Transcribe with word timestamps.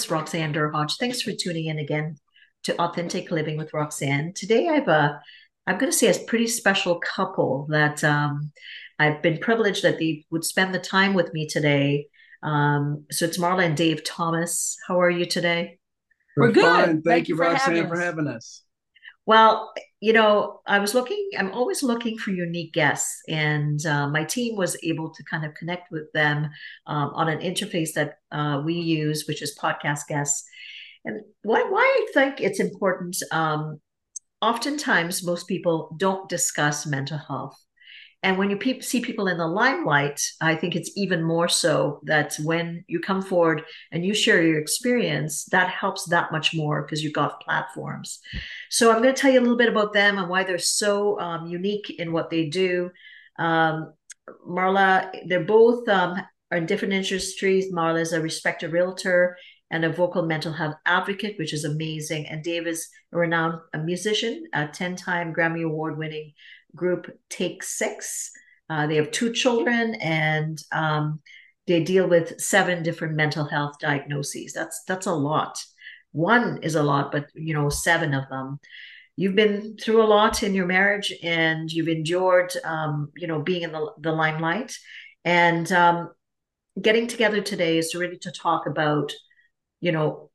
It's 0.00 0.10
Roxanne 0.10 0.54
Derhodge. 0.54 0.96
Thanks 0.96 1.20
for 1.20 1.32
tuning 1.32 1.66
in 1.66 1.78
again 1.78 2.16
to 2.62 2.74
Authentic 2.80 3.30
Living 3.30 3.58
with 3.58 3.74
Roxanne. 3.74 4.32
Today, 4.32 4.66
I 4.66 4.76
have 4.76 4.88
a, 4.88 5.20
I'm 5.66 5.76
going 5.76 5.92
to 5.92 5.96
say 5.96 6.10
a 6.10 6.24
pretty 6.24 6.46
special 6.46 6.98
couple 7.00 7.66
that 7.68 8.02
um, 8.02 8.50
I've 8.98 9.20
been 9.20 9.36
privileged 9.36 9.82
that 9.82 9.98
they 9.98 10.24
would 10.30 10.42
spend 10.42 10.74
the 10.74 10.78
time 10.78 11.12
with 11.12 11.34
me 11.34 11.46
today. 11.46 12.06
Um, 12.42 13.04
so 13.10 13.26
it's 13.26 13.36
Marla 13.36 13.66
and 13.66 13.76
Dave 13.76 14.02
Thomas. 14.02 14.78
How 14.88 14.98
are 15.02 15.10
you 15.10 15.26
today? 15.26 15.78
We're, 16.34 16.46
We're 16.46 16.52
good. 16.54 16.64
Fine. 16.64 16.86
Thank, 16.86 17.04
Thank 17.04 17.28
you, 17.28 17.36
Roxanne, 17.36 17.86
for 17.86 18.00
having 18.00 18.26
us. 18.26 18.62
Well, 19.30 19.72
you 20.00 20.12
know, 20.12 20.60
I 20.66 20.80
was 20.80 20.92
looking, 20.92 21.24
I'm 21.38 21.52
always 21.52 21.84
looking 21.84 22.18
for 22.18 22.32
unique 22.32 22.72
guests, 22.72 23.22
and 23.28 23.78
uh, 23.86 24.08
my 24.08 24.24
team 24.24 24.56
was 24.56 24.76
able 24.82 25.10
to 25.10 25.22
kind 25.22 25.44
of 25.44 25.54
connect 25.54 25.92
with 25.92 26.10
them 26.12 26.50
um, 26.88 27.12
on 27.14 27.28
an 27.28 27.38
interface 27.38 27.92
that 27.94 28.14
uh, 28.32 28.60
we 28.64 28.74
use, 28.74 29.28
which 29.28 29.40
is 29.40 29.56
podcast 29.56 30.08
guests. 30.08 30.42
And 31.04 31.20
why, 31.44 31.62
why 31.62 31.80
I 31.80 32.10
think 32.12 32.40
it's 32.40 32.58
important, 32.58 33.18
um, 33.30 33.80
oftentimes 34.42 35.22
most 35.22 35.46
people 35.46 35.94
don't 35.96 36.28
discuss 36.28 36.84
mental 36.84 37.18
health. 37.18 37.56
And 38.22 38.36
when 38.36 38.50
you 38.50 38.56
pe- 38.56 38.80
see 38.80 39.00
people 39.00 39.28
in 39.28 39.38
the 39.38 39.46
limelight, 39.46 40.20
I 40.40 40.54
think 40.54 40.76
it's 40.76 40.90
even 40.94 41.22
more 41.22 41.48
so 41.48 42.00
that 42.04 42.36
when 42.42 42.84
you 42.86 43.00
come 43.00 43.22
forward 43.22 43.64
and 43.92 44.04
you 44.04 44.12
share 44.12 44.42
your 44.42 44.58
experience, 44.58 45.46
that 45.46 45.70
helps 45.70 46.04
that 46.06 46.30
much 46.30 46.54
more 46.54 46.82
because 46.82 47.02
you've 47.02 47.14
got 47.14 47.40
platforms. 47.40 48.20
So 48.68 48.90
I'm 48.90 49.02
going 49.02 49.14
to 49.14 49.20
tell 49.20 49.32
you 49.32 49.40
a 49.40 49.42
little 49.42 49.56
bit 49.56 49.70
about 49.70 49.94
them 49.94 50.18
and 50.18 50.28
why 50.28 50.44
they're 50.44 50.58
so 50.58 51.18
um, 51.18 51.46
unique 51.46 51.88
in 51.98 52.12
what 52.12 52.28
they 52.28 52.48
do. 52.48 52.90
Um, 53.38 53.94
Marla, 54.46 55.10
they're 55.26 55.44
both 55.44 55.88
um, 55.88 56.20
are 56.50 56.58
in 56.58 56.66
different 56.66 56.94
industries. 56.94 57.72
Marla 57.72 58.00
is 58.00 58.12
a 58.12 58.20
respected 58.20 58.72
realtor 58.72 59.36
and 59.70 59.84
a 59.84 59.92
vocal 59.92 60.26
mental 60.26 60.52
health 60.52 60.74
advocate, 60.84 61.38
which 61.38 61.52
is 61.52 61.64
amazing. 61.64 62.26
And 62.26 62.42
Dave 62.42 62.66
is 62.66 62.88
a 63.12 63.18
renowned 63.18 63.60
musician, 63.84 64.44
a 64.52 64.66
10 64.66 64.96
time 64.96 65.32
Grammy 65.32 65.64
Award 65.64 65.96
winning 65.96 66.32
group 66.74 67.10
Take 67.28 67.62
Six. 67.62 68.30
Uh, 68.68 68.86
they 68.86 68.96
have 68.96 69.10
two 69.10 69.32
children 69.32 69.96
and 69.96 70.62
um, 70.72 71.20
they 71.66 71.82
deal 71.82 72.08
with 72.08 72.40
seven 72.40 72.82
different 72.82 73.14
mental 73.14 73.44
health 73.44 73.78
diagnoses. 73.80 74.52
That's 74.52 74.82
that's 74.86 75.06
a 75.06 75.12
lot. 75.12 75.58
One 76.12 76.58
is 76.62 76.74
a 76.74 76.82
lot, 76.82 77.12
but 77.12 77.26
you 77.34 77.54
know, 77.54 77.68
seven 77.68 78.14
of 78.14 78.28
them. 78.28 78.58
You've 79.16 79.34
been 79.36 79.76
through 79.76 80.02
a 80.02 80.08
lot 80.08 80.42
in 80.42 80.54
your 80.54 80.66
marriage, 80.66 81.12
and 81.22 81.70
you've 81.70 81.88
endured, 81.88 82.52
um, 82.64 83.12
you 83.16 83.26
know, 83.26 83.42
being 83.42 83.62
in 83.62 83.72
the, 83.72 83.92
the 84.00 84.12
limelight. 84.12 84.74
And 85.24 85.70
um, 85.72 86.10
getting 86.80 87.06
together 87.06 87.42
today 87.42 87.76
is 87.76 87.94
really 87.94 88.16
to 88.18 88.32
talk 88.32 88.66
about, 88.66 89.12
you 89.80 89.92
know, 89.92 90.30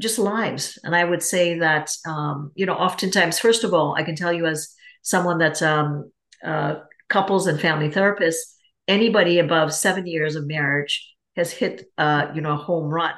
just 0.00 0.18
lives. 0.18 0.78
And 0.84 0.94
I 0.94 1.04
would 1.04 1.22
say 1.22 1.58
that, 1.58 1.90
um, 2.06 2.52
you 2.54 2.66
know, 2.66 2.74
oftentimes, 2.74 3.40
first 3.40 3.64
of 3.64 3.74
all, 3.74 3.96
I 3.96 4.04
can 4.04 4.14
tell 4.14 4.32
you 4.32 4.46
as 4.46 4.72
someone 5.08 5.38
that's 5.38 5.62
um, 5.62 6.12
uh, 6.44 6.74
couples 7.08 7.46
and 7.46 7.58
family 7.58 7.90
therapist, 7.90 8.54
anybody 8.86 9.38
above 9.38 9.72
seven 9.72 10.06
years 10.06 10.36
of 10.36 10.46
marriage 10.46 11.14
has 11.34 11.50
hit, 11.50 11.86
uh, 11.96 12.26
you 12.34 12.42
know, 12.42 12.52
a 12.52 12.56
home 12.56 12.90
run. 12.90 13.14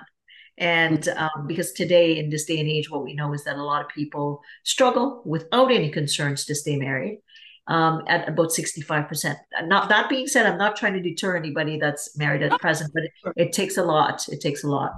And 0.56 1.08
um, 1.08 1.48
because 1.48 1.72
today, 1.72 2.18
in 2.18 2.30
this 2.30 2.44
day 2.44 2.60
and 2.60 2.68
age, 2.68 2.90
what 2.90 3.02
we 3.02 3.14
know 3.14 3.32
is 3.32 3.42
that 3.44 3.56
a 3.56 3.64
lot 3.64 3.82
of 3.84 3.88
people 3.88 4.40
struggle 4.62 5.22
without 5.26 5.72
any 5.72 5.90
concerns 5.90 6.44
to 6.44 6.54
stay 6.54 6.76
married 6.76 7.18
um, 7.66 8.02
at 8.06 8.28
about 8.28 8.50
65%. 8.50 9.36
Not 9.64 9.88
that 9.88 10.08
being 10.08 10.28
said, 10.28 10.46
I'm 10.46 10.58
not 10.58 10.76
trying 10.76 10.92
to 10.92 11.00
deter 11.00 11.36
anybody 11.36 11.78
that's 11.78 12.16
married 12.16 12.42
at 12.42 12.60
present, 12.60 12.92
but 12.94 13.02
it, 13.04 13.12
it 13.36 13.52
takes 13.52 13.78
a 13.78 13.82
lot. 13.82 14.28
It 14.28 14.40
takes 14.40 14.62
a 14.62 14.68
lot. 14.68 14.92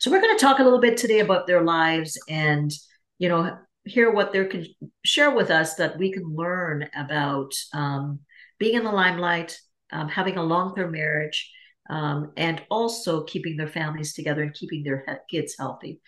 So 0.00 0.10
we're 0.10 0.20
going 0.20 0.36
to 0.36 0.44
talk 0.44 0.58
a 0.58 0.64
little 0.64 0.80
bit 0.80 0.98
today 0.98 1.20
about 1.20 1.46
their 1.46 1.62
lives 1.62 2.18
and, 2.28 2.70
you 3.18 3.28
know, 3.28 3.56
hear 3.88 4.10
what 4.10 4.32
they 4.32 4.44
can 4.46 4.66
share 5.04 5.30
with 5.30 5.50
us 5.50 5.74
that 5.74 5.98
we 5.98 6.12
can 6.12 6.24
learn 6.34 6.88
about 6.96 7.52
um, 7.72 8.20
being 8.58 8.74
in 8.76 8.84
the 8.84 8.90
limelight, 8.92 9.58
um, 9.92 10.08
having 10.08 10.36
a 10.36 10.42
long 10.42 10.74
term 10.74 10.92
marriage, 10.92 11.50
um, 11.90 12.32
and 12.36 12.62
also 12.70 13.24
keeping 13.24 13.56
their 13.56 13.68
families 13.68 14.14
together 14.14 14.42
and 14.42 14.54
keeping 14.54 14.82
their 14.82 15.04
he- 15.06 15.38
kids 15.38 15.54
healthy. 15.58 16.00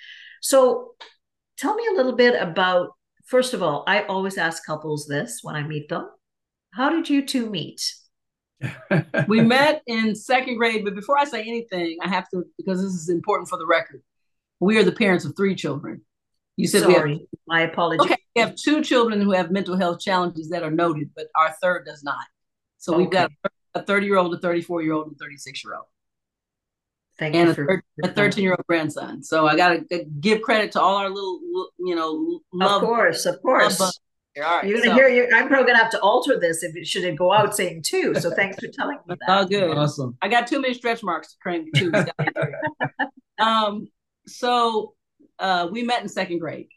So, 0.42 0.94
tell 1.56 1.74
me 1.74 1.86
a 1.90 1.96
little 1.96 2.14
bit 2.14 2.40
about, 2.40 2.90
first 3.26 3.54
of 3.54 3.62
all, 3.62 3.84
I 3.86 4.04
always 4.04 4.38
ask 4.38 4.64
couples 4.64 5.06
this 5.06 5.40
when 5.42 5.56
I 5.56 5.62
meet 5.62 5.88
them 5.88 6.08
How 6.72 6.90
did 6.90 7.08
you 7.08 7.26
two 7.26 7.48
meet? 7.48 7.80
we 9.26 9.40
met 9.40 9.82
in 9.86 10.14
second 10.14 10.56
grade, 10.56 10.84
but 10.84 10.94
before 10.94 11.18
I 11.18 11.24
say 11.24 11.40
anything, 11.40 11.98
I 12.02 12.08
have 12.08 12.28
to, 12.30 12.44
because 12.58 12.82
this 12.82 12.92
is 12.92 13.08
important 13.08 13.48
for 13.48 13.58
the 13.58 13.66
record. 13.66 14.02
We 14.60 14.76
are 14.78 14.84
the 14.84 14.92
parents 14.92 15.24
of 15.24 15.34
three 15.36 15.54
children. 15.54 16.02
You 16.60 16.68
said 16.68 16.82
Sorry, 16.82 17.12
we 17.12 17.18
have, 17.18 17.26
my 17.46 17.60
apologies. 17.62 18.04
Okay, 18.04 18.16
we 18.36 18.42
have 18.42 18.54
two 18.54 18.82
children 18.82 19.20
who 19.20 19.32
have 19.32 19.50
mental 19.50 19.76
health 19.76 20.00
challenges 20.00 20.50
that 20.50 20.62
are 20.62 20.70
noted, 20.70 21.10
but 21.16 21.28
our 21.34 21.54
third 21.62 21.86
does 21.86 22.02
not. 22.02 22.24
So 22.78 22.92
okay. 22.92 23.02
we've 23.02 23.10
got 23.10 23.30
a 23.74 23.82
30 23.82 24.06
year 24.06 24.18
old, 24.18 24.34
a 24.34 24.38
34 24.38 24.82
year 24.82 24.92
old, 24.92 25.06
and 25.06 25.16
a 25.16 25.18
36 25.18 25.64
year 25.64 25.74
old. 25.74 25.86
Thank 27.18 27.34
and 27.34 27.48
you 27.48 27.54
for 27.54 27.82
a 28.02 28.08
13 28.08 28.42
year 28.42 28.52
old 28.52 28.66
grandson. 28.66 29.22
So 29.22 29.46
I 29.46 29.56
got 29.56 29.88
to 29.90 30.04
give 30.20 30.42
credit 30.42 30.72
to 30.72 30.80
all 30.80 30.96
our 30.96 31.08
little, 31.08 31.40
you 31.78 31.94
know, 31.94 32.40
love. 32.52 32.82
Of 32.82 32.88
course, 32.88 33.26
of 33.26 33.40
course. 33.42 33.80
All 33.80 34.42
right, 34.42 34.66
You're 34.66 34.78
gonna 34.78 34.90
so. 34.90 34.94
hear 34.94 35.08
you. 35.08 35.28
I'm 35.34 35.48
probably 35.48 35.66
gonna 35.66 35.82
have 35.82 35.90
to 35.90 36.00
alter 36.00 36.38
this 36.38 36.62
if 36.62 36.76
it 36.76 36.86
should 36.86 37.04
it 37.04 37.16
go 37.16 37.32
out 37.32 37.54
saying 37.54 37.82
two. 37.82 38.14
So 38.14 38.30
thanks 38.30 38.58
for 38.58 38.68
telling 38.68 38.98
me 39.06 39.16
that. 39.16 39.18
Oh, 39.28 39.44
good, 39.44 39.76
awesome. 39.76 40.16
I 40.22 40.28
got 40.28 40.46
too 40.46 40.60
many 40.60 40.72
stretch 40.72 41.02
marks 41.02 41.32
to 41.32 41.38
claim 41.42 41.68
two. 41.74 41.92
um, 43.38 43.88
so 44.26 44.94
uh, 45.40 45.68
we 45.70 45.82
met 45.82 46.02
in 46.02 46.08
second 46.08 46.38
grade. 46.38 46.68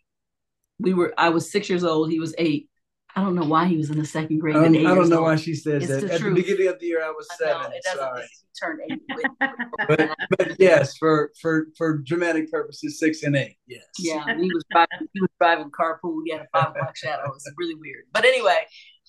We 0.79 0.94
were 0.94 1.13
I 1.18 1.29
was 1.29 1.51
six 1.51 1.69
years 1.69 1.84
old. 1.84 2.09
He 2.09 2.19
was 2.19 2.34
eight. 2.38 2.69
I 3.16 3.22
don't 3.22 3.35
know 3.35 3.46
why 3.46 3.68
he 3.68 3.78
was 3.78 3.91
in 3.91 4.00
the 4.00 4.06
second 4.06 4.40
grade. 4.40 4.56
Um, 4.56 4.63
I 4.63 4.96
don't 4.96 5.09
know 5.09 5.18
old. 5.18 5.25
why 5.25 5.35
she 5.35 5.53
says 5.53 5.88
it's 5.88 6.01
that. 6.01 6.12
At 6.13 6.19
truth. 6.19 6.35
the 6.35 6.41
beginning 6.41 6.68
of 6.68 6.79
the 6.79 6.88
year, 6.88 7.03
I 7.03 7.09
was 7.09 7.28
I 7.34 7.35
seven. 7.35 7.72
Know, 7.72 7.79
Sorry. 7.96 8.24
He 8.24 8.59
turned 8.59 8.79
eight. 8.90 9.29
but, 9.88 10.09
but 10.38 10.59
yes, 10.59 10.97
for 10.97 11.31
for 11.40 11.68
for 11.78 12.00
dramatic 12.00 12.50
purposes, 12.50 13.00
six 13.00 13.22
and 13.22 13.35
eight. 13.35 13.57
Yes. 13.68 13.84
Yeah, 14.00 14.25
he 14.25 14.51
was 14.51 14.63
driving. 14.72 15.07
He 15.13 15.22
was 15.22 15.30
driving 15.40 15.69
carpool. 15.69 16.22
He 16.25 16.31
had 16.31 16.41
a 16.41 16.47
five 16.51 16.72
o'clock 16.72 16.97
shadow. 16.97 17.24
It 17.25 17.34
was 17.34 17.53
really 17.57 17.75
weird. 17.75 18.06
But 18.12 18.25
anyway, 18.25 18.66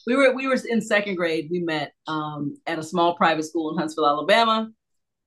we 0.07 0.17
were 0.17 0.35
we 0.35 0.49
were 0.49 0.59
in 0.69 0.83
second 0.83 1.15
grade. 1.15 1.49
We 1.51 1.61
met 1.61 1.93
um, 2.07 2.57
at 2.67 2.79
a 2.79 2.83
small 2.83 3.17
private 3.17 3.45
school 3.45 3.71
in 3.73 3.79
Huntsville, 3.79 4.07
Alabama. 4.07 4.71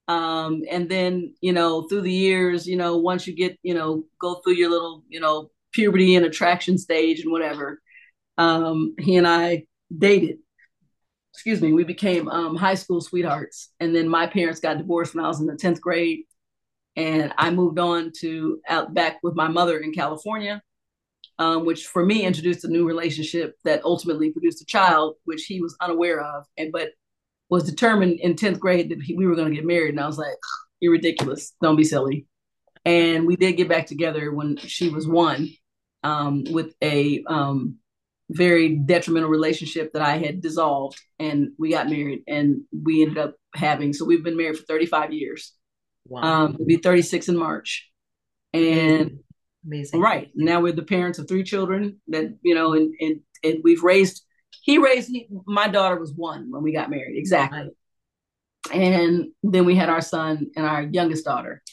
Um, 0.07 0.63
and 0.69 0.89
then, 0.89 1.33
you 1.41 1.51
know, 1.51 1.83
through 1.83 2.01
the 2.01 2.11
years, 2.11 2.65
you 2.65 2.77
know, 2.77 2.97
once 2.97 3.27
you 3.27 3.35
get, 3.35 3.57
you 3.61 3.73
know, 3.73 4.05
go 4.19 4.35
through 4.35 4.53
your 4.53 4.69
little, 4.69 5.03
you 5.09 5.19
know, 5.19 5.51
puberty 5.73 6.15
and 6.15 6.25
attraction 6.25 6.77
stage 6.77 7.19
and 7.19 7.31
whatever, 7.31 7.81
um, 8.37 8.95
he 8.99 9.17
and 9.17 9.27
I 9.27 9.65
dated. 9.95 10.37
Excuse 11.33 11.61
me, 11.61 11.73
we 11.73 11.83
became 11.83 12.29
um, 12.29 12.55
high 12.55 12.75
school 12.75 13.01
sweethearts. 13.01 13.71
And 13.79 13.95
then 13.95 14.07
my 14.07 14.27
parents 14.27 14.59
got 14.59 14.77
divorced 14.77 15.13
when 15.13 15.23
I 15.23 15.27
was 15.27 15.39
in 15.39 15.45
the 15.45 15.53
10th 15.53 15.81
grade. 15.81 16.21
And 16.95 17.31
I 17.37 17.51
moved 17.51 17.77
on 17.77 18.11
to 18.21 18.59
out 18.67 18.93
back 18.93 19.19
with 19.21 19.35
my 19.35 19.47
mother 19.47 19.77
in 19.77 19.91
California, 19.91 20.63
um, 21.37 21.63
which 21.63 21.85
for 21.85 22.03
me 22.03 22.23
introduced 22.23 22.65
a 22.65 22.69
new 22.69 22.87
relationship 22.87 23.55
that 23.65 23.85
ultimately 23.85 24.31
produced 24.31 24.61
a 24.61 24.65
child, 24.65 25.17
which 25.25 25.45
he 25.45 25.61
was 25.61 25.77
unaware 25.79 26.21
of. 26.21 26.45
And 26.57 26.71
but 26.71 26.89
was 27.49 27.63
determined 27.63 28.19
in 28.19 28.35
10th 28.35 28.59
grade 28.59 28.89
that 28.89 29.01
he, 29.01 29.15
we 29.15 29.25
were 29.25 29.35
going 29.35 29.49
to 29.49 29.55
get 29.55 29.65
married. 29.65 29.91
And 29.91 29.99
I 29.99 30.07
was 30.07 30.17
like, 30.17 30.35
you're 30.79 30.91
ridiculous. 30.91 31.53
Don't 31.61 31.75
be 31.75 31.83
silly. 31.83 32.27
And 32.85 33.25
we 33.25 33.35
did 33.35 33.53
get 33.53 33.69
back 33.69 33.87
together 33.87 34.31
when 34.31 34.57
she 34.57 34.89
was 34.89 35.07
one 35.07 35.49
um, 36.03 36.43
with 36.51 36.73
a 36.81 37.23
um, 37.27 37.77
very 38.29 38.75
detrimental 38.75 39.29
relationship 39.29 39.93
that 39.93 40.01
I 40.01 40.17
had 40.17 40.41
dissolved. 40.41 40.99
And 41.19 41.49
we 41.57 41.71
got 41.71 41.89
married 41.89 42.23
and 42.27 42.61
we 42.71 43.01
ended 43.01 43.17
up 43.17 43.35
having, 43.53 43.93
so 43.93 44.05
we've 44.05 44.23
been 44.23 44.37
married 44.37 44.57
for 44.57 44.63
35 44.63 45.13
years. 45.13 45.53
Wow. 46.07 46.21
Um, 46.21 46.55
we'll 46.57 46.67
be 46.67 46.77
36 46.77 47.29
in 47.29 47.37
March. 47.37 47.89
And 48.53 49.19
Amazing. 49.65 49.99
Right. 49.99 50.29
Now 50.33 50.61
we're 50.61 50.71
the 50.71 50.83
parents 50.83 51.19
of 51.19 51.27
three 51.27 51.43
children 51.43 51.99
that, 52.07 52.37
you 52.41 52.55
know, 52.55 52.73
and, 52.73 52.93
and, 53.01 53.19
and 53.43 53.59
we've 53.63 53.83
raised 53.83 54.23
he 54.61 54.77
raised 54.77 55.09
he, 55.09 55.27
my 55.45 55.67
daughter 55.67 55.99
was 55.99 56.13
one 56.13 56.51
when 56.51 56.63
we 56.63 56.73
got 56.73 56.89
married 56.89 57.17
exactly 57.17 57.69
and 58.71 59.27
then 59.43 59.65
we 59.65 59.75
had 59.75 59.89
our 59.89 60.01
son 60.01 60.47
and 60.55 60.65
our 60.65 60.83
youngest 60.83 61.25
daughter 61.25 61.63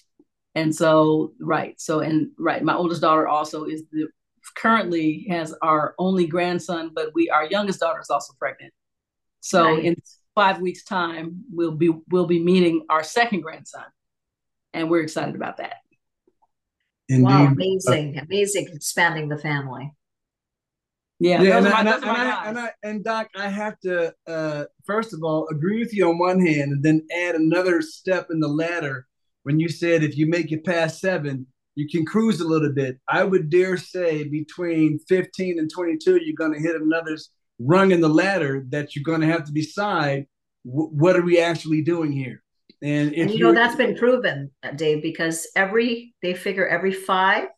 and 0.54 0.74
so 0.74 1.32
right 1.40 1.80
so 1.80 2.00
and 2.00 2.28
right 2.38 2.62
my 2.62 2.74
oldest 2.74 3.00
daughter 3.00 3.26
also 3.26 3.64
is 3.64 3.82
the 3.90 4.08
currently 4.56 5.26
has 5.28 5.54
our 5.62 5.94
only 5.98 6.26
grandson 6.26 6.90
but 6.94 7.10
we 7.14 7.30
our 7.30 7.46
youngest 7.46 7.80
daughter 7.80 8.00
is 8.00 8.10
also 8.10 8.34
pregnant 8.38 8.72
so 9.40 9.64
right. 9.64 9.84
in 9.84 9.96
five 10.34 10.60
weeks 10.60 10.84
time 10.84 11.42
we'll 11.50 11.72
be 11.72 11.90
we'll 12.10 12.26
be 12.26 12.42
meeting 12.42 12.84
our 12.90 13.02
second 13.02 13.40
grandson 13.40 13.84
and 14.72 14.90
we're 14.90 15.02
excited 15.02 15.34
about 15.34 15.56
that 15.56 15.76
Indeed. 17.08 17.24
wow 17.24 17.44
uh, 17.44 17.46
amazing 17.46 18.18
amazing 18.18 18.68
expanding 18.72 19.28
the 19.28 19.38
family 19.38 19.92
yeah, 21.20 21.40
yeah, 21.42 21.58
and, 21.58 21.68
I, 21.68 21.80
and, 21.80 21.88
I, 21.88 21.94
and, 21.94 22.04
I, 22.06 22.48
and, 22.48 22.58
I, 22.58 22.70
and 22.82 23.04
Doc, 23.04 23.28
I 23.36 23.48
have 23.48 23.78
to 23.80 24.14
uh, 24.26 24.64
first 24.84 25.14
of 25.14 25.22
all 25.22 25.48
agree 25.50 25.78
with 25.78 25.94
you 25.94 26.08
on 26.08 26.18
one 26.18 26.44
hand, 26.44 26.72
and 26.72 26.82
then 26.82 27.06
add 27.16 27.34
another 27.34 27.82
step 27.82 28.28
in 28.30 28.40
the 28.40 28.48
ladder 28.48 29.06
when 29.44 29.60
you 29.60 29.68
said 29.68 30.02
if 30.02 30.16
you 30.16 30.26
make 30.26 30.50
it 30.50 30.64
past 30.64 31.00
seven, 31.00 31.46
you 31.76 31.88
can 31.88 32.04
cruise 32.04 32.40
a 32.40 32.48
little 32.48 32.72
bit. 32.72 32.98
I 33.08 33.24
would 33.24 33.50
dare 33.50 33.76
say 33.76 34.24
between 34.24 34.98
15 35.08 35.58
and 35.58 35.70
22, 35.70 36.20
you're 36.22 36.36
going 36.36 36.52
to 36.52 36.60
hit 36.60 36.80
another 36.80 37.16
rung 37.58 37.92
in 37.92 38.00
the 38.00 38.08
ladder 38.08 38.64
that 38.70 38.94
you're 38.94 39.04
going 39.04 39.20
to 39.20 39.26
have 39.26 39.44
to 39.44 39.52
decide 39.52 40.26
w- 40.64 40.90
what 40.90 41.16
are 41.16 41.22
we 41.22 41.40
actually 41.40 41.82
doing 41.82 42.10
here. 42.10 42.42
And, 42.82 43.14
and 43.14 43.30
you 43.30 43.38
know 43.38 43.52
that's 43.52 43.76
been 43.76 43.96
proven, 43.96 44.50
Dave, 44.76 45.02
because 45.02 45.46
every 45.56 46.14
they 46.22 46.34
figure 46.34 46.66
every 46.66 46.92
five 46.92 47.48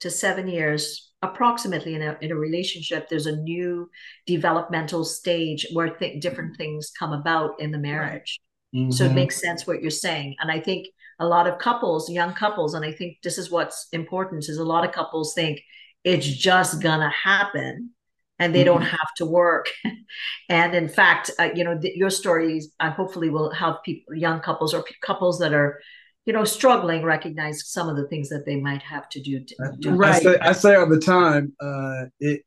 to 0.00 0.10
seven 0.10 0.46
years 0.46 1.07
approximately 1.22 1.94
in 1.94 2.02
a, 2.02 2.16
in 2.20 2.30
a 2.30 2.36
relationship 2.36 3.08
there's 3.08 3.26
a 3.26 3.36
new 3.36 3.90
developmental 4.26 5.04
stage 5.04 5.66
where 5.72 5.90
th- 5.90 6.22
different 6.22 6.56
things 6.56 6.92
come 6.98 7.12
about 7.12 7.60
in 7.60 7.70
the 7.72 7.78
marriage. 7.78 8.40
Mm-hmm. 8.74 8.90
so 8.90 9.04
it 9.04 9.14
makes 9.14 9.40
sense 9.40 9.66
what 9.66 9.80
you're 9.80 9.90
saying. 9.90 10.36
And 10.40 10.50
i 10.50 10.60
think 10.60 10.86
a 11.18 11.26
lot 11.26 11.46
of 11.46 11.58
couples 11.58 12.10
young 12.10 12.32
couples 12.34 12.74
and 12.74 12.84
i 12.84 12.92
think 12.92 13.18
this 13.22 13.38
is 13.38 13.50
what's 13.50 13.88
important 13.92 14.48
is 14.48 14.58
a 14.58 14.64
lot 14.64 14.84
of 14.84 14.92
couples 14.92 15.34
think 15.34 15.60
it's 16.04 16.26
just 16.26 16.80
gonna 16.80 17.10
happen 17.10 17.90
and 18.38 18.54
they 18.54 18.60
mm-hmm. 18.60 18.66
don't 18.66 18.82
have 18.82 19.14
to 19.16 19.26
work. 19.26 19.68
And 20.50 20.74
in 20.74 20.88
fact 20.88 21.30
uh, 21.38 21.50
you 21.54 21.64
know 21.64 21.78
your 21.82 22.08
stories 22.08 22.72
uh, 22.80 22.90
hopefully 22.90 23.28
will 23.28 23.50
help 23.50 23.84
people 23.84 24.14
young 24.14 24.40
couples 24.40 24.72
or 24.72 24.82
p- 24.82 24.94
couples 25.02 25.38
that 25.40 25.52
are 25.52 25.80
you 26.24 26.32
know, 26.32 26.44
struggling, 26.44 27.02
recognize 27.02 27.70
some 27.70 27.88
of 27.88 27.96
the 27.96 28.06
things 28.08 28.28
that 28.28 28.44
they 28.44 28.56
might 28.56 28.82
have 28.82 29.08
to 29.08 29.22
do. 29.22 29.40
To, 29.44 29.72
do. 29.78 29.90
Right. 29.92 30.14
I 30.14 30.18
say, 30.20 30.38
I 30.40 30.52
say 30.52 30.74
all 30.74 30.88
the 30.88 31.00
time, 31.00 31.54
uh, 31.60 32.04
it, 32.20 32.42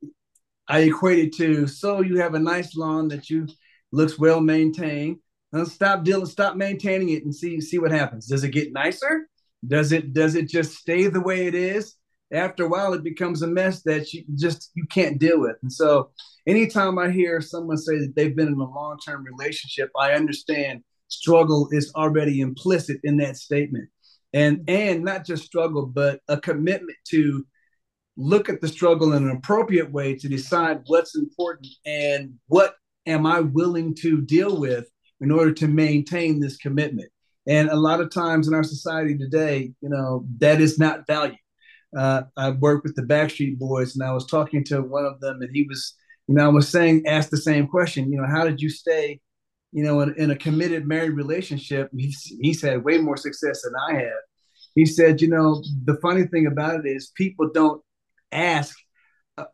I 0.68 0.82
equate 0.82 1.20
it 1.20 1.36
to, 1.38 1.68
so 1.68 2.02
you 2.02 2.20
have 2.20 2.36
a 2.36 2.40
nice 2.40 2.76
lawn 2.76 3.08
that 3.10 3.30
you 3.30 3.48
looks 3.92 4.20
well 4.20 4.40
maintained. 4.40 5.18
Now 5.52 5.66
stop 5.66 6.04
dealing, 6.04 6.28
stop 6.28 6.56
maintaining 6.56 7.10
it 7.10 7.26
and 7.26 7.36
see, 7.36 7.60
see 7.60 7.80
what 7.80 7.92
happens. 7.92 8.28
Does 8.28 8.44
it 8.44 8.52
get 8.52 8.72
nicer? 8.72 9.28
Does 9.68 9.92
it, 9.92 10.14
does 10.14 10.36
it 10.36 10.48
just 10.48 10.76
stay 10.76 11.08
the 11.08 11.20
way 11.20 11.48
it 11.48 11.56
is? 11.56 11.96
After 12.32 12.64
a 12.64 12.70
while, 12.70 12.94
it 12.94 13.04
becomes 13.04 13.42
a 13.42 13.48
mess 13.48 13.82
that 13.82 14.14
you 14.14 14.24
just, 14.36 14.72
you 14.76 14.86
can't 14.86 15.20
deal 15.20 15.42
with. 15.42 15.58
And 15.62 15.74
so 15.74 16.12
anytime 16.48 16.98
I 16.98 17.10
hear 17.12 17.42
someone 17.42 17.78
say 17.78 17.98
that 17.98 18.14
they've 18.16 18.36
been 18.36 18.48
in 18.48 18.54
a 18.54 18.72
long-term 18.72 19.26
relationship, 19.26 19.90
I 20.00 20.14
understand 20.14 20.84
struggle 21.12 21.68
is 21.72 21.92
already 21.96 22.42
implicit 22.42 23.00
in 23.04 23.18
that 23.18 23.38
statement. 23.38 23.90
And 24.34 24.64
and 24.70 25.04
not 25.04 25.26
just 25.26 25.44
struggle 25.44 25.86
but 25.86 26.22
a 26.30 26.40
commitment 26.40 26.98
to 27.10 27.46
look 28.16 28.50
at 28.50 28.62
the 28.62 28.68
struggle 28.68 29.14
in 29.14 29.24
an 29.28 29.36
appropriate 29.36 29.92
way 29.92 30.16
to 30.16 30.30
decide 30.30 30.82
what's 30.88 31.16
important 31.16 31.68
and 31.86 32.34
what 32.48 32.76
am 33.08 33.26
i 33.26 33.40
willing 33.40 33.96
to 33.96 34.22
deal 34.22 34.60
with 34.60 34.86
in 35.20 35.32
order 35.32 35.52
to 35.52 35.68
maintain 35.68 36.40
this 36.40 36.58
commitment. 36.58 37.10
And 37.48 37.70
a 37.70 37.76
lot 37.76 38.02
of 38.02 38.12
times 38.12 38.48
in 38.48 38.54
our 38.54 38.64
society 38.64 39.18
today 39.18 39.74
you 39.82 39.90
know 39.90 40.26
that 40.38 40.62
is 40.62 40.80
not 40.80 41.08
valued. 41.08 41.36
Uh, 41.98 42.24
i 42.38 42.52
worked 42.52 42.86
with 42.86 42.96
the 42.96 43.02
backstreet 43.02 43.60
boys 43.60 43.96
and 43.96 44.04
i 44.04 44.14
was 44.14 44.26
talking 44.26 44.64
to 44.64 44.82
one 44.82 45.06
of 45.06 45.20
them 45.20 45.42
and 45.42 45.54
he 45.54 45.64
was 45.68 45.94
you 46.28 46.36
know 46.36 46.46
i 46.46 46.48
was 46.48 46.70
saying 46.70 47.06
asked 47.06 47.32
the 47.32 47.36
same 47.36 47.68
question 47.68 48.10
you 48.10 48.18
know 48.18 48.28
how 48.28 48.46
did 48.46 48.62
you 48.62 48.70
stay 48.70 49.20
you 49.72 49.84
know, 49.84 50.02
in, 50.02 50.14
in 50.18 50.32
a 50.32 50.36
committed 50.36 50.88
married 50.88 51.12
relationship, 51.12 51.90
he's, 51.96 52.22
he's 52.42 52.62
had 52.62 52.84
way 52.84 52.98
more 52.98 53.18
success 53.18 53.62
than 53.64 53.74
I 53.90 54.02
have. 54.02 54.22
He 54.76 54.86
said, 54.86 55.22
you 55.22 55.30
know, 55.30 55.64
the 55.84 55.98
funny 56.02 56.26
thing 56.28 56.48
about 56.48 56.86
it 56.86 56.90
is 56.90 57.12
people 57.16 57.50
don't 57.54 57.82
ask 58.32 58.76
uh, 59.38 59.46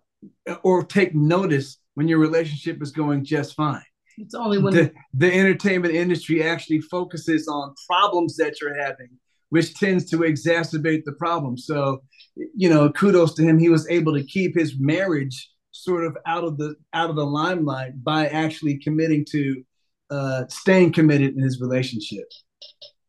or 0.63 0.83
take 0.83 1.15
notice 1.15 1.79
when 1.95 2.07
your 2.07 2.19
relationship 2.19 2.81
is 2.81 2.91
going 2.91 3.25
just 3.25 3.55
fine. 3.55 3.81
It's 4.17 4.35
only 4.35 4.57
when 4.57 4.73
the, 4.73 4.91
the 5.13 5.31
entertainment 5.31 5.93
industry 5.93 6.43
actually 6.43 6.81
focuses 6.81 7.47
on 7.47 7.75
problems 7.87 8.35
that 8.37 8.59
you're 8.59 8.79
having, 8.79 9.09
which 9.49 9.75
tends 9.75 10.05
to 10.09 10.17
exacerbate 10.17 11.03
the 11.05 11.13
problem. 11.13 11.57
So, 11.57 12.01
you 12.35 12.69
know, 12.69 12.91
kudos 12.91 13.35
to 13.35 13.43
him. 13.43 13.59
He 13.59 13.69
was 13.69 13.87
able 13.89 14.15
to 14.15 14.23
keep 14.23 14.57
his 14.57 14.75
marriage 14.79 15.49
sort 15.71 16.05
of 16.05 16.17
out 16.25 16.43
of 16.43 16.57
the 16.57 16.75
out 16.93 17.11
of 17.11 17.15
the 17.15 17.25
limelight 17.25 18.03
by 18.03 18.27
actually 18.27 18.79
committing 18.79 19.23
to 19.31 19.63
uh, 20.09 20.45
staying 20.47 20.93
committed 20.93 21.35
in 21.35 21.41
his 21.41 21.61
relationship. 21.61 22.25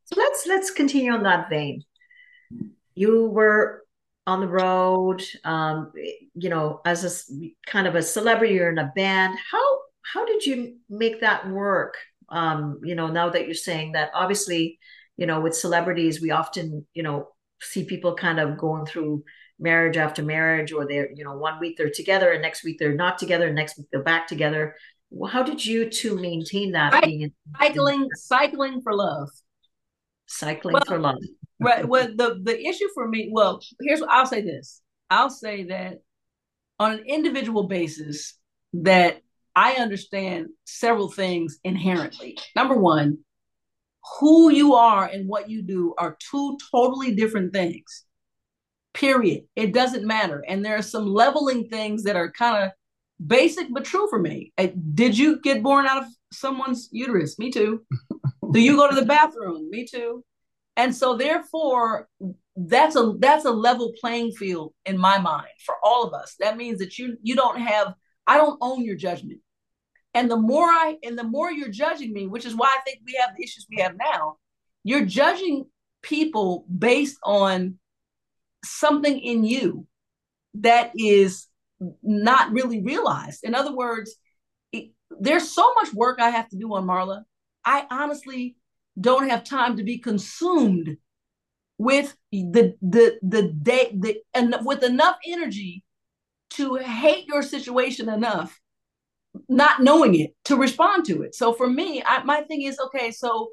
So 0.05 0.15
let's 0.17 0.47
let's 0.47 0.71
continue 0.71 1.13
on 1.13 1.23
that 1.25 1.51
vein. 1.51 1.83
You 2.95 3.27
were 3.27 3.83
on 4.27 4.41
the 4.41 4.49
road, 4.49 5.23
um, 5.45 5.93
you 6.35 6.51
know, 6.51 6.81
as 6.85 7.05
a 7.05 7.51
kind 7.67 7.87
of 7.87 7.95
a 7.95 8.03
celebrity 8.03 8.61
or 8.61 8.71
in 8.71 8.79
a 8.79 8.93
band. 8.95 9.39
How 9.51 9.79
how 10.03 10.25
did 10.25 10.45
you 10.45 10.77
make 10.89 11.21
that 11.21 11.49
work? 11.49 11.97
Um, 12.31 12.81
you 12.83 12.95
know, 12.95 13.09
now 13.09 13.31
that 13.31 13.47
you're 13.47 13.55
saying 13.55 13.93
that, 13.93 14.11
obviously, 14.15 14.79
you 15.17 15.27
know, 15.27 15.41
with 15.41 15.55
celebrities, 15.55 16.21
we 16.21 16.31
often, 16.31 16.87
you 16.93 17.03
know, 17.03 17.29
see 17.61 17.85
people 17.85 18.15
kind 18.15 18.39
of 18.39 18.59
going 18.59 18.87
through 18.87 19.25
marriage 19.59 19.97
after 19.97 20.23
marriage, 20.23 20.73
or 20.73 20.87
they're, 20.87 21.11
you 21.15 21.25
know, 21.25 21.37
one 21.37 21.59
week 21.59 21.77
they're 21.77 21.91
together 21.91 22.33
and 22.33 22.43
next 22.43 22.65
week 22.65 22.79
they're 22.79 22.95
not 22.95 23.19
together, 23.19 23.47
and 23.47 23.57
next 23.57 23.77
week 23.77 23.89
they're 23.91 24.03
back 24.03 24.27
together 24.27 24.75
how 25.31 25.43
did 25.43 25.65
you 25.65 25.89
two 25.91 26.17
maintain 26.17 26.73
that 26.73 27.03
being 27.03 27.33
cycling 27.59 28.03
in, 28.03 28.09
cycling 28.17 28.83
for 28.83 28.95
love. 28.95 29.29
Cycling 30.27 30.75
well, 30.75 30.83
for 30.87 30.99
love. 30.99 31.23
right 31.61 31.87
well 31.87 32.09
the 32.15 32.39
the 32.43 32.67
issue 32.67 32.89
for 32.95 33.09
me 33.09 33.31
well 33.33 33.61
here's 33.81 34.01
what 34.01 34.11
i'll 34.11 34.27
say 34.27 34.43
this. 34.43 34.81
I'll 35.11 35.31
say 35.31 35.65
that 35.65 36.03
on 36.79 36.93
an 36.93 37.05
individual 37.07 37.67
basis 37.67 38.35
that 38.75 39.23
i 39.57 39.75
understand 39.75 40.49
several 40.65 41.11
things 41.11 41.59
inherently. 41.65 42.37
Number 42.55 42.77
one 42.77 43.19
who 44.21 44.51
you 44.51 44.75
are 44.75 45.07
and 45.07 45.29
what 45.29 45.51
you 45.51 45.63
do 45.63 45.95
are 45.99 46.17
two 46.31 46.59
totally 46.71 47.15
different 47.15 47.53
things. 47.53 48.05
Period. 48.95 49.45
It 49.55 49.73
doesn't 49.73 50.07
matter. 50.07 50.45
And 50.47 50.65
there 50.65 50.77
are 50.77 50.83
some 50.83 51.07
leveling 51.07 51.69
things 51.69 52.05
that 52.05 52.17
are 52.17 52.33
kind 52.33 52.65
of 52.65 52.71
basic 53.25 53.67
but 53.71 53.85
true 53.85 54.09
for 54.09 54.19
me. 54.19 54.53
Uh, 54.59 54.69
did 54.95 55.17
you 55.17 55.41
get 55.41 55.63
born 55.63 55.87
out 55.87 56.03
of 56.03 56.09
someone's 56.33 56.89
uterus? 56.93 57.39
Me 57.39 57.51
too. 57.51 57.85
Do 58.53 58.61
you 58.61 58.77
go 58.77 58.89
to 58.89 58.95
the 58.95 59.05
bathroom? 59.05 59.69
Me 59.71 59.87
too. 59.87 60.25
And 60.77 60.95
so 60.95 61.17
therefore 61.17 62.09
that's 62.57 62.97
a 62.97 63.15
that's 63.19 63.45
a 63.45 63.51
level 63.51 63.93
playing 64.01 64.33
field 64.33 64.73
in 64.87 64.97
my 64.97 65.19
mind 65.19 65.49
for 65.65 65.75
all 65.83 66.05
of 66.05 66.15
us. 66.15 66.37
That 66.41 66.57
means 66.57 66.79
that 66.79 66.99
you 66.99 67.17
you 67.23 67.37
don't 67.37 67.61
have 67.61 67.95
I 68.27 68.37
don't 68.37 68.59
own 68.61 68.85
your 68.85 68.97
judgment. 68.97 69.41
And 70.15 70.31
the 70.31 70.37
more 70.37 70.67
I 70.67 70.97
and 71.03 71.19
the 71.19 71.25
more 71.25 71.51
you're 71.51 71.69
judging 71.69 72.13
me, 72.13 72.27
which 72.27 72.47
is 72.47 72.55
why 72.55 72.69
I 72.79 72.81
think 72.83 73.01
we 73.05 73.19
have 73.21 73.37
the 73.37 73.45
issues 73.45 73.67
we 73.71 73.83
have 73.83 73.97
now, 73.97 74.37
you're 74.85 75.05
judging 75.05 75.67
people 76.03 76.65
based 76.77 77.19
on 77.25 77.79
something 78.65 79.19
in 79.19 79.45
you 79.45 79.87
that 80.55 80.93
is 80.97 81.48
not 82.03 82.53
really 82.53 82.83
realized. 82.83 83.45
In 83.45 83.55
other 83.55 83.75
words, 83.75 84.17
it, 84.73 84.91
there's 85.11 85.51
so 85.51 85.75
much 85.75 85.93
work 85.95 86.21
I 86.21 86.31
have 86.31 86.49
to 86.51 86.57
do 86.57 86.75
on 86.75 86.87
Marla. 86.87 87.23
I 87.65 87.87
honestly 87.91 88.57
don't 89.01 89.29
have 89.29 89.45
time 89.45 89.77
to 89.77 89.85
be 89.85 89.99
consumed 89.99 90.97
with 91.79 92.17
the 92.33 92.75
the 92.83 93.19
the 93.23 93.43
day 93.63 93.97
the 93.97 94.19
and 94.35 94.55
with 94.63 94.83
enough 94.83 95.17
energy 95.27 95.85
to 96.51 96.75
hate 96.77 97.27
your 97.29 97.43
situation 97.43 98.09
enough 98.09 98.61
not 99.49 99.81
knowing 99.81 100.17
it 100.17 100.35
to 100.45 100.57
respond 100.57 101.05
to 101.05 101.23
it 101.23 101.35
so 101.35 101.53
for 101.53 101.69
me 101.69 102.03
I, 102.05 102.25
my 102.25 102.41
thing 102.43 102.63
is 102.63 102.81
okay 102.87 103.13
so 103.13 103.51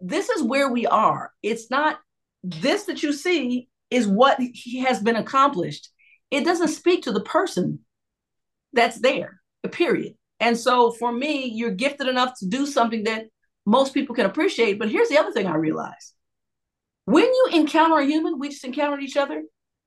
this 0.00 0.28
is 0.28 0.42
where 0.42 0.68
we 0.68 0.86
are 0.86 1.32
it's 1.44 1.70
not 1.70 2.00
this 2.42 2.84
that 2.84 3.04
you 3.04 3.12
see 3.12 3.68
is 3.90 4.08
what 4.08 4.40
has 4.84 5.00
been 5.00 5.16
accomplished 5.16 5.90
it 6.30 6.44
doesn't 6.44 6.68
speak 6.68 7.02
to 7.02 7.12
the 7.12 7.20
person 7.20 7.80
that's 8.72 9.00
there, 9.00 9.40
period. 9.70 10.14
And 10.38 10.56
so 10.56 10.92
for 10.92 11.10
me, 11.10 11.46
you're 11.46 11.70
gifted 11.70 12.08
enough 12.08 12.38
to 12.38 12.46
do 12.46 12.66
something 12.66 13.04
that 13.04 13.26
most 13.64 13.94
people 13.94 14.14
can 14.14 14.26
appreciate. 14.26 14.78
But 14.78 14.90
here's 14.90 15.08
the 15.08 15.18
other 15.18 15.32
thing 15.32 15.46
I 15.46 15.56
realized 15.56 16.12
when 17.04 17.24
you 17.24 17.48
encounter 17.52 17.98
a 17.98 18.04
human, 18.04 18.38
we 18.38 18.48
just 18.48 18.64
encountered 18.64 19.02
each 19.02 19.16
other 19.16 19.42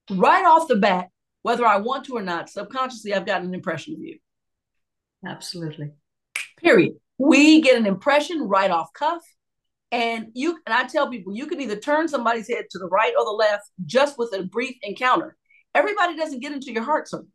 right 0.10 0.46
off 0.46 0.67
the 0.67 0.75
bat, 0.75 1.10
whether 1.43 1.65
I 1.65 1.77
want 1.77 2.05
to 2.05 2.15
or 2.15 2.22
not, 2.22 2.50
subconsciously, 2.50 3.13
I've 3.13 3.25
gotten 3.25 3.48
an 3.48 3.53
impression 3.53 3.93
of 3.93 4.01
you. 4.01 4.17
Absolutely. 5.25 5.91
Period. 6.58 6.93
We 7.17 7.62
get 7.62 7.77
an 7.77 7.86
impression 7.86 8.41
right 8.41 8.72
off 8.72 8.91
cuff. 8.93 9.22
And 9.91 10.27
you 10.34 10.60
and 10.65 10.74
I 10.74 10.84
tell 10.84 11.10
people 11.10 11.36
you 11.36 11.48
can 11.48 11.60
either 11.62 11.75
turn 11.75 12.08
somebody's 12.08 12.48
head 12.48 12.65
to 12.69 12.79
the 12.79 12.88
right 12.88 13.13
or 13.17 13.25
the 13.25 13.31
left 13.31 13.69
just 13.86 14.17
with 14.17 14.34
a 14.34 14.43
brief 14.43 14.77
encounter. 14.84 15.36
Everybody 15.76 16.16
doesn't 16.16 16.42
get 16.42 16.52
into 16.52 16.72
your 16.72 16.84
heart 16.84 17.08
circle. 17.08 17.28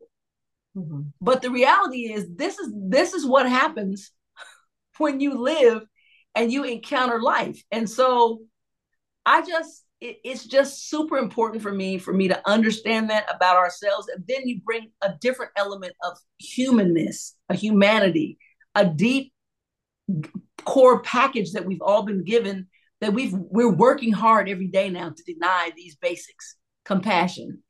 Mm-hmm. 0.75 1.01
But 1.21 1.41
the 1.41 1.51
reality 1.51 2.11
is 2.11 2.27
this 2.35 2.59
is 2.59 2.71
this 2.75 3.13
is 3.13 3.25
what 3.25 3.47
happens 3.47 4.11
when 4.97 5.19
you 5.19 5.41
live 5.41 5.83
and 6.35 6.51
you 6.51 6.63
encounter 6.63 7.21
life. 7.21 7.63
And 7.71 7.89
so 7.89 8.41
I 9.25 9.41
just 9.41 9.85
it, 10.01 10.17
it's 10.23 10.45
just 10.45 10.89
super 10.89 11.17
important 11.17 11.63
for 11.63 11.71
me 11.71 11.97
for 11.97 12.13
me 12.13 12.27
to 12.27 12.41
understand 12.47 13.09
that 13.09 13.25
about 13.33 13.55
ourselves 13.55 14.07
and 14.13 14.23
then 14.27 14.47
you 14.47 14.61
bring 14.63 14.91
a 15.01 15.13
different 15.21 15.51
element 15.55 15.93
of 16.03 16.17
humanness 16.37 17.35
a 17.49 17.55
humanity 17.55 18.37
a 18.75 18.85
deep 18.85 19.31
core 20.65 21.01
package 21.01 21.53
that 21.53 21.65
we've 21.65 21.81
all 21.81 22.03
been 22.03 22.23
given 22.23 22.67
that 23.01 23.13
we've 23.13 23.33
we're 23.33 23.71
working 23.71 24.11
hard 24.11 24.49
every 24.49 24.67
day 24.67 24.89
now 24.89 25.09
to 25.09 25.33
deny 25.33 25.71
these 25.75 25.95
basics 25.95 26.55
compassion 26.83 27.63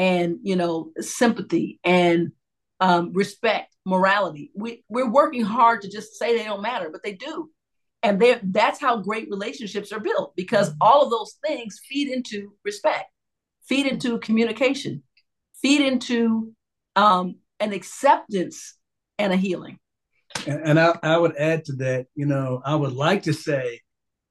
and 0.00 0.38
you 0.42 0.56
know 0.56 0.92
sympathy 0.98 1.78
and 1.84 2.32
um, 2.80 3.12
respect 3.12 3.76
morality. 3.84 4.50
We, 4.54 4.82
we're 4.88 5.10
working 5.10 5.42
hard 5.42 5.82
to 5.82 5.90
just 5.90 6.14
say 6.18 6.36
they 6.36 6.44
don't 6.44 6.62
matter 6.62 6.88
but 6.90 7.02
they 7.04 7.12
do. 7.12 7.50
And 8.02 8.22
that's 8.44 8.80
how 8.80 8.96
great 8.96 9.28
relationships 9.28 9.92
are 9.92 10.00
built 10.00 10.34
because 10.34 10.70
mm-hmm. 10.70 10.78
all 10.80 11.02
of 11.02 11.10
those 11.10 11.36
things 11.46 11.78
feed 11.86 12.08
into 12.08 12.54
respect 12.64 13.10
feed 13.68 13.86
into 13.86 14.18
communication 14.20 15.02
feed 15.60 15.82
into 15.82 16.52
um, 16.96 17.36
an 17.60 17.74
acceptance 17.74 18.76
and 19.18 19.34
a 19.34 19.36
healing. 19.36 19.78
And, 20.46 20.62
and 20.62 20.80
I, 20.80 20.98
I, 21.02 21.18
would 21.18 21.36
add 21.36 21.66
to 21.66 21.72
that 21.74 22.06
you 22.14 22.24
know 22.24 22.62
i 22.64 22.74
would 22.74 22.92
like 22.92 23.24
to 23.24 23.34
say 23.34 23.80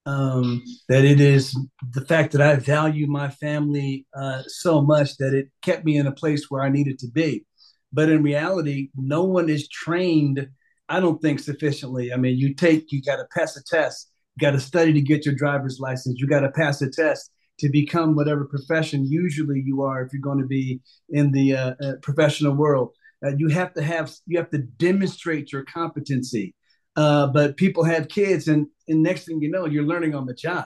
um, 0.06 0.64
that 0.88 1.06
it 1.06 1.20
is 1.20 1.58
the 1.94 2.06
fact 2.06 2.32
that 2.32 2.42
i 2.42 2.56
value 2.56 3.08
my 3.08 3.30
family 3.30 4.06
uh, 4.16 4.42
so 4.48 4.82
much 4.82 5.18
that 5.18 5.34
it 5.34 5.50
kept 5.62 5.86
me 5.86 5.98
in 5.98 6.08
a 6.08 6.12
place 6.12 6.46
where 6.50 6.62
i 6.62 6.70
needed 6.70 6.98
to 7.00 7.08
be 7.08 7.46
but 7.92 8.10
in 8.10 8.24
reality 8.24 8.90
no 8.96 9.24
one 9.24 9.50
is 9.50 9.68
trained 9.70 10.48
I 10.90 11.00
don't 11.00 11.22
think 11.22 11.40
sufficiently. 11.40 12.12
I 12.12 12.18
mean, 12.18 12.38
you 12.38 12.56
take, 12.56 12.92
you 12.92 13.02
got 13.02 13.18
to 13.18 13.28
pass 13.36 13.56
a 13.56 13.64
test, 13.64 14.12
you 14.36 14.46
got 14.46 14.52
to 14.52 14.60
study 14.60 14.92
to 14.94 15.02
get 15.02 15.26
your 15.26 15.36
driver's 15.36 15.80
license, 15.80 16.20
you 16.20 16.28
got 16.28 16.42
to 16.42 16.52
pass 16.52 16.82
a 16.82 16.90
test 16.90 17.32
to 17.60 17.70
become 17.70 18.16
whatever 18.16 18.46
profession 18.46 19.06
usually 19.06 19.62
you 19.64 19.84
are 19.84 20.02
if 20.02 20.12
you're 20.12 20.22
going 20.22 20.40
to 20.40 20.48
be 20.48 20.82
in 21.10 21.32
the 21.32 21.56
uh, 21.56 21.74
uh, 21.84 21.94
professional 22.02 22.54
world. 22.54 22.90
Uh, 23.24 23.32
you 23.38 23.50
have 23.50 23.74
to 23.74 23.84
have, 23.84 24.12
you 24.26 24.38
have 24.38 24.50
to 24.50 24.58
demonstrate 24.58 25.52
your 25.52 25.64
competency. 25.66 26.56
Uh, 27.00 27.28
but 27.28 27.56
people 27.56 27.86
have 27.86 28.10
kids, 28.10 28.50
and, 28.50 28.68
and 28.90 29.02
next 29.02 29.24
thing 29.24 29.42
you 29.42 29.50
know, 29.50 29.66
you're 29.66 29.84
learning 29.86 30.14
on 30.14 30.26
the 30.26 30.34
job. 30.34 30.66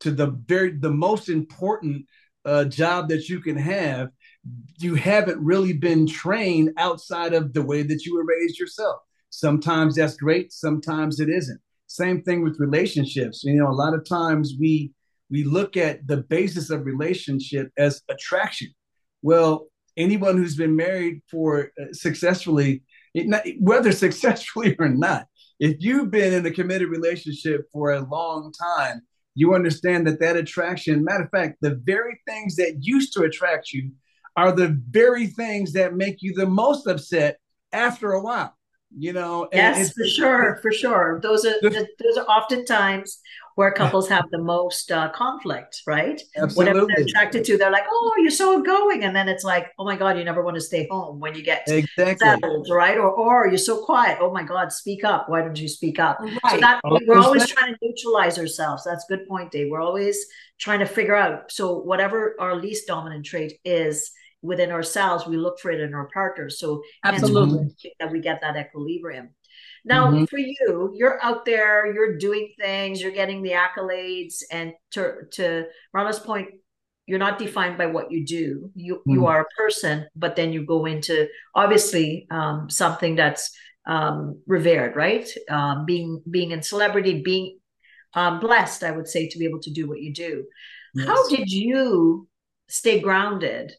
To 0.00 0.10
the 0.10 0.28
very, 0.46 0.70
the 0.70 0.90
most 0.90 1.28
important 1.28 2.06
uh, 2.46 2.64
job 2.64 3.10
that 3.10 3.28
you 3.28 3.40
can 3.40 3.58
have, 3.58 4.08
you 4.78 4.94
haven't 4.94 5.38
really 5.44 5.74
been 5.74 6.06
trained 6.06 6.70
outside 6.78 7.34
of 7.34 7.52
the 7.52 7.60
way 7.60 7.82
that 7.82 8.06
you 8.06 8.14
were 8.14 8.24
raised 8.24 8.58
yourself. 8.58 9.00
Sometimes 9.28 9.96
that's 9.96 10.16
great, 10.16 10.50
sometimes 10.50 11.20
it 11.20 11.28
isn't. 11.28 11.60
Same 11.88 12.22
thing 12.22 12.42
with 12.42 12.58
relationships. 12.58 13.44
You 13.44 13.56
know, 13.56 13.68
a 13.68 13.82
lot 13.84 13.92
of 13.92 14.08
times 14.08 14.54
we 14.58 14.92
we 15.30 15.44
look 15.44 15.76
at 15.76 16.06
the 16.06 16.18
basis 16.18 16.70
of 16.70 16.86
relationship 16.86 17.70
as 17.76 18.00
attraction. 18.08 18.68
Well, 19.20 19.66
anyone 19.98 20.38
who's 20.38 20.56
been 20.56 20.74
married 20.74 21.20
for 21.30 21.72
uh, 21.78 21.92
successfully, 21.92 22.82
not, 23.14 23.44
whether 23.60 23.92
successfully 24.06 24.74
or 24.78 24.88
not, 24.88 25.26
if 25.58 25.76
you've 25.80 26.10
been 26.10 26.32
in 26.32 26.46
a 26.46 26.50
committed 26.50 26.88
relationship 26.88 27.66
for 27.72 27.92
a 27.92 28.00
long 28.00 28.52
time, 28.52 29.02
you 29.34 29.54
understand 29.54 30.06
that 30.06 30.20
that 30.20 30.36
attraction, 30.36 31.04
matter 31.04 31.24
of 31.24 31.30
fact, 31.30 31.58
the 31.60 31.80
very 31.84 32.20
things 32.26 32.56
that 32.56 32.78
used 32.80 33.12
to 33.14 33.22
attract 33.22 33.72
you 33.72 33.92
are 34.36 34.52
the 34.52 34.80
very 34.90 35.26
things 35.26 35.72
that 35.72 35.94
make 35.94 36.22
you 36.22 36.34
the 36.34 36.46
most 36.46 36.86
upset 36.86 37.38
after 37.72 38.12
a 38.12 38.22
while 38.22 38.56
you 38.96 39.12
know? 39.12 39.48
Yes 39.52 39.92
for 39.92 40.06
sure 40.06 40.58
for 40.62 40.72
sure. 40.72 41.20
Those 41.22 41.44
are 41.44 41.54
those 41.62 42.16
are 42.16 42.26
oftentimes 42.26 43.20
where 43.56 43.72
couples 43.72 44.08
have 44.08 44.30
the 44.30 44.38
most 44.38 44.92
uh, 44.92 45.10
conflict 45.10 45.82
right? 45.86 46.22
Absolutely. 46.36 46.54
whatever 46.56 46.86
they're 46.86 47.04
attracted 47.04 47.44
to 47.44 47.58
they're 47.58 47.72
like 47.72 47.84
oh 47.90 48.12
you're 48.18 48.30
so 48.30 48.62
going 48.62 49.02
and 49.02 49.14
then 49.14 49.28
it's 49.28 49.44
like 49.44 49.72
oh 49.78 49.84
my 49.84 49.96
god 49.96 50.16
you 50.16 50.24
never 50.24 50.42
want 50.42 50.54
to 50.54 50.60
stay 50.60 50.86
home 50.90 51.18
when 51.18 51.34
you 51.34 51.42
get 51.42 51.64
exactly. 51.66 52.16
settled 52.16 52.68
right? 52.70 52.96
Or 52.96 53.10
or 53.10 53.48
you're 53.48 53.58
so 53.58 53.84
quiet. 53.84 54.18
Oh 54.20 54.32
my 54.32 54.44
god 54.44 54.72
speak 54.72 55.04
up. 55.04 55.28
Why 55.28 55.40
don't 55.40 55.58
you 55.58 55.68
speak 55.68 55.98
up? 55.98 56.20
Right. 56.20 56.32
so 56.50 56.56
that 56.60 56.80
we're 56.84 57.18
always 57.18 57.48
trying 57.48 57.74
to 57.74 57.78
neutralize 57.82 58.38
ourselves. 58.38 58.84
That's 58.84 59.04
a 59.10 59.16
good 59.16 59.26
point 59.26 59.50
dave. 59.50 59.68
We're 59.70 59.82
always 59.82 60.24
trying 60.58 60.78
to 60.78 60.86
figure 60.86 61.16
out 61.16 61.50
so 61.50 61.78
whatever 61.78 62.36
our 62.38 62.54
least 62.56 62.86
dominant 62.86 63.26
trait 63.26 63.54
is 63.64 64.12
within 64.42 64.70
ourselves, 64.70 65.26
we 65.26 65.36
look 65.36 65.58
for 65.58 65.70
it 65.70 65.80
in 65.80 65.94
our 65.94 66.08
partners. 66.12 66.58
So 66.58 66.82
absolutely. 67.04 67.74
that 67.98 68.10
we 68.10 68.20
get 68.20 68.40
that 68.42 68.56
equilibrium. 68.56 69.30
Now, 69.86 70.10
mm-hmm. 70.10 70.24
for 70.24 70.38
you, 70.38 70.92
you're 70.96 71.24
out 71.24 71.44
there, 71.44 71.92
you're 71.92 72.18
doing 72.18 72.52
things, 72.58 73.00
you're 73.00 73.12
getting 73.12 73.40
the 73.42 73.52
accolades, 73.52 74.42
and 74.50 74.72
to 74.92 75.22
to 75.32 75.66
Marla's 75.94 76.18
point, 76.18 76.48
you're 77.06 77.20
not 77.20 77.38
defined 77.38 77.78
by 77.78 77.86
what 77.86 78.10
you 78.10 78.26
do. 78.26 78.70
You 78.74 78.96
mm-hmm. 78.96 79.12
you 79.12 79.26
are 79.26 79.42
a 79.42 79.54
person, 79.56 80.08
but 80.16 80.34
then 80.34 80.52
you 80.52 80.66
go 80.66 80.86
into 80.86 81.28
obviously 81.54 82.26
um, 82.30 82.68
something 82.68 83.14
that's 83.14 83.56
um, 83.86 84.42
revered, 84.48 84.96
right? 84.96 85.28
Um, 85.48 85.86
being 85.86 86.20
being 86.28 86.50
in 86.50 86.62
celebrity, 86.62 87.22
being 87.22 87.58
um, 88.14 88.40
blessed, 88.40 88.82
I 88.82 88.90
would 88.90 89.06
say, 89.06 89.28
to 89.28 89.38
be 89.38 89.44
able 89.44 89.60
to 89.60 89.70
do 89.70 89.88
what 89.88 90.02
you 90.02 90.12
do. 90.12 90.44
Yes. 90.94 91.06
How 91.06 91.28
did 91.28 91.48
you 91.48 92.26
stay 92.68 92.98
grounded 92.98 93.72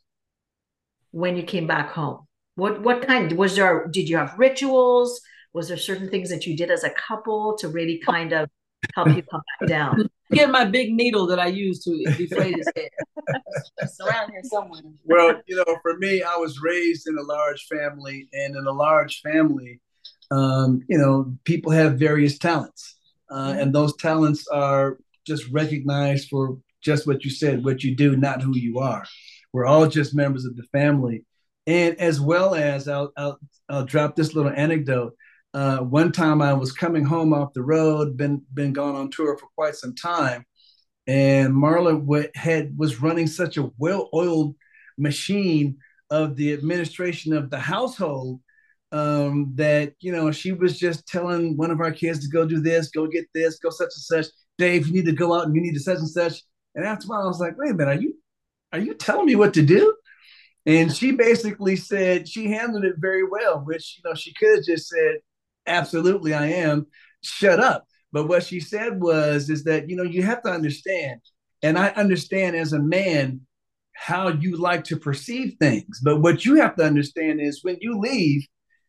when 1.12 1.36
you 1.36 1.44
came 1.44 1.68
back 1.68 1.92
home? 1.92 2.28
What 2.56 2.82
what 2.82 3.06
kind 3.06 3.30
was 3.34 3.58
there? 3.58 3.88
Did 3.92 4.08
you 4.08 4.16
have 4.16 4.40
rituals? 4.40 5.20
Was 5.54 5.68
there 5.68 5.78
certain 5.78 6.10
things 6.10 6.30
that 6.30 6.46
you 6.46 6.56
did 6.56 6.72
as 6.72 6.84
a 6.84 6.90
couple 6.92 7.56
to 7.58 7.68
really 7.68 8.00
kind 8.00 8.34
of 8.34 8.50
help 8.96 9.08
you 9.10 9.24
come 9.24 9.42
back 9.60 9.70
down? 9.70 10.10
Get 10.32 10.52
my 10.52 10.66
big 10.66 10.92
needle 10.92 11.26
that 11.28 11.40
I 11.40 11.48
use 11.48 11.84
to 11.86 12.04
deflate 12.18 12.58
his 12.58 12.70
head. 12.76 12.90
it's 13.78 14.00
around 14.02 14.32
here 14.32 14.42
somewhere. 14.44 14.82
Well, 15.06 15.42
you 15.48 15.56
know, 15.56 15.78
for 15.82 15.98
me, 15.98 16.22
I 16.22 16.36
was 16.36 16.60
raised 16.62 17.08
in 17.08 17.18
a 17.18 17.22
large 17.22 17.66
family, 17.68 18.28
and 18.34 18.56
in 18.56 18.68
a 18.68 18.72
large 18.72 19.22
family, 19.22 19.80
um, 20.30 20.82
you 20.90 20.98
know, 20.98 21.34
people 21.46 21.72
have 21.72 21.98
various 21.98 22.38
talents, 22.38 22.98
uh, 23.30 23.36
mm-hmm. 23.36 23.60
and 23.60 23.74
those 23.74 23.96
talents 23.96 24.48
are 24.50 24.98
just 25.26 25.48
recognized 25.50 26.28
for 26.30 26.58
just 26.82 27.08
what 27.08 27.24
you 27.24 27.32
said, 27.32 27.64
what 27.64 27.84
you 27.84 27.96
do, 27.96 28.16
not 28.16 28.42
who 28.42 28.56
you 28.56 28.80
are. 28.80 29.06
We're 29.54 29.66
all 29.66 29.88
just 29.88 30.16
members 30.16 30.46
of 30.46 30.56
the 30.56 30.64
family. 30.72 31.26
And 31.66 32.00
as 32.00 32.22
well 32.22 32.56
as, 32.56 32.88
I'll, 32.88 33.12
I'll, 33.18 33.40
I'll 33.68 33.86
drop 33.86 34.16
this 34.16 34.34
little 34.34 34.52
anecdote. 34.56 35.14
Uh, 35.58 35.80
one 35.80 36.12
time 36.12 36.40
I 36.40 36.54
was 36.54 36.72
coming 36.72 37.04
home 37.04 37.34
off 37.34 37.54
the 37.54 37.64
road, 37.64 38.16
been 38.16 38.44
been 38.54 38.74
gone 38.74 38.94
on 38.94 39.10
tour 39.10 39.36
for 39.40 39.48
quite 39.56 39.74
some 39.74 39.96
time, 39.96 40.46
and 41.08 41.52
Marla 41.52 42.00
w- 42.00 42.30
had 42.36 42.78
was 42.78 43.02
running 43.02 43.26
such 43.26 43.58
a 43.58 43.72
well-oiled 43.80 44.54
machine 45.00 45.80
of 46.12 46.36
the 46.36 46.54
administration 46.54 47.34
of 47.34 47.50
the 47.50 47.58
household 47.58 48.40
um, 48.92 49.52
that 49.56 49.94
you 50.00 50.12
know 50.12 50.32
she 50.32 50.52
was 50.52 50.78
just 50.78 51.08
telling 51.08 51.58
one 51.58 51.72
of 51.72 51.80
our 51.80 51.92
kids 51.92 52.20
to 52.20 52.28
go 52.28 52.46
do 52.46 52.62
this, 52.62 52.92
go 52.92 53.08
get 53.08 53.26
this, 53.34 53.58
go 53.58 53.72
such 53.72 53.90
and 53.96 54.26
such. 54.26 54.28
Dave, 54.60 54.86
you 54.86 54.94
need 54.94 55.06
to 55.06 55.12
go 55.12 55.34
out 55.34 55.48
and 55.48 55.56
you 55.56 55.62
need 55.64 55.74
to 55.74 55.80
such 55.80 55.98
and 55.98 56.08
such. 56.08 56.44
And 56.76 56.86
after 56.86 57.08
a 57.08 57.10
while, 57.10 57.24
I 57.24 57.28
was 57.28 57.40
like, 57.40 57.58
wait 57.58 57.72
a 57.72 57.74
minute, 57.74 57.98
are 57.98 58.00
you 58.00 58.14
are 58.74 58.80
you 58.80 58.94
telling 58.94 59.26
me 59.26 59.36
what 59.36 59.56
to 59.56 59.64
do? 59.64 59.96
And 60.68 60.96
she 60.96 61.14
basically 61.14 61.78
said 61.78 62.30
she 62.30 62.52
handled 62.52 62.86
it 62.86 62.98
very 63.00 63.24
well, 63.28 63.64
which 63.66 63.98
you 63.98 64.08
know 64.08 64.14
she 64.14 64.36
could 64.36 64.58
have 64.58 64.66
just 64.66 64.90
said, 64.90 65.16
"Absolutely, 65.68 66.34
I 66.34 66.48
am." 66.48 66.88
Shut 67.22 67.60
up. 67.60 67.86
But 68.12 68.28
what 68.28 68.44
she 68.44 68.60
said 68.60 69.02
was, 69.02 69.50
is 69.50 69.64
that 69.66 69.90
you 69.90 69.96
know 69.96 70.04
you 70.04 70.24
have 70.24 70.42
to 70.44 70.50
understand, 70.50 71.20
and 71.62 71.78
I 71.78 71.90
understand 71.90 72.56
as 72.56 72.74
a 72.74 72.80
man 72.80 73.42
how 73.94 74.30
you 74.30 74.58
like 74.58 74.84
to 74.86 74.98
perceive 74.98 75.56
things. 75.60 76.00
But 76.04 76.22
what 76.22 76.46
you 76.46 76.56
have 76.56 76.76
to 76.76 76.84
understand 76.84 77.42
is 77.42 77.64
when 77.64 77.78
you 77.82 78.00
leave, 78.00 78.46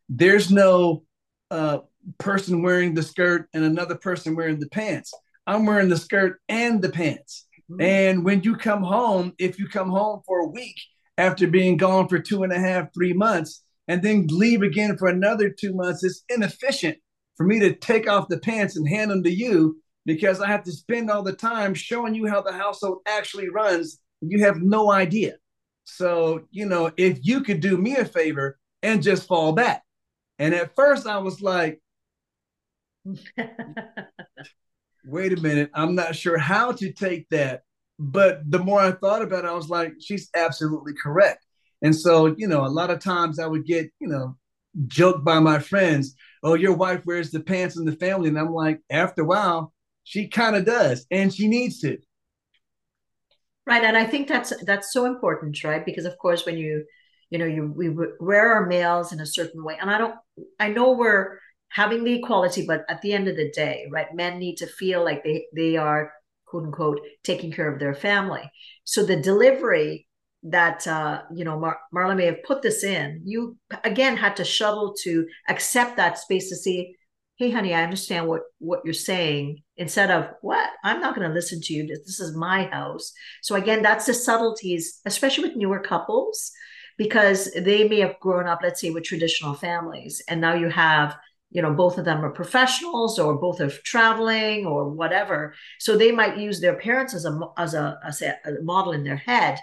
there's 0.09 0.51
no 0.51 1.05
uh, 1.51 1.79
person 2.19 2.63
wearing 2.63 2.95
the 2.95 3.03
skirt 3.03 3.49
and 3.55 3.65
another 3.65 3.95
person 3.95 4.37
wearing 4.37 4.61
the 4.61 4.69
pants. 4.69 5.13
I'm 5.47 5.65
wearing 5.65 5.89
the 5.89 5.97
skirt 5.97 6.41
and 6.49 6.83
the 6.83 6.91
pants. 6.91 7.47
Mm-hmm. 7.71 7.81
And 7.81 8.25
when 8.25 8.43
you 8.43 8.57
come 8.57 8.83
home, 8.83 9.33
if 9.39 9.59
you 9.59 9.67
come 9.67 9.91
home 9.91 10.21
for 10.27 10.41
a 10.41 10.49
week 10.49 10.77
after 11.17 11.47
being 11.47 11.77
gone 11.77 12.09
for 12.09 12.19
two 12.19 12.43
and 12.43 12.53
a 12.53 12.59
half, 12.59 12.93
three 12.95 13.13
months, 13.13 13.65
and 13.89 14.03
then 14.03 14.27
leave 14.31 14.63
again 14.63 14.97
for 14.97 15.09
another 15.09 15.51
two 15.51 15.75
months, 15.75 16.05
it's 16.05 16.25
inefficient 16.29 16.99
for 17.37 17.47
me 17.47 17.59
to 17.61 17.75
take 17.75 18.09
off 18.09 18.29
the 18.29 18.39
pants 18.39 18.77
and 18.77 18.89
hand 18.89 19.11
them 19.11 19.23
to 19.25 19.31
you 19.33 19.81
because 20.07 20.41
I 20.41 20.49
have 20.49 20.65
to 20.65 20.73
spend 20.73 21.11
all 21.11 21.23
the 21.23 21.33
time 21.33 21.75
showing 21.75 22.15
you 22.15 22.27
how 22.27 22.43
the 22.43 22.53
household 22.53 22.99
actually 23.07 23.49
runs. 23.49 23.99
You 24.21 24.45
have 24.45 24.63
no 24.63 24.91
idea. 24.91 25.37
So, 25.85 26.43
you 26.51 26.67
know, 26.67 26.93
if 26.97 27.21
you 27.23 27.43
could 27.43 27.61
do 27.61 27.77
me 27.79 27.97
a 27.97 28.05
favor 28.05 28.59
and 28.83 29.03
just 29.03 29.27
fall 29.27 29.53
back, 29.53 29.83
And 30.39 30.55
at 30.55 30.75
first 30.77 31.07
I 31.07 31.19
was 31.19 31.43
like, 31.43 31.81
wait 35.05 35.33
a 35.33 35.41
minute, 35.41 35.71
I'm 35.75 35.95
not 35.95 36.17
sure 36.17 36.39
how 36.39 36.73
to 36.73 36.93
take 36.93 37.29
that. 37.31 37.63
But 37.99 38.49
the 38.49 38.59
more 38.61 38.81
I 38.81 38.93
thought 38.93 39.23
about 39.23 39.45
it, 39.45 39.49
I 39.49 39.55
was 39.55 39.69
like, 39.69 39.95
she's 40.01 40.31
absolutely 40.35 40.93
correct. 41.03 41.45
And 41.83 41.95
so, 41.95 42.35
you 42.37 42.49
know, 42.49 42.65
a 42.65 42.69
lot 42.69 42.91
of 42.91 43.01
times 43.01 43.39
I 43.39 43.47
would 43.47 43.65
get, 43.65 43.91
you 44.01 44.09
know, 44.09 44.37
joked 44.87 45.25
by 45.25 45.39
my 45.41 45.59
friends, 45.59 46.15
oh, 46.43 46.55
your 46.55 46.75
wife 46.75 47.05
wears 47.05 47.31
the 47.31 47.41
pants 47.41 47.77
in 47.77 47.85
the 47.85 47.97
family. 47.97 48.29
And 48.29 48.39
I'm 48.39 48.53
like, 48.53 48.81
after 48.91 49.23
a 49.23 49.25
while, 49.25 49.73
she 50.05 50.29
kind 50.29 50.57
of 50.57 50.65
does, 50.65 51.07
and 51.11 51.33
she 51.33 51.49
needs 51.49 51.81
to. 51.81 51.99
Right. 53.67 53.85
And 53.85 53.97
I 53.99 54.07
think 54.07 54.29
that's 54.29 54.53
that's 54.65 54.93
so 54.93 55.05
important, 55.05 55.63
right? 55.63 55.85
Because 55.85 56.07
of 56.07 56.17
course, 56.17 56.47
when 56.47 56.57
you, 56.57 56.87
you 57.29 57.39
know, 57.39 57.45
you 57.45 57.71
we 57.77 57.91
wear 58.19 58.55
our 58.55 58.65
males 58.65 59.13
in 59.13 59.21
a 59.21 59.27
certain 59.27 59.63
way. 59.63 59.77
And 59.79 59.91
I 59.91 59.99
don't 59.99 60.15
I 60.59 60.69
know 60.69 60.93
we're 60.93 61.39
having 61.69 62.03
the 62.03 62.15
equality, 62.15 62.65
but 62.67 62.87
at 62.89 63.03
the 63.03 63.13
end 63.13 63.29
of 63.29 63.37
the 63.37 63.51
day, 63.51 63.87
right, 63.91 64.07
men 64.15 64.39
need 64.39 64.57
to 64.57 64.67
feel 64.67 65.05
like 65.05 65.23
they 65.23 65.47
they 65.55 65.77
are 65.77 66.11
quote 66.47 66.65
unquote 66.65 67.01
taking 67.25 67.53
care 67.53 67.71
of 67.71 67.79
their 67.79 67.95
family. 67.95 68.51
So 68.85 69.05
the 69.05 69.17
delivery 69.17 70.08
that 70.45 70.87
uh, 70.87 71.23
you 71.35 71.45
know 71.45 71.59
Mar- 71.59 71.81
Marla 71.95 72.17
may 72.17 72.27
have 72.27 72.43
put 72.45 72.63
this 72.63 72.85
in, 72.85 73.23
you 73.25 73.57
again 73.85 74.17
had 74.17 74.37
to 74.37 74.45
shuttle 74.45 74.95
to 75.03 75.27
accept 75.49 75.97
that 75.97 76.19
space 76.19 76.49
to 76.49 76.57
see, 76.57 76.95
hey, 77.37 77.51
honey, 77.51 77.75
I 77.75 77.83
understand 77.83 78.27
what 78.29 78.43
what 78.59 78.81
you're 78.85 78.95
saying. 78.95 79.63
Instead 79.77 80.11
of 80.11 80.31
what 80.41 80.71
I'm 80.85 81.01
not 81.01 81.15
going 81.15 81.29
to 81.29 81.35
listen 81.35 81.61
to 81.63 81.75
you. 81.75 81.87
This 81.87 82.21
is 82.21 82.37
my 82.37 82.65
house. 82.65 83.13
So 83.43 83.55
again, 83.55 83.83
that's 83.83 84.07
the 84.07 84.15
subtleties, 84.15 85.01
especially 85.07 85.49
with 85.49 85.57
newer 85.57 85.81
couples, 85.81 86.51
because 86.97 87.53
they 87.53 87.89
may 87.89 88.01
have 88.01 88.19
grown 88.21 88.49
up, 88.49 88.61
let's 88.63 88.81
say, 88.81 88.91
with 88.91 89.05
traditional 89.05 89.55
families, 89.55 90.23
and 90.29 90.41
now 90.41 90.55
you 90.55 90.69
have 90.69 91.17
you 91.51 91.63
know 91.63 91.73
both 91.73 91.99
of 91.99 92.05
them 92.05 92.25
are 92.25 92.31
professionals 92.31 93.19
or 93.19 93.35
both 93.35 93.61
are 93.61 93.71
traveling 93.71 94.67
or 94.67 94.89
whatever 94.89 95.55
so 95.79 95.97
they 95.97 96.13
might 96.13 96.37
use 96.37 96.61
their 96.61 96.77
parents 96.77 97.15
as 97.15 97.25
a 97.25 97.41
as 97.57 97.73
a, 97.73 97.99
as 98.05 98.21
a 98.21 98.37
model 98.63 98.93
in 98.93 99.03
their 99.03 99.17
head 99.17 99.59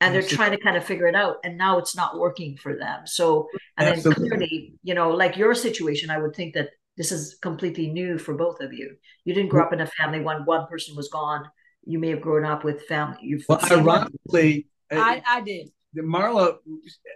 and 0.00 0.14
they're 0.14 0.22
trying 0.22 0.52
to 0.52 0.58
kind 0.58 0.76
of 0.76 0.84
figure 0.84 1.06
it 1.06 1.14
out 1.14 1.36
and 1.44 1.58
now 1.58 1.78
it's 1.78 1.94
not 1.94 2.18
working 2.18 2.56
for 2.56 2.76
them. 2.76 3.06
So 3.06 3.48
and 3.76 3.88
Absolutely. 3.88 4.28
then 4.28 4.38
clearly 4.38 4.74
you 4.82 4.94
know 4.94 5.10
like 5.10 5.36
your 5.36 5.54
situation 5.54 6.10
i 6.10 6.18
would 6.18 6.34
think 6.34 6.54
that 6.54 6.70
this 6.96 7.12
is 7.12 7.38
completely 7.40 7.88
new 7.88 8.18
for 8.18 8.34
both 8.34 8.60
of 8.60 8.74
you. 8.74 8.96
You 9.24 9.32
didn't 9.32 9.48
grow 9.48 9.64
up 9.64 9.72
in 9.72 9.80
a 9.80 9.86
family 9.86 10.20
when 10.20 10.44
one 10.44 10.66
person 10.66 10.94
was 10.96 11.08
gone. 11.08 11.48
You 11.84 11.98
may 11.98 12.10
have 12.10 12.20
grown 12.20 12.44
up 12.44 12.62
with 12.62 12.82
family 12.82 13.18
you've 13.22 13.44
well 13.48 13.60
ironically 13.70 14.66
uh, 14.92 14.96
I, 14.96 15.22
I 15.26 15.40
did. 15.40 15.70
marla 15.96 16.56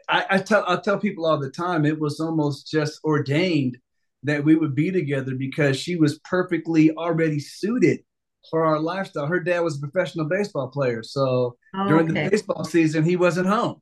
I, 0.09 0.26
I 0.31 0.38
tell 0.38 0.64
i 0.67 0.76
tell 0.76 0.99
people 0.99 1.26
all 1.26 1.38
the 1.38 1.50
time 1.50 1.85
it 1.85 2.00
was 2.00 2.19
almost 2.19 2.71
just 2.71 3.00
ordained 3.05 3.76
that 4.23 4.43
we 4.43 4.55
would 4.55 4.75
be 4.75 4.91
together 4.91 5.35
because 5.35 5.79
she 5.79 5.97
was 5.97 6.19
perfectly 6.21 6.91
already 6.93 7.38
suited 7.38 8.00
for 8.50 8.64
our 8.64 8.78
lifestyle. 8.78 9.26
Her 9.26 9.40
dad 9.40 9.60
was 9.60 9.76
a 9.76 9.80
professional 9.80 10.26
baseball 10.26 10.68
player. 10.68 11.02
So 11.02 11.56
oh, 11.74 11.88
during 11.88 12.10
okay. 12.10 12.24
the 12.24 12.30
baseball 12.30 12.64
season, 12.64 13.04
he 13.04 13.16
wasn't 13.16 13.48
home. 13.48 13.80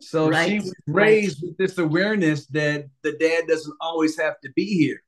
So 0.00 0.30
right. 0.30 0.48
she 0.48 0.58
was 0.58 0.74
raised 0.86 1.42
right. 1.42 1.48
with 1.48 1.58
this 1.58 1.78
awareness 1.78 2.46
that 2.48 2.86
the 3.02 3.12
dad 3.12 3.46
doesn't 3.46 3.76
always 3.80 4.18
have 4.18 4.40
to 4.42 4.50
be 4.54 4.64
here. 4.64 5.02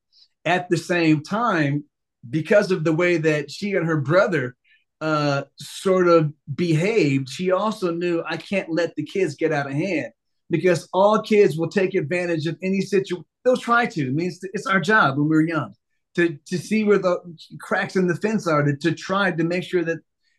At 0.44 0.68
the 0.68 0.76
same 0.76 1.22
time, 1.22 1.84
because 2.28 2.70
of 2.70 2.84
the 2.84 2.92
way 2.92 3.16
that 3.16 3.50
she 3.50 3.74
and 3.74 3.86
her 3.86 4.00
brother 4.00 4.54
uh, 5.00 5.44
sort 5.58 6.06
of 6.06 6.32
behaved, 6.54 7.28
she 7.28 7.50
also 7.50 7.92
knew 7.92 8.22
I 8.26 8.36
can't 8.36 8.70
let 8.70 8.94
the 8.94 9.04
kids 9.04 9.36
get 9.36 9.52
out 9.52 9.66
of 9.66 9.72
hand 9.72 10.12
because 10.50 10.88
all 10.92 11.22
kids 11.22 11.56
will 11.56 11.70
take 11.70 11.94
advantage 11.94 12.46
of 12.46 12.58
any 12.62 12.82
situation. 12.82 13.24
They'll 13.44 13.56
try 13.56 13.86
to. 13.86 14.06
I 14.06 14.10
mean, 14.10 14.28
it's, 14.28 14.40
it's 14.52 14.66
our 14.66 14.80
job 14.80 15.16
when 15.16 15.28
we're 15.28 15.46
young 15.46 15.74
to 16.16 16.38
to 16.46 16.58
see 16.58 16.84
where 16.84 16.98
the 16.98 17.18
cracks 17.60 17.96
in 17.96 18.06
the 18.06 18.16
fence 18.16 18.46
are, 18.46 18.62
to, 18.62 18.76
to 18.76 18.92
try 18.92 19.30
to 19.30 19.44
make 19.44 19.64
sure 19.64 19.84
that 19.84 19.98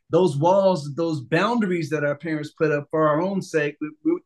those 0.09 0.37
walls, 0.37 0.93
those 0.95 1.21
boundaries 1.21 1.89
that 1.89 2.03
our 2.03 2.15
parents 2.15 2.51
put 2.51 2.71
up 2.71 2.87
for 2.91 3.07
our 3.07 3.21
own 3.21 3.41
sake, 3.41 3.75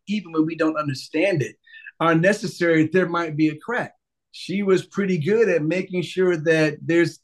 even 0.07 0.31
when 0.31 0.45
we 0.45 0.55
don't 0.55 0.77
understand 0.77 1.41
it, 1.41 1.55
are 1.99 2.15
necessary. 2.15 2.87
There 2.87 3.07
might 3.07 3.37
be 3.37 3.49
a 3.49 3.57
crack. 3.57 3.93
She 4.31 4.61
was 4.61 4.85
pretty 4.85 5.17
good 5.17 5.49
at 5.49 5.63
making 5.63 6.03
sure 6.03 6.37
that 6.37 6.77
there's. 6.81 7.19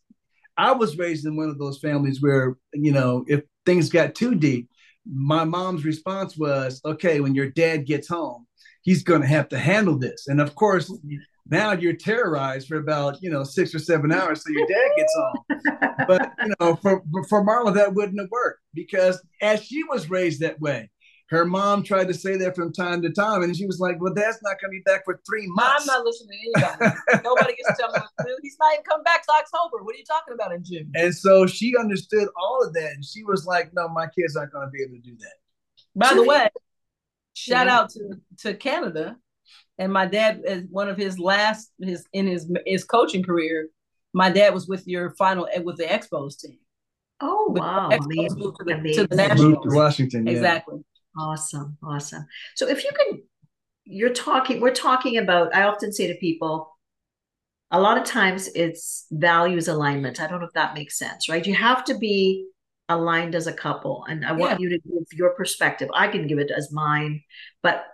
I 0.58 0.72
was 0.72 0.98
raised 0.98 1.26
in 1.26 1.36
one 1.36 1.50
of 1.50 1.60
those 1.60 1.80
families 1.80 2.22
where 2.22 2.58
you 2.74 2.92
know 2.92 3.26
if 3.28 3.44
things 3.66 3.90
got 3.90 4.16
too 4.16 4.36
deep, 4.36 4.70
my 5.06 5.44
mom's 5.44 5.86
response 5.86 6.38
was, 6.38 6.82
"Okay, 6.86 7.20
when 7.20 7.36
your 7.36 7.50
dad 7.50 7.86
gets 7.86 8.08
home, 8.08 8.48
he's 8.82 9.04
going 9.04 9.22
to 9.22 9.28
have 9.28 9.50
to 9.50 9.60
handle 9.60 10.00
this." 10.00 10.28
And 10.28 10.40
of 10.42 10.56
course, 10.56 10.92
now 11.50 11.74
you're 11.74 11.94
terrorized 11.94 12.68
for 12.68 12.78
about 12.78 13.22
you 13.22 13.30
know 13.30 13.44
six 13.44 13.74
or 13.74 13.80
seven 13.80 14.12
hours 14.12 14.44
so 14.44 14.52
your 14.52 14.68
dad 14.68 14.90
gets 14.98 15.14
home. 15.16 15.92
But 16.08 16.34
you 16.44 16.54
know 16.60 16.76
for 16.76 17.02
for 17.30 17.44
marla 17.44 17.74
that 17.74 17.94
wouldn't 17.94 18.20
have 18.20 18.30
worked 18.30 18.62
because 18.74 19.22
as 19.42 19.64
she 19.64 19.84
was 19.84 20.10
raised 20.10 20.42
that 20.42 20.60
way 20.60 20.90
her 21.30 21.46
mom 21.46 21.82
tried 21.82 22.08
to 22.08 22.14
say 22.14 22.38
that 22.38 22.56
from 22.56 22.72
time 22.72 23.02
to 23.02 23.10
time 23.10 23.42
and 23.42 23.56
she 23.56 23.66
was 23.66 23.80
like 23.80 24.00
well 24.00 24.14
dad's 24.14 24.38
not 24.44 24.58
going 24.62 24.72
to 24.72 24.78
be 24.78 24.82
back 24.86 25.04
for 25.06 25.20
three 25.28 25.48
months 25.48 25.82
i'm 25.82 25.88
not 25.88 26.06
listening 26.06 26.38
to 26.54 26.66
anybody. 26.66 26.96
Nobody 27.24 27.56
gets 27.56 27.70
to 27.70 27.76
tell 27.80 27.92
me 27.92 28.00
what 28.00 28.26
to 28.26 28.32
do. 28.32 28.38
He's 28.44 28.58
not 28.60 28.74
even 28.74 28.84
come 28.84 29.04
back 29.04 29.26
to 29.26 29.34
october. 29.40 29.84
What 29.84 29.96
are 29.96 29.98
you 29.98 30.04
talking 30.06 30.34
about 30.34 30.52
in 30.54 30.64
june? 30.64 30.92
And 30.94 31.16
so 31.16 31.48
she 31.48 31.76
understood 31.78 32.28
all 32.38 32.64
of 32.64 32.74
that 32.74 32.92
and 32.92 33.04
she 33.04 33.24
was 33.24 33.46
like 33.46 33.72
no 33.74 33.88
my 33.88 34.08
kids 34.08 34.36
aren't 34.36 34.52
going 34.52 34.68
to 34.68 34.72
be 34.72 34.84
able 34.84 34.96
to 34.96 35.02
do 35.02 35.16
that. 35.18 35.36
By 35.96 36.14
the 36.14 36.24
way 36.24 36.50
shout 37.34 37.68
yeah. 37.68 37.80
out 37.80 37.90
to 37.90 38.20
to 38.40 38.54
canada 38.54 39.18
and 39.78 39.92
my 39.92 40.06
dad 40.06 40.42
as 40.46 40.64
one 40.70 40.90
of 40.90 40.98
his 40.98 41.20
last 41.20 41.72
his 41.80 42.06
in 42.14 42.28
his 42.28 42.52
his 42.66 42.84
coaching 42.84 43.24
career 43.24 43.70
my 44.16 44.30
dad 44.30 44.54
was 44.54 44.66
with 44.66 44.88
your 44.88 45.14
final 45.16 45.46
with 45.64 45.76
the 45.76 45.84
expos 45.84 46.40
team. 46.40 46.58
Oh 47.20 47.48
wow. 47.50 47.90
Amazing. 47.90 48.40
To, 48.40 48.54
the, 48.64 48.94
to 48.94 49.08
the 49.08 49.16
national 49.16 49.62
washington 49.66 50.26
yeah. 50.26 50.34
exactly. 50.34 50.80
Awesome. 51.18 51.78
Awesome. 51.84 52.26
So 52.56 52.68
if 52.68 52.84
you 52.84 52.92
can 52.98 53.22
you're 53.84 54.14
talking 54.14 54.62
we're 54.62 54.74
talking 54.74 55.18
about 55.18 55.54
i 55.56 55.62
often 55.62 55.94
say 55.94 56.08
to 56.08 56.16
people 56.16 56.76
a 57.70 57.80
lot 57.80 58.00
of 58.00 58.04
times 58.04 58.48
it's 58.56 59.06
values 59.12 59.68
alignment. 59.68 60.20
I 60.20 60.28
don't 60.28 60.40
know 60.40 60.48
if 60.48 60.54
that 60.54 60.74
makes 60.74 60.98
sense 60.98 61.30
right? 61.30 61.46
You 61.46 61.54
have 61.56 61.84
to 61.86 61.98
be 61.98 62.48
aligned 62.88 63.36
as 63.36 63.48
a 63.48 63.54
couple. 63.54 64.06
And 64.08 64.26
i 64.26 64.32
want 64.32 64.60
you 64.60 64.70
to 64.70 64.80
give 64.80 65.04
your 65.12 65.32
perspective. 65.32 65.90
I 65.94 66.08
can 66.08 66.26
give 66.26 66.40
it 66.40 66.52
as 66.52 66.72
mine 66.72 67.22
but 67.62 67.86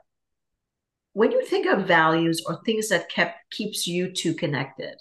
when 1.13 1.31
you 1.31 1.45
think 1.45 1.65
of 1.65 1.87
values 1.87 2.41
or 2.45 2.61
things 2.63 2.89
that 2.89 3.09
kept 3.09 3.37
keeps 3.51 3.87
you 3.87 4.11
two 4.11 4.33
connected 4.33 4.95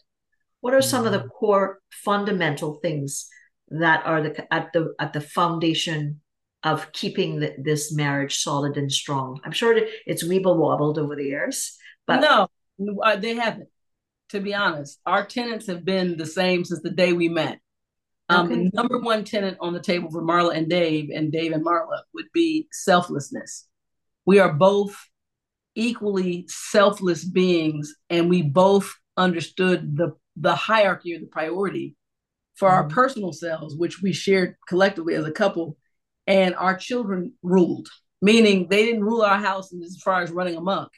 what 0.60 0.74
are 0.74 0.82
some 0.82 1.06
of 1.06 1.12
the 1.12 1.18
mm-hmm. 1.18 1.28
core 1.28 1.80
fundamental 1.90 2.74
things 2.74 3.28
that 3.68 4.04
are 4.04 4.22
the 4.22 4.52
at 4.52 4.72
the 4.72 4.94
at 4.98 5.12
the 5.12 5.20
foundation 5.20 6.20
of 6.62 6.92
keeping 6.92 7.40
the, 7.40 7.54
this 7.58 7.92
marriage 7.92 8.38
solid 8.38 8.76
and 8.76 8.92
strong 8.92 9.40
i'm 9.44 9.52
sure 9.52 9.78
it's 10.06 10.26
weeble 10.26 10.56
wobbled 10.56 10.98
over 10.98 11.16
the 11.16 11.24
years 11.24 11.78
but 12.06 12.20
no 12.20 12.48
uh, 13.02 13.16
they 13.16 13.34
haven't 13.34 13.68
to 14.28 14.40
be 14.40 14.54
honest 14.54 15.00
our 15.06 15.24
tenants 15.24 15.66
have 15.66 15.84
been 15.84 16.16
the 16.16 16.26
same 16.26 16.64
since 16.64 16.82
the 16.82 16.90
day 16.90 17.12
we 17.12 17.28
met 17.28 17.58
um, 18.28 18.46
okay. 18.46 18.54
the 18.64 18.70
number 18.74 19.00
one 19.00 19.24
tenant 19.24 19.56
on 19.60 19.72
the 19.72 19.80
table 19.80 20.10
for 20.10 20.22
marla 20.22 20.54
and 20.54 20.68
dave 20.68 21.10
and 21.14 21.32
dave 21.32 21.52
and 21.52 21.64
marla 21.64 22.00
would 22.14 22.30
be 22.34 22.66
selflessness 22.72 23.66
we 24.26 24.38
are 24.38 24.52
both 24.52 25.09
equally 25.74 26.46
selfless 26.48 27.24
beings 27.24 27.94
and 28.08 28.28
we 28.28 28.42
both 28.42 28.92
understood 29.16 29.96
the 29.96 30.12
the 30.36 30.54
hierarchy 30.54 31.14
or 31.14 31.20
the 31.20 31.26
priority 31.26 31.96
for 32.54 32.68
mm-hmm. 32.68 32.76
our 32.76 32.88
personal 32.88 33.32
selves 33.32 33.76
which 33.76 34.02
we 34.02 34.12
shared 34.12 34.56
collectively 34.68 35.14
as 35.14 35.24
a 35.24 35.32
couple 35.32 35.76
and 36.26 36.54
our 36.56 36.76
children 36.76 37.32
ruled 37.42 37.88
meaning 38.22 38.66
they 38.68 38.84
didn't 38.84 39.04
rule 39.04 39.22
our 39.22 39.38
house 39.38 39.72
as 39.72 39.98
far 40.02 40.22
as 40.22 40.30
running 40.30 40.56
amok 40.56 40.90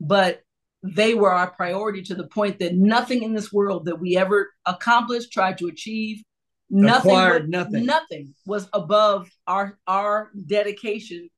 but 0.00 0.40
they 0.82 1.14
were 1.14 1.32
our 1.32 1.50
priority 1.50 2.02
to 2.02 2.14
the 2.14 2.26
point 2.28 2.58
that 2.60 2.74
nothing 2.74 3.22
in 3.22 3.34
this 3.34 3.52
world 3.52 3.84
that 3.86 4.00
we 4.00 4.16
ever 4.16 4.50
accomplished 4.64 5.32
tried 5.32 5.58
to 5.58 5.66
achieve 5.66 6.22
nothing 6.70 7.12
was, 7.12 7.42
nothing 7.46 7.86
nothing 7.86 8.34
was 8.46 8.68
above 8.72 9.28
our 9.46 9.78
our 9.86 10.30
dedication 10.46 11.28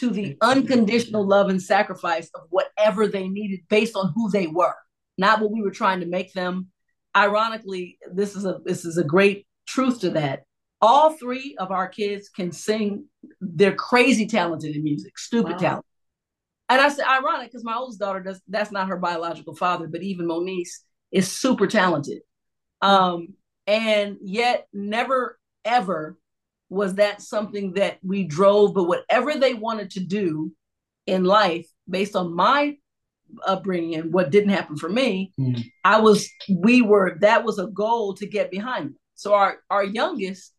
to 0.00 0.10
the 0.10 0.36
unconditional 0.40 1.26
love 1.26 1.48
and 1.50 1.62
sacrifice 1.62 2.30
of 2.34 2.42
whatever 2.50 3.06
they 3.06 3.28
needed 3.28 3.60
based 3.68 3.96
on 3.96 4.12
who 4.14 4.30
they 4.30 4.46
were, 4.46 4.74
not 5.18 5.40
what 5.40 5.52
we 5.52 5.62
were 5.62 5.70
trying 5.70 6.00
to 6.00 6.06
make 6.06 6.32
them. 6.32 6.68
Ironically, 7.16 7.98
this 8.12 8.34
is 8.34 8.44
a 8.44 8.60
this 8.64 8.84
is 8.84 8.96
a 8.96 9.04
great 9.04 9.46
truth 9.66 10.00
to 10.00 10.10
that. 10.10 10.44
All 10.80 11.12
three 11.12 11.56
of 11.58 11.70
our 11.70 11.88
kids 11.88 12.28
can 12.28 12.52
sing. 12.52 13.06
They're 13.40 13.74
crazy 13.74 14.26
talented 14.26 14.74
in 14.74 14.82
music, 14.82 15.18
stupid 15.18 15.52
wow. 15.52 15.58
talent. 15.58 15.86
And 16.70 16.80
I 16.80 16.88
said 16.88 17.04
ironic 17.06 17.50
because 17.50 17.64
my 17.64 17.74
oldest 17.74 17.98
daughter 17.98 18.20
does 18.20 18.40
that's 18.48 18.72
not 18.72 18.88
her 18.88 18.96
biological 18.96 19.54
father, 19.54 19.86
but 19.86 20.02
even 20.02 20.26
Moniece 20.26 20.78
is 21.12 21.30
super 21.30 21.66
talented. 21.66 22.22
Um, 22.80 23.34
and 23.66 24.16
yet 24.22 24.66
never 24.72 25.38
ever 25.64 26.16
was 26.70 26.94
that 26.94 27.20
something 27.20 27.74
that 27.74 27.98
we 28.02 28.24
drove 28.24 28.74
but 28.74 28.84
whatever 28.84 29.34
they 29.34 29.54
wanted 29.54 29.90
to 29.90 30.00
do 30.00 30.52
in 31.06 31.24
life 31.24 31.66
based 31.88 32.16
on 32.16 32.34
my 32.34 32.76
upbringing 33.46 33.96
and 33.96 34.12
what 34.12 34.30
didn't 34.30 34.50
happen 34.50 34.76
for 34.76 34.88
me, 34.88 35.32
mm. 35.38 35.62
I 35.84 36.00
was 36.00 36.30
we 36.48 36.82
were 36.82 37.18
that 37.20 37.44
was 37.44 37.58
a 37.58 37.66
goal 37.66 38.14
to 38.14 38.26
get 38.26 38.50
behind. 38.50 38.94
So 39.14 39.34
our 39.34 39.58
our 39.68 39.84
youngest 39.84 40.52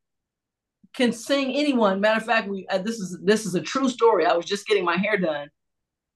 can 0.93 1.13
sing 1.13 1.55
anyone. 1.55 2.01
Matter 2.01 2.19
of 2.19 2.25
fact, 2.25 2.49
we 2.49 2.67
uh, 2.67 2.79
this 2.79 2.99
is 2.99 3.17
this 3.23 3.45
is 3.45 3.55
a 3.55 3.61
true 3.61 3.89
story. 3.89 4.25
I 4.25 4.33
was 4.33 4.45
just 4.45 4.67
getting 4.67 4.85
my 4.85 4.97
hair 4.97 5.17
done, 5.17 5.49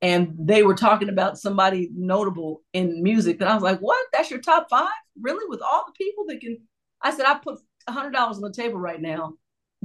and 0.01 0.33
they 0.37 0.63
were 0.63 0.75
talking 0.75 1.09
about 1.09 1.37
somebody 1.37 1.89
notable 1.95 2.61
in 2.73 3.01
music, 3.01 3.39
and 3.39 3.49
I 3.49 3.53
was 3.53 3.63
like, 3.63 3.79
"What? 3.79 4.05
That's 4.13 4.29
your 4.29 4.41
top 4.41 4.67
five? 4.69 4.89
Really? 5.21 5.45
With 5.47 5.61
all 5.61 5.85
the 5.87 5.93
people 5.93 6.25
that 6.27 6.41
can?" 6.41 6.57
I 7.01 7.15
said, 7.15 7.25
"I 7.25 7.35
put 7.35 7.59
a 7.87 7.91
hundred 7.91 8.11
dollars 8.11 8.37
on 8.37 8.43
the 8.43 8.53
table 8.53 8.79
right 8.79 9.01
now 9.01 9.33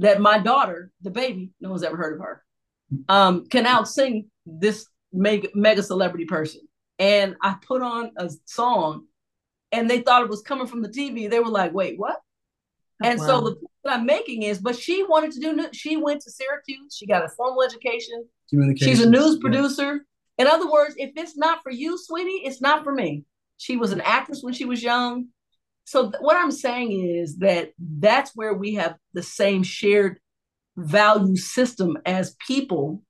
that 0.01 0.21
my 0.21 0.37
daughter, 0.37 0.91
the 1.01 1.11
baby, 1.11 1.51
no 1.59 1.69
one's 1.69 1.83
ever 1.83 1.97
heard 1.97 2.15
of 2.15 2.19
her, 2.19 2.43
um, 3.07 3.47
can 3.47 3.65
out 3.65 3.87
sing 3.87 4.29
this 4.45 4.87
mega 5.13 5.47
mega 5.55 5.83
celebrity 5.83 6.25
person." 6.25 6.61
And 6.99 7.35
I 7.41 7.55
put 7.65 7.81
on 7.81 8.11
a 8.17 8.29
song, 8.45 9.05
and 9.71 9.89
they 9.89 10.01
thought 10.01 10.23
it 10.23 10.29
was 10.29 10.41
coming 10.41 10.67
from 10.67 10.81
the 10.81 10.89
TV. 10.89 11.29
They 11.29 11.39
were 11.39 11.49
like, 11.49 11.73
"Wait, 11.73 11.97
what?" 11.97 12.17
Oh, 13.03 13.07
and 13.07 13.19
wow. 13.19 13.25
so 13.25 13.41
the 13.41 13.55
point 13.55 13.71
that 13.83 13.93
I'm 13.93 14.05
making 14.05 14.43
is, 14.43 14.59
but 14.59 14.77
she 14.77 15.03
wanted 15.03 15.31
to 15.31 15.39
do. 15.39 15.67
She 15.73 15.97
went 15.97 16.21
to 16.21 16.31
Syracuse. 16.31 16.95
She 16.95 17.07
got 17.07 17.25
a 17.25 17.29
formal 17.29 17.63
education. 17.63 18.27
She's 18.77 19.01
a 19.01 19.09
news 19.09 19.37
producer. 19.39 19.93
Yeah. 19.93 20.45
In 20.45 20.47
other 20.47 20.69
words, 20.69 20.95
if 20.97 21.11
it's 21.15 21.37
not 21.37 21.61
for 21.63 21.71
you, 21.71 21.97
sweetie, 21.97 22.43
it's 22.45 22.61
not 22.61 22.83
for 22.83 22.93
me. 22.93 23.23
She 23.57 23.77
was 23.77 23.91
an 23.91 24.01
actress 24.01 24.41
when 24.41 24.53
she 24.53 24.65
was 24.65 24.81
young. 24.81 25.27
So 25.85 26.11
th- 26.11 26.21
what 26.21 26.37
I'm 26.37 26.51
saying 26.51 26.91
is 26.91 27.37
that 27.37 27.71
that's 27.79 28.31
where 28.35 28.53
we 28.53 28.75
have 28.75 28.95
the 29.13 29.23
same 29.23 29.63
shared 29.63 30.19
value 30.77 31.35
system 31.35 31.97
as 32.05 32.35
people 32.47 33.03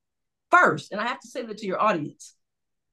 first. 0.50 0.92
And 0.92 1.00
I 1.00 1.06
have 1.06 1.20
to 1.20 1.28
say 1.28 1.42
that 1.42 1.58
to 1.58 1.66
your 1.66 1.80
audience. 1.80 2.34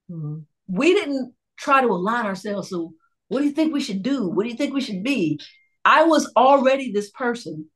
Mm-hmm. 0.10 0.39
We 0.68 0.94
didn't 0.94 1.34
try 1.58 1.82
to 1.82 1.88
align 1.88 2.26
ourselves. 2.26 2.70
So 2.70 2.94
what 3.28 3.39
do 3.39 3.46
you 3.46 3.52
think 3.52 3.74
we 3.74 3.82
should 3.82 4.04
do? 4.04 4.28
What 4.28 4.44
do 4.44 4.50
you 4.50 4.56
think 4.56 4.74
we 4.74 4.82
should 4.82 5.04
be? 5.04 5.39
I 5.86 6.04
was 6.04 6.32
already 6.36 6.92
this 6.92 7.10
person, 7.12 7.70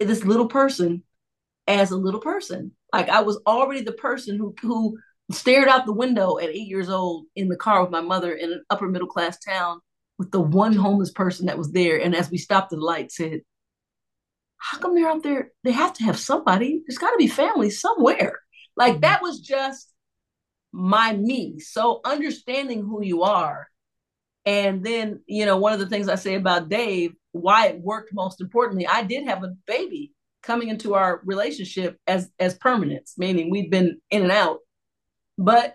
this 0.00 0.24
little 0.24 0.48
person, 0.48 1.02
as 1.66 1.90
a 1.90 1.96
little 1.96 2.20
person. 2.20 2.72
Like 2.92 3.08
I 3.08 3.20
was 3.22 3.38
already 3.46 3.82
the 3.82 3.92
person 3.92 4.38
who 4.38 4.54
who 4.62 4.96
stared 5.32 5.68
out 5.68 5.86
the 5.86 5.92
window 5.92 6.38
at 6.38 6.50
eight 6.50 6.68
years 6.68 6.88
old 6.88 7.26
in 7.34 7.48
the 7.48 7.56
car 7.56 7.82
with 7.82 7.90
my 7.90 8.00
mother 8.00 8.32
in 8.32 8.52
an 8.52 8.64
upper 8.70 8.88
middle 8.88 9.08
class 9.08 9.38
town 9.38 9.80
with 10.18 10.30
the 10.30 10.40
one 10.40 10.74
homeless 10.74 11.10
person 11.10 11.46
that 11.46 11.58
was 11.58 11.72
there. 11.72 12.00
And 12.00 12.14
as 12.14 12.30
we 12.30 12.38
stopped 12.38 12.70
the 12.70 12.76
light, 12.76 13.12
said, 13.12 13.42
"How 14.58 14.78
come 14.78 14.94
they're 14.94 15.08
out 15.08 15.22
there? 15.22 15.52
They 15.64 15.72
have 15.72 15.92
to 15.94 16.04
have 16.04 16.18
somebody. 16.18 16.82
There's 16.86 16.98
got 16.98 17.10
to 17.10 17.18
be 17.18 17.28
family 17.28 17.70
somewhere." 17.70 18.40
Like 18.76 19.00
that 19.00 19.22
was 19.22 19.40
just 19.40 19.92
my 20.72 21.14
me. 21.14 21.58
So 21.60 22.00
understanding 22.04 22.82
who 22.82 23.02
you 23.02 23.22
are 23.22 23.68
and 24.46 24.84
then, 24.84 25.20
you 25.26 25.44
know, 25.44 25.56
one 25.56 25.72
of 25.72 25.80
the 25.80 25.88
things 25.88 26.08
I 26.08 26.14
say 26.14 26.36
about 26.36 26.68
Dave, 26.68 27.14
why 27.32 27.66
it 27.66 27.80
worked 27.80 28.14
most 28.14 28.40
importantly, 28.40 28.86
I 28.86 29.02
did 29.02 29.26
have 29.26 29.42
a 29.42 29.54
baby 29.66 30.12
coming 30.42 30.68
into 30.68 30.94
our 30.94 31.20
relationship 31.24 31.98
as 32.06 32.30
as 32.38 32.54
permanence, 32.54 33.14
meaning 33.18 33.50
we'd 33.50 33.70
been 33.70 34.00
in 34.10 34.22
and 34.22 34.30
out. 34.30 34.60
But 35.36 35.74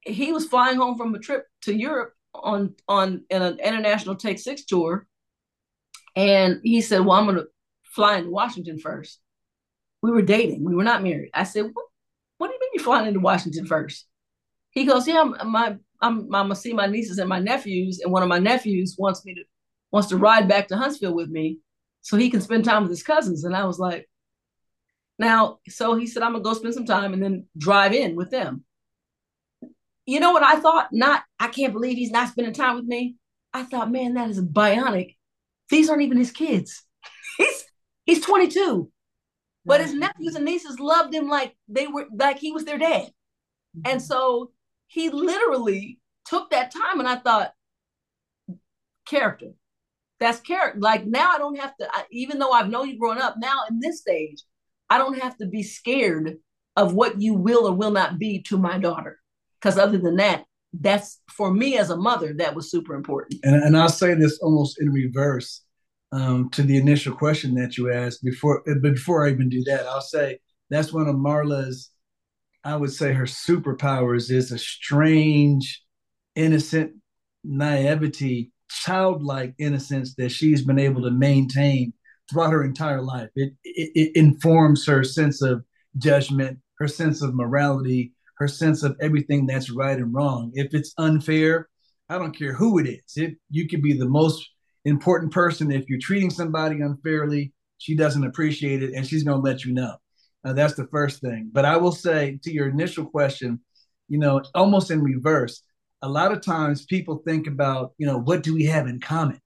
he 0.00 0.32
was 0.32 0.46
flying 0.46 0.78
home 0.78 0.96
from 0.96 1.14
a 1.14 1.18
trip 1.18 1.44
to 1.62 1.74
Europe 1.74 2.14
on 2.34 2.74
on 2.88 3.24
in 3.30 3.42
an 3.42 3.58
international 3.60 4.16
Take 4.16 4.38
Six 4.38 4.64
tour, 4.64 5.06
and 6.16 6.60
he 6.62 6.80
said, 6.80 7.00
"Well, 7.00 7.18
I'm 7.18 7.26
going 7.26 7.36
to 7.36 7.46
fly 7.84 8.18
into 8.18 8.30
Washington 8.30 8.78
first. 8.78 9.20
We 10.02 10.10
were 10.10 10.22
dating. 10.22 10.64
We 10.64 10.74
were 10.74 10.84
not 10.84 11.02
married. 11.02 11.30
I 11.34 11.44
said, 11.44 11.64
"What? 11.72 11.86
What 12.38 12.48
do 12.48 12.54
you 12.54 12.60
mean 12.60 12.70
you're 12.74 12.84
flying 12.84 13.08
into 13.08 13.20
Washington 13.20 13.66
first? 13.66 14.06
He 14.70 14.84
goes, 14.84 15.06
"Yeah, 15.06 15.24
my 15.24 15.76
I'm, 16.02 16.20
I'm 16.20 16.28
gonna 16.30 16.56
see 16.56 16.72
my 16.72 16.86
nieces 16.86 17.18
and 17.18 17.28
my 17.28 17.38
nephews, 17.38 18.00
and 18.00 18.12
one 18.12 18.22
of 18.22 18.28
my 18.28 18.38
nephews 18.38 18.96
wants 18.98 19.24
me 19.24 19.34
to 19.34 19.44
wants 19.90 20.08
to 20.08 20.16
ride 20.16 20.48
back 20.48 20.68
to 20.68 20.76
Huntsville 20.76 21.14
with 21.14 21.28
me 21.28 21.58
so 22.00 22.16
he 22.16 22.30
can 22.30 22.40
spend 22.40 22.64
time 22.64 22.82
with 22.82 22.90
his 22.90 23.02
cousins. 23.02 23.44
And 23.44 23.54
I 23.56 23.64
was 23.64 23.78
like, 23.78 24.08
now, 25.18 25.58
so 25.68 25.96
he 25.96 26.06
said, 26.06 26.22
I'm 26.22 26.32
gonna 26.32 26.44
go 26.44 26.54
spend 26.54 26.74
some 26.74 26.86
time 26.86 27.12
and 27.12 27.22
then 27.22 27.46
drive 27.58 27.92
in 27.92 28.16
with 28.16 28.30
them. 28.30 28.64
You 30.10 30.18
know 30.18 30.32
what 30.32 30.42
I 30.42 30.58
thought? 30.58 30.88
Not, 30.90 31.22
I 31.38 31.46
can't 31.46 31.72
believe 31.72 31.96
he's 31.96 32.10
not 32.10 32.30
spending 32.30 32.52
time 32.52 32.74
with 32.74 32.84
me. 32.84 33.14
I 33.54 33.62
thought, 33.62 33.92
man, 33.92 34.14
that 34.14 34.28
is 34.28 34.42
bionic. 34.42 35.14
These 35.68 35.88
aren't 35.88 36.02
even 36.02 36.18
his 36.18 36.32
kids. 36.32 36.82
he's 37.38 37.64
he's 38.06 38.20
22. 38.20 38.90
But 39.64 39.80
his 39.80 39.90
mm-hmm. 39.90 40.00
nephews 40.00 40.34
and 40.34 40.44
nieces 40.44 40.80
loved 40.80 41.14
him 41.14 41.28
like 41.28 41.54
they 41.68 41.86
were 41.86 42.08
like 42.12 42.40
he 42.40 42.50
was 42.50 42.64
their 42.64 42.76
dad. 42.76 43.12
And 43.84 44.00
mm-hmm. 44.00 44.04
so 44.04 44.50
he 44.88 45.10
literally 45.10 46.00
took 46.24 46.50
that 46.50 46.72
time 46.72 46.98
and 46.98 47.08
I 47.08 47.14
thought, 47.14 47.52
character. 49.06 49.52
That's 50.18 50.40
character. 50.40 50.80
Like 50.80 51.06
now 51.06 51.30
I 51.30 51.38
don't 51.38 51.60
have 51.60 51.76
to, 51.76 51.88
I, 51.88 52.02
even 52.10 52.40
though 52.40 52.50
I've 52.50 52.68
known 52.68 52.88
you 52.88 52.98
growing 52.98 53.20
up, 53.20 53.36
now 53.38 53.60
in 53.70 53.78
this 53.78 54.00
stage, 54.00 54.42
I 54.88 54.98
don't 54.98 55.20
have 55.20 55.36
to 55.36 55.46
be 55.46 55.62
scared 55.62 56.38
of 56.74 56.94
what 56.94 57.20
you 57.20 57.34
will 57.34 57.68
or 57.68 57.72
will 57.72 57.92
not 57.92 58.18
be 58.18 58.42
to 58.48 58.58
my 58.58 58.76
daughter. 58.76 59.19
Because 59.60 59.78
other 59.78 59.98
than 59.98 60.16
that, 60.16 60.44
that's 60.72 61.20
for 61.28 61.52
me 61.52 61.76
as 61.76 61.90
a 61.90 61.96
mother, 61.96 62.32
that 62.34 62.54
was 62.54 62.70
super 62.70 62.94
important. 62.94 63.40
And, 63.42 63.62
and 63.62 63.76
I'll 63.76 63.88
say 63.88 64.14
this 64.14 64.38
almost 64.40 64.80
in 64.80 64.90
reverse 64.92 65.62
um, 66.12 66.48
to 66.50 66.62
the 66.62 66.76
initial 66.76 67.14
question 67.14 67.54
that 67.56 67.76
you 67.76 67.92
asked 67.92 68.22
before. 68.22 68.62
But 68.66 68.82
before 68.82 69.26
I 69.26 69.30
even 69.30 69.48
do 69.48 69.62
that, 69.64 69.86
I'll 69.86 70.00
say 70.00 70.38
that's 70.70 70.92
one 70.92 71.08
of 71.08 71.16
Marla's 71.16 71.90
I 72.64 72.76
would 72.76 72.92
say 72.92 73.12
her 73.12 73.24
superpowers 73.24 74.30
is 74.30 74.52
a 74.52 74.58
strange, 74.58 75.82
innocent 76.34 76.92
naivety, 77.42 78.52
childlike 78.68 79.54
innocence 79.58 80.14
that 80.16 80.30
she's 80.30 80.62
been 80.62 80.78
able 80.78 81.02
to 81.02 81.10
maintain 81.10 81.94
throughout 82.30 82.52
her 82.52 82.62
entire 82.62 83.00
life. 83.00 83.30
It, 83.34 83.54
it, 83.64 83.90
it 83.94 84.16
informs 84.16 84.86
her 84.86 85.02
sense 85.04 85.42
of 85.42 85.64
judgment, 85.96 86.58
her 86.78 86.86
sense 86.86 87.22
of 87.22 87.34
morality, 87.34 88.12
her 88.40 88.48
sense 88.48 88.82
of 88.82 88.96
everything 89.00 89.46
that's 89.46 89.70
right 89.70 89.98
and 89.98 90.14
wrong. 90.14 90.50
If 90.54 90.74
it's 90.74 90.94
unfair, 90.96 91.68
I 92.08 92.18
don't 92.18 92.36
care 92.36 92.54
who 92.54 92.78
it 92.78 92.88
is. 92.88 93.16
It, 93.16 93.36
you 93.50 93.68
could 93.68 93.82
be 93.82 93.92
the 93.92 94.08
most 94.08 94.48
important 94.86 95.30
person. 95.30 95.70
If 95.70 95.88
you're 95.88 96.00
treating 96.00 96.30
somebody 96.30 96.80
unfairly, 96.80 97.52
she 97.76 97.94
doesn't 97.94 98.24
appreciate 98.24 98.82
it 98.82 98.94
and 98.94 99.06
she's 99.06 99.24
going 99.24 99.42
to 99.42 99.48
let 99.48 99.64
you 99.64 99.74
know. 99.74 99.94
Uh, 100.42 100.54
that's 100.54 100.74
the 100.74 100.86
first 100.86 101.20
thing. 101.20 101.50
But 101.52 101.66
I 101.66 101.76
will 101.76 101.92
say 101.92 102.40
to 102.42 102.50
your 102.50 102.70
initial 102.70 103.04
question, 103.04 103.60
you 104.08 104.18
know, 104.18 104.42
almost 104.54 104.90
in 104.90 105.02
reverse, 105.02 105.62
a 106.00 106.08
lot 106.08 106.32
of 106.32 106.40
times 106.40 106.86
people 106.86 107.22
think 107.26 107.46
about, 107.46 107.92
you 107.98 108.06
know, 108.06 108.18
what 108.18 108.42
do 108.42 108.54
we 108.54 108.64
have 108.64 108.86
in 108.86 109.00
common? 109.00 109.38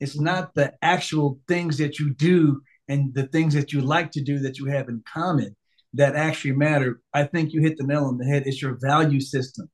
It's 0.00 0.18
not 0.18 0.52
the 0.54 0.74
actual 0.82 1.38
things 1.46 1.78
that 1.78 2.00
you 2.00 2.12
do 2.12 2.60
and 2.88 3.14
the 3.14 3.28
things 3.28 3.54
that 3.54 3.72
you 3.72 3.82
like 3.82 4.10
to 4.10 4.20
do 4.20 4.40
that 4.40 4.58
you 4.58 4.66
have 4.66 4.88
in 4.88 5.04
common 5.10 5.54
that 5.94 6.16
actually 6.16 6.52
matter. 6.52 7.00
I 7.12 7.24
think 7.24 7.52
you 7.52 7.60
hit 7.60 7.76
the 7.76 7.86
nail 7.86 8.04
on 8.04 8.18
the 8.18 8.24
head. 8.24 8.44
It's 8.46 8.62
your 8.62 8.78
value 8.80 9.20
system. 9.20 9.70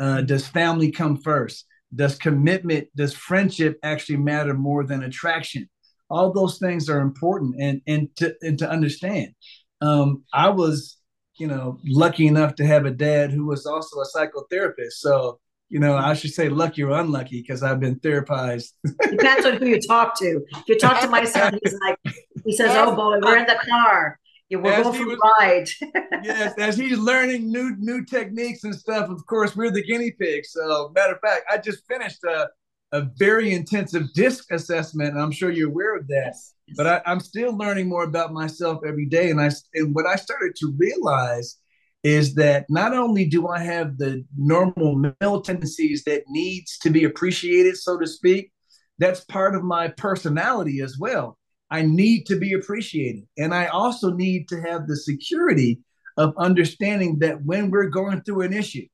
Uh, 0.00 0.22
does 0.22 0.46
family 0.46 0.90
come 0.90 1.16
first? 1.16 1.66
Does 1.94 2.16
commitment, 2.16 2.88
does 2.94 3.14
friendship 3.14 3.78
actually 3.82 4.18
matter 4.18 4.54
more 4.54 4.84
than 4.84 5.02
attraction? 5.02 5.68
All 6.10 6.32
those 6.32 6.58
things 6.58 6.88
are 6.88 7.00
important 7.00 7.56
and, 7.60 7.82
and, 7.86 8.08
to, 8.16 8.34
and 8.42 8.58
to 8.58 8.68
understand 8.70 9.34
um, 9.80 10.24
I 10.32 10.50
was, 10.50 10.98
you 11.38 11.46
know, 11.46 11.78
lucky 11.84 12.26
enough 12.26 12.54
to 12.56 12.66
have 12.66 12.86
a 12.86 12.90
dad 12.90 13.30
who 13.30 13.46
was 13.46 13.66
also 13.66 14.00
a 14.00 14.06
psychotherapist. 14.06 14.92
So, 14.92 15.38
you 15.68 15.78
know, 15.78 15.96
I 15.96 16.14
should 16.14 16.32
say 16.32 16.48
lucky 16.48 16.82
or 16.82 16.92
unlucky 16.92 17.42
because 17.42 17.62
I've 17.62 17.80
been 17.80 18.00
therapized. 18.00 18.72
Depends 19.02 19.46
on 19.46 19.56
who 19.56 19.66
you 19.66 19.80
talk 19.80 20.18
to. 20.18 20.40
If 20.50 20.64
you 20.68 20.78
talk 20.78 21.00
to 21.02 21.08
my 21.08 21.24
son, 21.24 21.58
he's 21.62 21.78
like, 21.86 21.98
he 22.44 22.52
says, 22.52 22.70
"Oh 22.74 22.96
boy, 22.96 23.18
we're 23.22 23.38
in 23.38 23.46
the 23.46 23.58
car. 23.68 24.18
Yeah, 24.48 24.58
we're 24.58 24.82
going 24.82 25.04
for 25.04 25.16
ride." 25.40 25.68
yes, 26.24 26.54
as 26.58 26.76
he's 26.76 26.98
learning 26.98 27.50
new 27.50 27.76
new 27.78 28.04
techniques 28.04 28.64
and 28.64 28.74
stuff. 28.74 29.10
Of 29.10 29.26
course, 29.26 29.56
we're 29.56 29.70
the 29.70 29.82
guinea 29.82 30.12
pigs. 30.12 30.52
So, 30.52 30.90
matter 30.94 31.14
of 31.14 31.20
fact, 31.20 31.44
I 31.50 31.58
just 31.58 31.86
finished 31.86 32.24
a 32.24 32.48
a 32.92 33.06
very 33.18 33.52
intensive 33.52 34.12
disc 34.14 34.50
assessment, 34.50 35.10
and 35.10 35.20
I'm 35.20 35.32
sure 35.32 35.50
you're 35.50 35.68
aware 35.68 35.96
of 35.96 36.08
that. 36.08 36.32
Yes. 36.34 36.54
But 36.76 36.86
I, 36.86 37.02
I'm 37.06 37.20
still 37.20 37.56
learning 37.56 37.88
more 37.88 38.04
about 38.04 38.32
myself 38.32 38.80
every 38.86 39.06
day, 39.06 39.30
and 39.30 39.40
I 39.40 39.50
and 39.74 39.94
what 39.94 40.06
I 40.06 40.16
started 40.16 40.54
to 40.56 40.74
realize 40.76 41.56
is 42.04 42.34
that 42.34 42.64
not 42.68 42.94
only 42.94 43.24
do 43.24 43.48
I 43.48 43.58
have 43.58 43.98
the 43.98 44.24
normal 44.36 44.94
male 45.20 45.40
tendencies 45.40 46.04
that 46.04 46.22
needs 46.28 46.78
to 46.78 46.90
be 46.90 47.04
appreciated, 47.04 47.76
so 47.76 47.98
to 47.98 48.06
speak, 48.06 48.52
that's 48.98 49.24
part 49.24 49.54
of 49.54 49.64
my 49.64 49.88
personality 49.88 50.80
as 50.80 50.96
well. 50.98 51.37
I 51.70 51.82
need 51.82 52.24
to 52.26 52.38
be 52.38 52.54
appreciated, 52.54 53.24
and 53.36 53.54
I 53.54 53.66
also 53.66 54.12
need 54.12 54.48
to 54.48 54.60
have 54.62 54.86
the 54.86 54.96
security 54.96 55.80
of 56.16 56.34
understanding 56.36 57.18
that 57.20 57.44
when 57.44 57.70
we're 57.70 57.88
going 57.88 58.22
through 58.22 58.42
an 58.42 58.52
issue, 58.52 58.86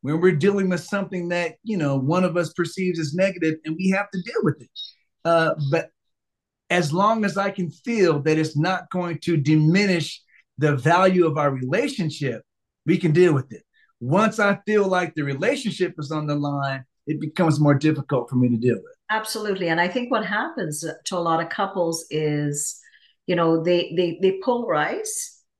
when 0.00 0.20
we're 0.20 0.36
dealing 0.36 0.68
with 0.68 0.80
something 0.80 1.28
that 1.28 1.56
you 1.62 1.76
know 1.76 1.96
one 1.96 2.24
of 2.24 2.36
us 2.36 2.52
perceives 2.52 2.98
as 2.98 3.14
negative 3.14 3.56
and 3.64 3.76
we 3.76 3.90
have 3.90 4.10
to 4.10 4.22
deal 4.22 4.42
with 4.42 4.60
it. 4.60 4.70
Uh, 5.24 5.54
but 5.70 5.90
as 6.70 6.92
long 6.92 7.24
as 7.24 7.36
i 7.36 7.50
can 7.50 7.70
feel 7.70 8.20
that 8.22 8.38
it's 8.38 8.56
not 8.56 8.90
going 8.90 9.18
to 9.18 9.36
diminish 9.36 10.22
the 10.56 10.74
value 10.74 11.26
of 11.26 11.36
our 11.36 11.50
relationship 11.50 12.42
we 12.86 12.98
can 12.98 13.12
deal 13.12 13.32
with 13.32 13.52
it. 13.52 13.62
Once 14.00 14.38
I 14.38 14.58
feel 14.66 14.88
like 14.88 15.14
the 15.14 15.22
relationship 15.22 15.94
is 15.98 16.10
on 16.10 16.26
the 16.26 16.34
line, 16.34 16.84
it 17.06 17.20
becomes 17.20 17.60
more 17.60 17.74
difficult 17.74 18.28
for 18.28 18.36
me 18.36 18.48
to 18.48 18.56
deal 18.56 18.76
with. 18.76 18.96
Absolutely. 19.12 19.68
And 19.68 19.78
I 19.78 19.88
think 19.88 20.10
what 20.10 20.24
happens 20.24 20.84
to 21.04 21.16
a 21.16 21.18
lot 21.18 21.42
of 21.42 21.50
couples 21.50 22.06
is, 22.10 22.80
you 23.26 23.36
know, 23.36 23.62
they 23.62 23.92
they 23.94 24.18
they 24.22 24.40
polarize 24.40 25.10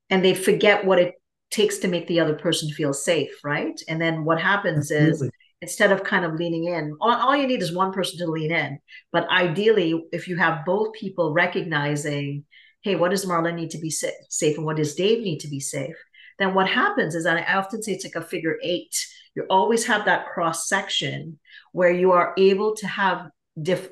and 0.08 0.24
they 0.24 0.34
forget 0.34 0.86
what 0.86 0.98
it 0.98 1.14
takes 1.50 1.76
to 1.78 1.88
make 1.88 2.06
the 2.06 2.18
other 2.18 2.34
person 2.34 2.70
feel 2.70 2.94
safe, 2.94 3.32
right? 3.44 3.78
And 3.88 4.00
then 4.00 4.24
what 4.24 4.40
happens 4.40 4.90
Absolutely. 4.90 5.26
is 5.26 5.32
instead 5.60 5.92
of 5.92 6.02
kind 6.02 6.24
of 6.24 6.34
leaning 6.34 6.64
in, 6.64 6.96
all, 6.98 7.10
all 7.10 7.36
you 7.36 7.46
need 7.46 7.60
is 7.60 7.74
one 7.74 7.92
person 7.92 8.18
to 8.18 8.26
lean 8.26 8.50
in. 8.50 8.78
But 9.12 9.28
ideally, 9.28 10.02
if 10.12 10.28
you 10.28 10.36
have 10.36 10.64
both 10.64 10.94
people 10.94 11.34
recognizing, 11.34 12.46
hey, 12.80 12.96
what 12.96 13.10
does 13.10 13.26
Marla 13.26 13.54
need 13.54 13.70
to 13.72 13.78
be 13.78 13.90
safe 13.90 14.56
and 14.56 14.64
what 14.64 14.76
does 14.76 14.94
Dave 14.94 15.22
need 15.22 15.40
to 15.40 15.48
be 15.48 15.60
safe? 15.60 15.96
Then 16.38 16.54
what 16.54 16.68
happens 16.68 17.14
is, 17.14 17.26
and 17.26 17.38
I 17.38 17.54
often 17.54 17.82
say 17.82 17.92
it's 17.92 18.04
like 18.04 18.14
a 18.14 18.26
figure 18.26 18.56
eight. 18.62 18.96
You 19.34 19.44
always 19.50 19.84
have 19.84 20.06
that 20.06 20.26
cross 20.26 20.68
section 20.68 21.38
where 21.72 21.92
you 21.92 22.12
are 22.12 22.32
able 22.38 22.74
to 22.76 22.86
have 22.86 23.28
diff- 23.60 23.90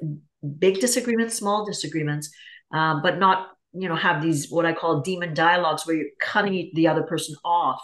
big 0.59 0.81
disagreements, 0.81 1.35
small 1.37 1.65
disagreements, 1.65 2.31
um, 2.73 3.03
but 3.03 3.19
not 3.19 3.49
you 3.73 3.89
know 3.89 3.97
have 3.97 4.23
these 4.23 4.51
what 4.51 4.67
I 4.67 4.73
call 4.73 5.01
demon 5.01 5.35
dialogues 5.35 5.87
where 5.87 5.97
you're 5.97 6.17
cutting 6.21 6.71
the 6.75 6.89
other 6.89 7.03
person 7.03 7.37
off 7.45 7.83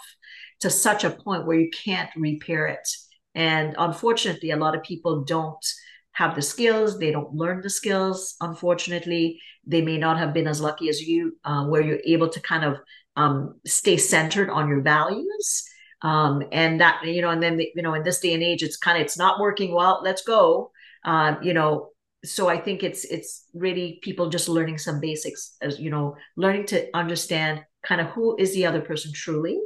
to 0.59 0.69
such 0.69 1.03
a 1.03 1.11
point 1.11 1.45
where 1.45 1.59
you 1.59 1.69
can't 1.69 2.09
repair 2.15 2.67
it. 2.67 2.87
And 3.35 3.75
unfortunately, 3.77 4.51
a 4.51 4.57
lot 4.57 4.75
of 4.75 4.83
people 4.83 5.23
don't 5.23 5.65
have 6.13 6.35
the 6.35 6.41
skills. 6.41 6.97
They 6.97 7.11
don't 7.11 7.33
learn 7.33 7.61
the 7.61 7.69
skills 7.69 8.35
unfortunately. 8.41 9.39
They 9.65 9.81
may 9.81 9.97
not 9.97 10.17
have 10.17 10.33
been 10.33 10.47
as 10.47 10.61
lucky 10.61 10.89
as 10.89 11.01
you 11.01 11.37
uh, 11.45 11.65
where 11.65 11.81
you're 11.81 12.01
able 12.05 12.29
to 12.29 12.39
kind 12.41 12.65
of 12.65 12.79
um, 13.15 13.59
stay 13.65 13.97
centered 13.97 14.49
on 14.49 14.67
your 14.67 14.81
values. 14.81 15.63
Um, 16.03 16.43
and 16.51 16.79
that 16.79 17.03
you 17.05 17.21
know 17.21 17.29
and 17.29 17.41
then 17.41 17.59
you 17.59 17.81
know 17.81 17.95
in 17.95 18.03
this 18.03 18.19
day 18.19 18.33
and 18.33 18.43
age 18.43 18.61
it's 18.61 18.77
kind 18.77 18.97
of 18.97 19.03
it's 19.03 19.17
not 19.17 19.39
working. 19.39 19.73
Well 19.73 20.01
let's 20.03 20.23
go 20.23 20.71
uh, 21.07 21.35
you 21.41 21.53
know 21.53 21.89
so 22.23 22.47
i 22.47 22.57
think 22.59 22.83
it's 22.83 23.03
it's 23.05 23.45
really 23.53 23.99
people 24.03 24.29
just 24.29 24.49
learning 24.49 24.77
some 24.77 24.99
basics 24.99 25.55
as 25.61 25.79
you 25.79 25.89
know 25.89 26.15
learning 26.35 26.65
to 26.65 26.87
understand 26.95 27.63
kind 27.87 28.01
of 28.01 28.07
who 28.07 28.35
is 28.37 28.53
the 28.53 28.65
other 28.65 28.81
person 28.81 29.11
truly 29.13 29.59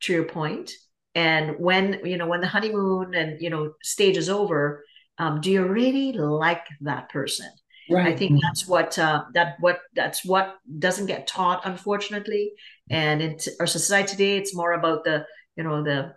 to 0.00 0.12
your 0.12 0.24
point. 0.24 0.72
And 1.14 1.58
when 1.58 2.00
you 2.04 2.18
know 2.18 2.26
when 2.26 2.40
the 2.40 2.46
honeymoon 2.46 3.14
and 3.14 3.40
you 3.40 3.50
know 3.50 3.72
stage 3.82 4.16
is 4.16 4.28
over 4.28 4.84
um, 5.18 5.40
do 5.40 5.50
you 5.50 5.64
really 5.64 6.12
like 6.12 6.66
that 6.82 7.08
person? 7.08 7.50
Right. 7.88 8.08
i 8.08 8.16
think 8.16 8.40
that's 8.42 8.66
what 8.66 8.98
uh, 8.98 9.22
that 9.34 9.54
what 9.60 9.78
that's 9.94 10.24
what 10.24 10.56
doesn't 10.78 11.06
get 11.06 11.26
taught 11.26 11.64
unfortunately. 11.64 12.52
And 12.90 13.22
in 13.22 13.38
t- 13.38 13.52
our 13.60 13.66
society 13.66 14.10
today 14.10 14.36
it's 14.36 14.54
more 14.54 14.72
about 14.72 15.04
the 15.04 15.24
you 15.56 15.64
know 15.64 15.82
the 15.82 16.14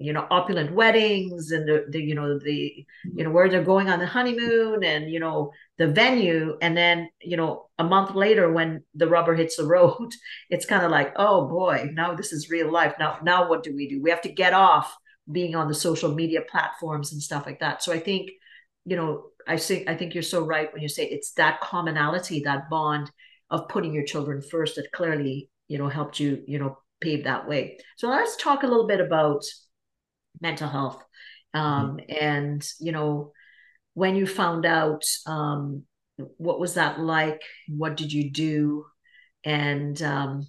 you 0.00 0.12
know 0.12 0.26
opulent 0.30 0.72
weddings 0.72 1.50
and 1.50 1.68
the, 1.68 1.84
the 1.90 2.00
you 2.00 2.14
know 2.14 2.38
the 2.38 2.86
you 3.14 3.24
know 3.24 3.30
where 3.30 3.48
they're 3.48 3.64
going 3.64 3.88
on 3.88 3.98
the 3.98 4.06
honeymoon 4.06 4.84
and 4.84 5.10
you 5.10 5.20
know 5.20 5.52
the 5.78 5.86
venue. 5.88 6.56
And 6.60 6.76
then 6.76 7.08
you 7.20 7.36
know 7.36 7.68
a 7.78 7.84
month 7.84 8.14
later 8.14 8.52
when 8.52 8.82
the 8.94 9.08
rubber 9.08 9.34
hits 9.34 9.56
the 9.56 9.66
road 9.66 10.10
it's 10.50 10.66
kind 10.66 10.84
of 10.84 10.90
like 10.90 11.12
oh 11.16 11.48
boy 11.48 11.90
now 11.92 12.14
this 12.14 12.32
is 12.32 12.50
real 12.50 12.70
life. 12.70 12.94
Now 12.98 13.18
now 13.22 13.48
what 13.48 13.62
do 13.62 13.74
we 13.74 13.88
do? 13.88 14.02
We 14.02 14.10
have 14.10 14.22
to 14.22 14.32
get 14.32 14.52
off 14.52 14.96
being 15.30 15.54
on 15.54 15.68
the 15.68 15.74
social 15.74 16.14
media 16.14 16.40
platforms 16.50 17.12
and 17.12 17.22
stuff 17.22 17.46
like 17.46 17.60
that. 17.60 17.82
So 17.82 17.92
i 17.92 17.98
think 17.98 18.30
you 18.84 18.96
know 18.96 19.24
i 19.46 19.56
think 19.56 19.88
i 19.88 19.94
think 19.94 20.14
you're 20.14 20.22
so 20.22 20.44
right 20.44 20.72
when 20.72 20.82
you 20.82 20.88
say 20.88 21.04
it's 21.04 21.32
that 21.32 21.60
commonality 21.60 22.40
that 22.40 22.70
bond 22.70 23.10
of 23.50 23.68
putting 23.68 23.92
your 23.92 24.04
children 24.04 24.40
first 24.40 24.76
that 24.76 24.90
clearly 24.92 25.50
you 25.66 25.76
know 25.78 25.88
helped 25.88 26.20
you 26.20 26.42
you 26.46 26.58
know 26.58 26.78
pave 27.00 27.24
that 27.24 27.48
way. 27.48 27.78
So 27.96 28.08
let's 28.08 28.36
talk 28.36 28.62
a 28.62 28.66
little 28.66 28.86
bit 28.86 29.00
about 29.00 29.44
mental 30.40 30.68
health. 30.68 31.02
Um, 31.54 31.98
mm-hmm. 31.98 32.24
And, 32.24 32.68
you 32.80 32.92
know, 32.92 33.32
when 33.94 34.16
you 34.16 34.26
found 34.26 34.66
out, 34.66 35.02
um, 35.26 35.84
what 36.36 36.60
was 36.60 36.74
that 36.74 37.00
like? 37.00 37.42
What 37.68 37.96
did 37.96 38.12
you 38.12 38.30
do? 38.30 38.84
And, 39.44 40.00
um, 40.02 40.46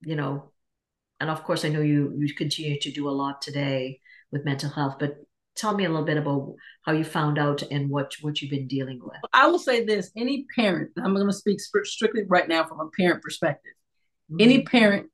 you 0.00 0.16
know, 0.16 0.52
and 1.20 1.30
of 1.30 1.44
course, 1.44 1.64
I 1.64 1.68
know 1.68 1.80
you, 1.80 2.14
you 2.16 2.34
continue 2.34 2.78
to 2.80 2.92
do 2.92 3.08
a 3.08 3.10
lot 3.10 3.42
today 3.42 4.00
with 4.30 4.44
mental 4.44 4.70
health, 4.70 4.96
but 4.98 5.16
tell 5.58 5.74
me 5.74 5.84
a 5.84 5.88
little 5.88 6.04
bit 6.04 6.16
about 6.16 6.54
how 6.82 6.92
you 6.92 7.04
found 7.04 7.38
out 7.38 7.62
and 7.62 7.90
what 7.90 8.12
what 8.22 8.40
you've 8.40 8.50
been 8.50 8.68
dealing 8.68 9.00
with 9.02 9.16
i 9.32 9.46
will 9.46 9.58
say 9.58 9.84
this 9.84 10.10
any 10.16 10.46
parent 10.54 10.90
i'm 10.96 11.14
going 11.14 11.26
to 11.26 11.32
speak 11.32 11.58
strictly 11.60 12.22
right 12.28 12.48
now 12.48 12.64
from 12.64 12.80
a 12.80 12.88
parent 12.96 13.22
perspective 13.22 13.72
mm-hmm. 14.30 14.40
any 14.40 14.62
parent 14.62 15.08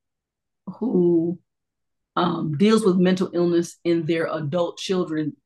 who 0.79 1.39
um, 2.17 2.57
deals 2.57 2.85
with 2.85 2.97
mental 2.97 3.31
illness 3.33 3.77
in 3.85 4.07
their 4.07 4.29
adult 4.33 4.79
children, 4.79 5.37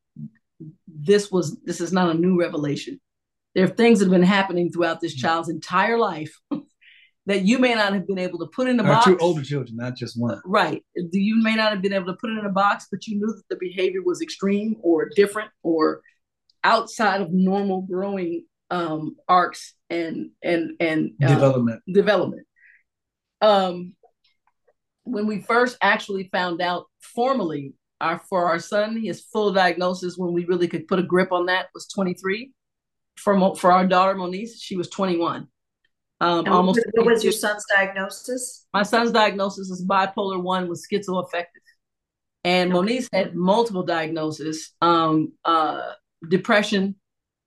this 0.86 1.30
was 1.30 1.58
this 1.64 1.80
is 1.80 1.92
not 1.92 2.10
a 2.10 2.18
new 2.18 2.38
revelation. 2.38 3.00
There 3.54 3.64
are 3.64 3.68
things 3.68 3.98
that 3.98 4.06
have 4.06 4.12
been 4.12 4.22
happening 4.22 4.70
throughout 4.70 5.00
this 5.00 5.16
mm. 5.16 5.20
child's 5.20 5.48
entire 5.48 5.98
life 5.98 6.32
that 7.26 7.42
you 7.42 7.58
may 7.58 7.74
not 7.74 7.92
have 7.92 8.06
been 8.06 8.18
able 8.18 8.38
to 8.38 8.46
put 8.46 8.68
in 8.68 8.80
a 8.80 8.82
box. 8.82 9.06
Two 9.06 9.18
older 9.18 9.42
children, 9.42 9.76
not 9.76 9.96
just 9.96 10.18
one. 10.18 10.40
Right. 10.44 10.82
You 10.94 11.42
may 11.42 11.54
not 11.54 11.72
have 11.72 11.82
been 11.82 11.92
able 11.92 12.06
to 12.06 12.14
put 12.14 12.30
it 12.30 12.38
in 12.38 12.46
a 12.46 12.50
box, 12.50 12.86
but 12.90 13.06
you 13.06 13.18
knew 13.18 13.26
that 13.26 13.42
the 13.50 13.56
behavior 13.56 14.00
was 14.04 14.20
extreme 14.20 14.76
or 14.82 15.10
different 15.14 15.50
or 15.62 16.02
outside 16.64 17.20
of 17.20 17.32
normal 17.32 17.82
growing 17.82 18.44
um, 18.70 19.16
arcs 19.28 19.74
and 19.90 20.30
and 20.42 20.72
and 20.80 21.12
uh, 21.22 21.28
development. 21.28 21.82
Development. 21.92 22.46
Um, 23.40 23.94
when 25.10 25.26
we 25.26 25.40
first 25.40 25.76
actually 25.82 26.28
found 26.32 26.60
out 26.60 26.86
formally 27.00 27.74
our 28.00 28.18
for 28.28 28.46
our 28.46 28.58
son, 28.58 29.00
his 29.00 29.22
full 29.32 29.52
diagnosis 29.52 30.16
when 30.16 30.32
we 30.32 30.44
really 30.44 30.68
could 30.68 30.86
put 30.86 30.98
a 30.98 31.02
grip 31.02 31.32
on 31.32 31.46
that 31.46 31.66
was 31.74 31.88
23. 31.88 32.52
For 33.16 33.56
for 33.56 33.72
our 33.72 33.86
daughter 33.86 34.14
Moniece, 34.14 34.52
she 34.60 34.76
was 34.76 34.88
21. 34.90 35.48
Um, 36.20 36.48
almost. 36.48 36.80
What 36.92 37.06
was 37.06 37.24
your 37.24 37.32
son's 37.32 37.64
diagnosis? 37.74 38.66
My 38.72 38.82
son's 38.82 39.10
diagnosis 39.10 39.70
is 39.70 39.84
bipolar 39.84 40.40
one 40.40 40.68
with 40.68 40.84
schizoaffective, 40.90 41.44
and 42.44 42.74
okay. 42.74 43.06
Had 43.12 43.34
multiple 43.34 43.82
diagnoses: 43.84 44.72
um, 44.80 45.32
uh, 45.44 45.92
depression, 46.28 46.96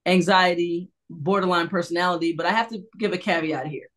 anxiety, 0.06 0.89
borderline 1.10 1.69
personality. 1.69 2.34
But 2.34 2.45
I 2.45 2.52
have 2.52 2.69
to 2.69 2.82
give 2.97 3.13
a 3.13 3.17
caveat 3.17 3.67
here 3.67 3.91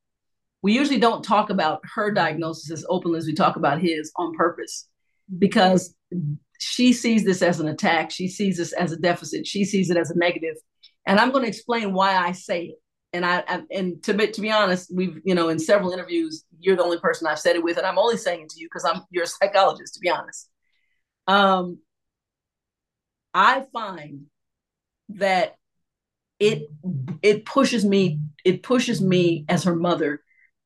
we 0.64 0.72
usually 0.72 0.98
don't 0.98 1.22
talk 1.22 1.50
about 1.50 1.82
her 1.94 2.10
diagnosis 2.10 2.70
as 2.70 2.86
openly 2.88 3.18
as 3.18 3.26
we 3.26 3.34
talk 3.34 3.56
about 3.56 3.82
his 3.82 4.10
on 4.16 4.34
purpose 4.34 4.88
because 5.38 5.94
she 6.58 6.94
sees 6.94 7.22
this 7.22 7.42
as 7.42 7.60
an 7.60 7.68
attack. 7.68 8.10
She 8.10 8.28
sees 8.28 8.56
this 8.56 8.72
as 8.72 8.90
a 8.90 8.96
deficit. 8.96 9.46
She 9.46 9.66
sees 9.66 9.90
it 9.90 9.98
as 9.98 10.10
a 10.10 10.16
negative. 10.16 10.54
And 11.04 11.20
I'm 11.20 11.32
going 11.32 11.42
to 11.42 11.50
explain 11.50 11.92
why 11.92 12.16
I 12.16 12.32
say 12.32 12.64
it. 12.64 12.76
And 13.12 13.26
I, 13.26 13.44
I 13.46 13.60
and 13.70 14.02
to 14.04 14.14
be 14.14 14.28
to 14.28 14.40
be 14.40 14.50
honest, 14.50 14.90
we've 14.92 15.20
you 15.22 15.34
know 15.34 15.50
in 15.50 15.58
several 15.58 15.92
interviews, 15.92 16.46
you're 16.58 16.76
the 16.76 16.82
only 16.82 16.98
person 16.98 17.26
I've 17.26 17.38
said 17.38 17.56
it 17.56 17.62
with, 17.62 17.76
and 17.76 17.86
I'm 17.86 17.98
only 17.98 18.16
saying 18.16 18.40
it 18.40 18.48
to 18.48 18.58
you 18.58 18.66
because 18.66 18.86
I'm 18.86 19.02
you're 19.10 19.24
a 19.24 19.26
psychologist. 19.26 19.94
To 19.94 20.00
be 20.00 20.08
honest, 20.08 20.48
um, 21.28 21.78
I 23.34 23.64
find 23.70 24.22
that 25.10 25.56
it 26.40 26.70
it 27.22 27.44
pushes 27.44 27.84
me 27.84 28.20
it 28.46 28.62
pushes 28.62 29.02
me 29.02 29.44
as 29.48 29.64
her 29.64 29.76
mother 29.76 30.22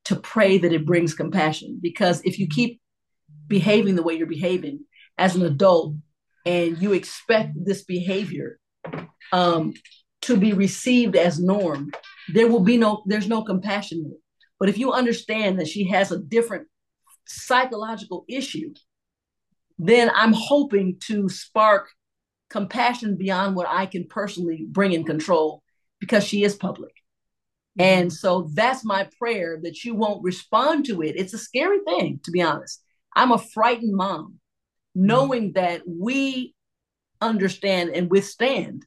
to 0.09 0.17
pray 0.17 0.57
that 0.57 0.73
it 0.73 0.87
brings 0.87 1.13
compassion. 1.13 1.79
Because 1.81 2.23
if 2.25 2.39
you 2.39 2.49
keep 2.49 2.81
behaving 3.47 3.95
the 3.95 4.03
way 4.03 4.15
you're 4.15 4.27
behaving 4.27 4.81
as 5.19 5.37
an 5.37 5.45
adult 5.45 5.97
and 6.47 6.81
you 6.81 6.95
expect 6.95 7.53
this 7.63 7.85
behavior 7.85 8.59
um, 9.33 9.75
to 10.23 10.39
be 10.39 10.55
received 10.55 11.15
as 11.15 11.39
norm, 11.39 11.93
there 12.33 12.49
will 12.49 12.61
be 12.61 12.79
no, 12.79 13.03
there's 13.05 13.29
no 13.29 13.43
compassion. 13.43 14.17
But 14.59 14.71
if 14.71 14.79
you 14.79 14.93
understand 14.93 15.61
that 15.61 15.69
she 15.69 15.89
has 15.89 16.11
a 16.11 16.19
different 16.19 16.69
psychological 17.27 18.25
issue, 18.29 18.73
then 19.79 20.11
I'm 20.15 20.33
hoping 20.33 20.97
to 21.07 21.29
spark 21.29 21.91
compassion 22.49 23.17
beyond 23.17 23.57
what 23.57 23.69
I 23.69 23.85
can 23.85 24.07
personally 24.09 24.65
bring 24.67 24.93
in 24.93 25.05
control 25.05 25.63
because 26.01 26.25
she 26.25 26.45
is 26.45 26.55
public. 26.55 26.93
Mm-hmm. 27.79 28.01
And 28.01 28.13
so 28.13 28.51
that's 28.55 28.85
my 28.85 29.09
prayer 29.19 29.59
that 29.63 29.85
you 29.85 29.95
won't 29.95 30.23
respond 30.23 30.87
to 30.87 31.03
it. 31.03 31.15
It's 31.17 31.35
a 31.35 31.39
scary 31.39 31.79
thing, 31.87 32.21
to 32.25 32.31
be 32.31 32.43
honest. 32.43 32.83
I'm 33.15 33.33
a 33.33 33.39
frightened 33.39 33.95
mom, 33.95 34.39
mm-hmm. 34.97 35.07
knowing 35.07 35.53
that 35.53 35.83
we 35.87 36.55
understand 37.21 37.91
and 37.91 38.11
withstand 38.11 38.85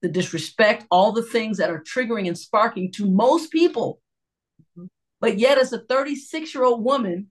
the 0.00 0.08
disrespect, 0.08 0.86
all 0.90 1.12
the 1.12 1.22
things 1.22 1.58
that 1.58 1.70
are 1.70 1.82
triggering 1.82 2.28
and 2.28 2.38
sparking 2.38 2.92
to 2.92 3.10
most 3.10 3.50
people. 3.50 4.00
Mm-hmm. 4.76 4.86
But 5.20 5.38
yet, 5.38 5.58
as 5.58 5.72
a 5.72 5.78
36 5.78 6.54
year 6.54 6.64
old 6.64 6.84
woman 6.84 7.30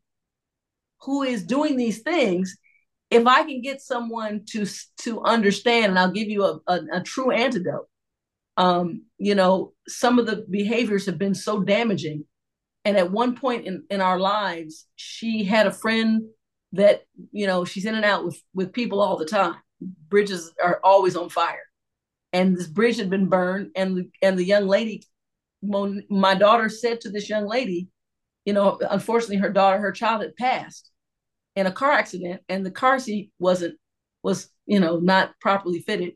who 1.01 1.23
is 1.23 1.43
doing 1.43 1.77
these 1.77 1.99
things, 1.99 2.57
if 3.09 3.25
I 3.25 3.43
can 3.43 3.61
get 3.61 3.81
someone 3.81 4.43
to 4.47 4.65
to 5.03 5.21
understand, 5.21 5.91
and 5.91 5.99
I'll 5.99 6.11
give 6.11 6.27
you 6.27 6.43
a, 6.43 6.59
a, 6.67 6.79
a 6.93 7.01
true 7.01 7.31
antidote, 7.31 7.87
um, 8.57 9.03
you 9.17 9.35
know, 9.35 9.73
some 9.87 10.19
of 10.19 10.25
the 10.25 10.45
behaviors 10.49 11.05
have 11.05 11.17
been 11.17 11.35
so 11.35 11.61
damaging. 11.61 12.25
And 12.83 12.97
at 12.97 13.11
one 13.11 13.35
point 13.35 13.65
in, 13.65 13.83
in 13.89 14.01
our 14.01 14.19
lives, 14.19 14.87
she 14.95 15.43
had 15.43 15.67
a 15.67 15.71
friend 15.71 16.23
that 16.73 17.03
you 17.31 17.47
know 17.47 17.65
she's 17.65 17.85
in 17.85 17.95
and 17.95 18.05
out 18.05 18.25
with 18.25 18.41
with 18.53 18.73
people 18.73 19.01
all 19.01 19.17
the 19.17 19.25
time. 19.25 19.55
Bridges 20.09 20.53
are 20.63 20.79
always 20.83 21.15
on 21.15 21.29
fire, 21.29 21.63
and 22.33 22.55
this 22.55 22.67
bridge 22.67 22.97
had 22.97 23.09
been 23.09 23.27
burned, 23.27 23.71
and 23.75 23.97
the, 23.97 24.09
and 24.21 24.37
the 24.37 24.43
young 24.43 24.67
lady, 24.67 25.03
my 25.61 26.35
daughter 26.35 26.69
said 26.69 27.01
to 27.01 27.09
this 27.09 27.29
young 27.29 27.45
lady, 27.45 27.89
you 28.45 28.53
know, 28.53 28.79
unfortunately 28.89 29.37
her 29.37 29.51
daughter, 29.51 29.79
her 29.79 29.91
child 29.91 30.21
had 30.21 30.35
passed 30.35 30.89
in 31.55 31.67
a 31.67 31.71
car 31.71 31.91
accident, 31.91 32.41
and 32.49 32.65
the 32.65 32.71
car 32.71 32.99
seat 32.99 33.31
wasn't 33.39 33.77
was 34.23 34.49
you 34.65 34.79
know 34.79 34.97
not 34.99 35.37
properly 35.41 35.79
fitted, 35.79 36.13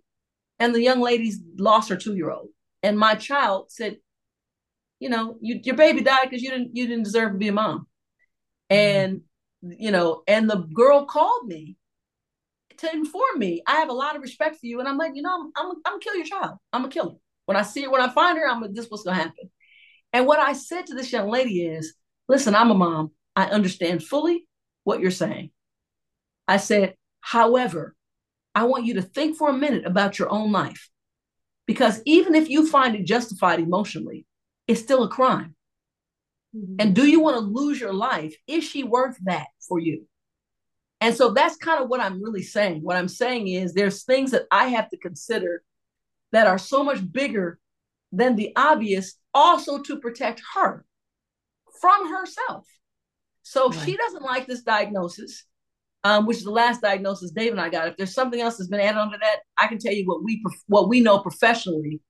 and 0.61 0.75
the 0.75 0.81
young 0.81 1.01
lady 1.01 1.33
lost 1.57 1.89
her 1.89 1.95
two 1.95 2.15
year 2.15 2.29
old, 2.29 2.49
and 2.83 2.97
my 2.97 3.15
child 3.15 3.71
said, 3.71 3.97
you 4.99 5.09
know, 5.09 5.37
you, 5.41 5.59
your 5.63 5.75
baby 5.75 6.01
died 6.01 6.29
because 6.29 6.43
you 6.43 6.51
didn't 6.51 6.75
you 6.75 6.87
didn't 6.87 7.03
deserve 7.03 7.31
to 7.31 7.37
be 7.39 7.47
a 7.47 7.51
mom, 7.51 7.87
mm-hmm. 8.71 8.75
and 8.75 9.21
you 9.63 9.91
know, 9.91 10.21
and 10.27 10.47
the 10.47 10.57
girl 10.57 11.05
called 11.05 11.47
me 11.47 11.77
to 12.77 12.93
inform 12.93 13.39
me. 13.39 13.63
I 13.65 13.77
have 13.77 13.89
a 13.89 13.93
lot 13.93 14.15
of 14.15 14.21
respect 14.21 14.57
for 14.59 14.67
you, 14.67 14.79
and 14.79 14.87
I'm 14.87 14.99
like, 14.99 15.13
you 15.15 15.23
know, 15.23 15.33
I'm 15.33 15.51
I'm, 15.57 15.71
I'm 15.83 15.93
gonna 15.93 15.99
kill 15.99 16.15
your 16.15 16.25
child. 16.25 16.57
I'm 16.71 16.83
gonna 16.83 16.93
kill 16.93 17.09
her 17.09 17.15
when 17.47 17.57
I 17.57 17.63
see 17.63 17.81
her. 17.81 17.89
When 17.89 18.01
I 18.01 18.09
find 18.09 18.37
her, 18.37 18.47
I'm 18.47 18.71
this 18.71 18.85
what's 18.87 19.03
gonna 19.03 19.17
happen. 19.17 19.49
And 20.13 20.27
what 20.27 20.39
I 20.39 20.53
said 20.53 20.85
to 20.87 20.93
this 20.93 21.11
young 21.11 21.27
lady 21.27 21.65
is, 21.65 21.95
listen, 22.27 22.53
I'm 22.53 22.69
a 22.69 22.75
mom. 22.75 23.11
I 23.35 23.45
understand 23.45 24.03
fully 24.03 24.45
what 24.83 24.99
you're 24.99 25.09
saying. 25.09 25.49
I 26.47 26.57
said, 26.57 26.95
however, 27.21 27.95
I 28.53 28.63
want 28.63 28.85
you 28.85 28.95
to 28.95 29.01
think 29.01 29.37
for 29.37 29.49
a 29.49 29.53
minute 29.53 29.85
about 29.85 30.19
your 30.19 30.29
own 30.31 30.51
life. 30.51 30.89
Because 31.67 32.01
even 32.05 32.35
if 32.35 32.49
you 32.49 32.67
find 32.67 32.95
it 32.95 33.05
justified 33.05 33.59
emotionally, 33.59 34.25
it's 34.67 34.81
still 34.81 35.03
a 35.03 35.09
crime. 35.09 35.55
Mm-hmm. 36.55 36.75
And 36.79 36.95
do 36.95 37.07
you 37.07 37.19
want 37.19 37.37
to 37.37 37.41
lose 37.41 37.79
your 37.79 37.93
life? 37.93 38.35
Is 38.47 38.63
she 38.63 38.83
worth 38.83 39.17
that 39.23 39.47
for 39.67 39.79
you? 39.79 40.05
And 40.99 41.15
so 41.15 41.31
that's 41.31 41.55
kind 41.55 41.81
of 41.81 41.89
what 41.89 41.99
I'm 41.99 42.21
really 42.21 42.43
saying. 42.43 42.81
What 42.81 42.97
I'm 42.97 43.07
saying 43.07 43.47
is 43.47 43.73
there's 43.73 44.03
things 44.03 44.31
that 44.31 44.43
I 44.51 44.67
have 44.67 44.89
to 44.89 44.97
consider 44.97 45.63
that 46.31 46.47
are 46.47 46.59
so 46.59 46.83
much 46.83 47.11
bigger 47.11 47.59
than 48.11 48.35
the 48.35 48.53
obvious, 48.55 49.15
also 49.33 49.81
to 49.81 49.99
protect 49.99 50.41
her 50.53 50.85
from 51.79 52.11
herself. 52.11 52.67
So 53.43 53.69
right. 53.69 53.79
she 53.85 53.97
doesn't 53.97 54.23
like 54.23 54.45
this 54.45 54.61
diagnosis, 54.61 55.45
um, 56.03 56.25
which 56.25 56.37
is 56.37 56.43
the 56.43 56.51
last 56.51 56.81
diagnosis 56.81 57.31
Dave 57.31 57.51
and 57.51 57.61
I 57.61 57.69
got. 57.69 57.87
If 57.87 57.97
there's 57.97 58.13
something 58.13 58.41
else 58.41 58.57
that's 58.57 58.69
been 58.69 58.79
added 58.79 58.99
onto 58.99 59.17
that, 59.19 59.39
I 59.57 59.67
can 59.67 59.77
tell 59.77 59.93
you 59.93 60.05
what 60.05 60.23
we 60.23 60.43
what 60.67 60.89
we 60.89 61.01
know 61.01 61.19
professionally 61.19 62.01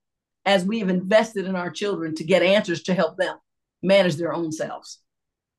as 0.44 0.64
we 0.64 0.80
have 0.80 0.88
invested 0.88 1.46
in 1.46 1.56
our 1.56 1.70
children 1.70 2.14
to 2.16 2.24
get 2.24 2.42
answers 2.42 2.82
to 2.84 2.94
help 2.94 3.16
them 3.16 3.36
manage 3.82 4.16
their 4.16 4.32
own 4.32 4.50
selves. 4.50 5.00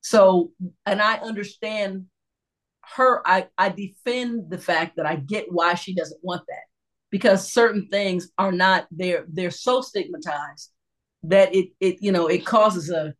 So, 0.02 0.50
and 0.84 1.00
I 1.00 1.14
understand 1.16 2.06
her, 2.96 3.26
I, 3.26 3.48
I 3.56 3.70
defend 3.70 4.50
the 4.50 4.58
fact 4.58 4.96
that 4.96 5.06
I 5.06 5.16
get 5.16 5.46
why 5.50 5.74
she 5.74 5.94
doesn't 5.94 6.22
want 6.22 6.42
that 6.48 6.64
because 7.10 7.52
certain 7.52 7.88
things 7.90 8.30
are 8.38 8.52
not 8.52 8.86
they're 8.90 9.24
they're 9.32 9.50
so 9.50 9.80
stigmatized 9.80 10.70
that 11.22 11.54
it 11.54 11.68
it 11.80 11.98
you 12.00 12.10
know 12.10 12.26
it 12.26 12.44
causes 12.44 12.90
a 12.90 13.14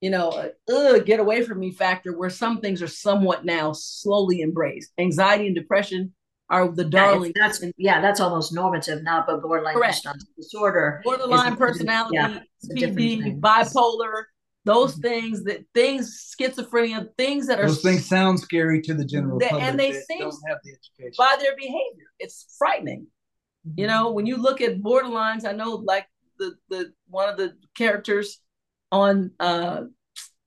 you 0.00 0.10
know 0.10 0.50
a, 0.68 1.00
get 1.00 1.20
away 1.20 1.42
from 1.42 1.58
me 1.58 1.72
factor 1.72 2.16
where 2.16 2.30
some 2.30 2.60
things 2.60 2.82
are 2.82 2.88
somewhat 2.88 3.44
now 3.44 3.72
slowly 3.72 4.42
embraced 4.42 4.92
anxiety 4.98 5.46
and 5.46 5.54
depression 5.54 6.12
are 6.48 6.68
the 6.68 6.84
darling. 6.84 7.32
Yeah, 7.34 7.48
that's 7.48 7.64
yeah, 7.76 8.00
that's 8.00 8.20
almost 8.20 8.54
normative 8.54 9.02
now, 9.02 9.24
but 9.26 9.42
borderline 9.42 9.76
disorder, 10.36 11.00
borderline 11.02 11.56
personality, 11.56 12.14
yeah, 12.14 12.38
PD, 12.70 13.40
bipolar, 13.40 14.26
those 14.66 14.92
mm-hmm. 14.92 15.02
things 15.02 15.44
that 15.44 15.64
things 15.72 16.34
schizophrenia 16.38 17.08
things 17.16 17.46
that 17.46 17.58
are 17.58 17.68
those 17.68 17.80
things 17.80 18.04
sound 18.04 18.38
scary 18.38 18.82
to 18.82 18.92
the 18.92 19.04
general 19.04 19.38
that, 19.38 19.50
public 19.50 19.64
and 19.64 19.80
they 19.80 19.92
seem 19.92 20.18
don't 20.18 20.34
have 20.46 20.58
the 20.64 20.72
education 20.72 21.14
by 21.16 21.36
their 21.40 21.56
behavior 21.56 22.10
it's 22.18 22.54
frightening 22.58 23.06
mm-hmm. 23.66 23.80
you 23.80 23.86
know 23.86 24.10
when 24.10 24.26
you 24.26 24.36
look 24.36 24.60
at 24.60 24.82
borderlines 24.82 25.46
i 25.46 25.52
know 25.52 25.76
like 25.76 26.06
the 26.38 26.54
the 26.68 26.92
one 27.08 27.28
of 27.28 27.38
the 27.38 27.56
characters 27.74 28.40
on 28.92 29.30
uh 29.40 29.82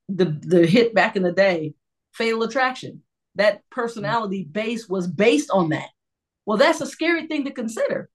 the 0.07 0.25
the 0.25 0.65
hit 0.65 0.93
back 0.93 1.15
in 1.15 1.23
the 1.23 1.31
day 1.31 1.75
fatal 2.13 2.43
attraction. 2.43 3.03
That 3.35 3.61
personality 3.69 4.43
base 4.43 4.89
was 4.89 5.07
based 5.07 5.49
on 5.51 5.69
that. 5.69 5.89
Well 6.45 6.57
that's 6.57 6.81
a 6.81 6.87
scary 6.87 7.27
thing 7.27 7.45
to 7.45 7.51
consider. 7.51 8.09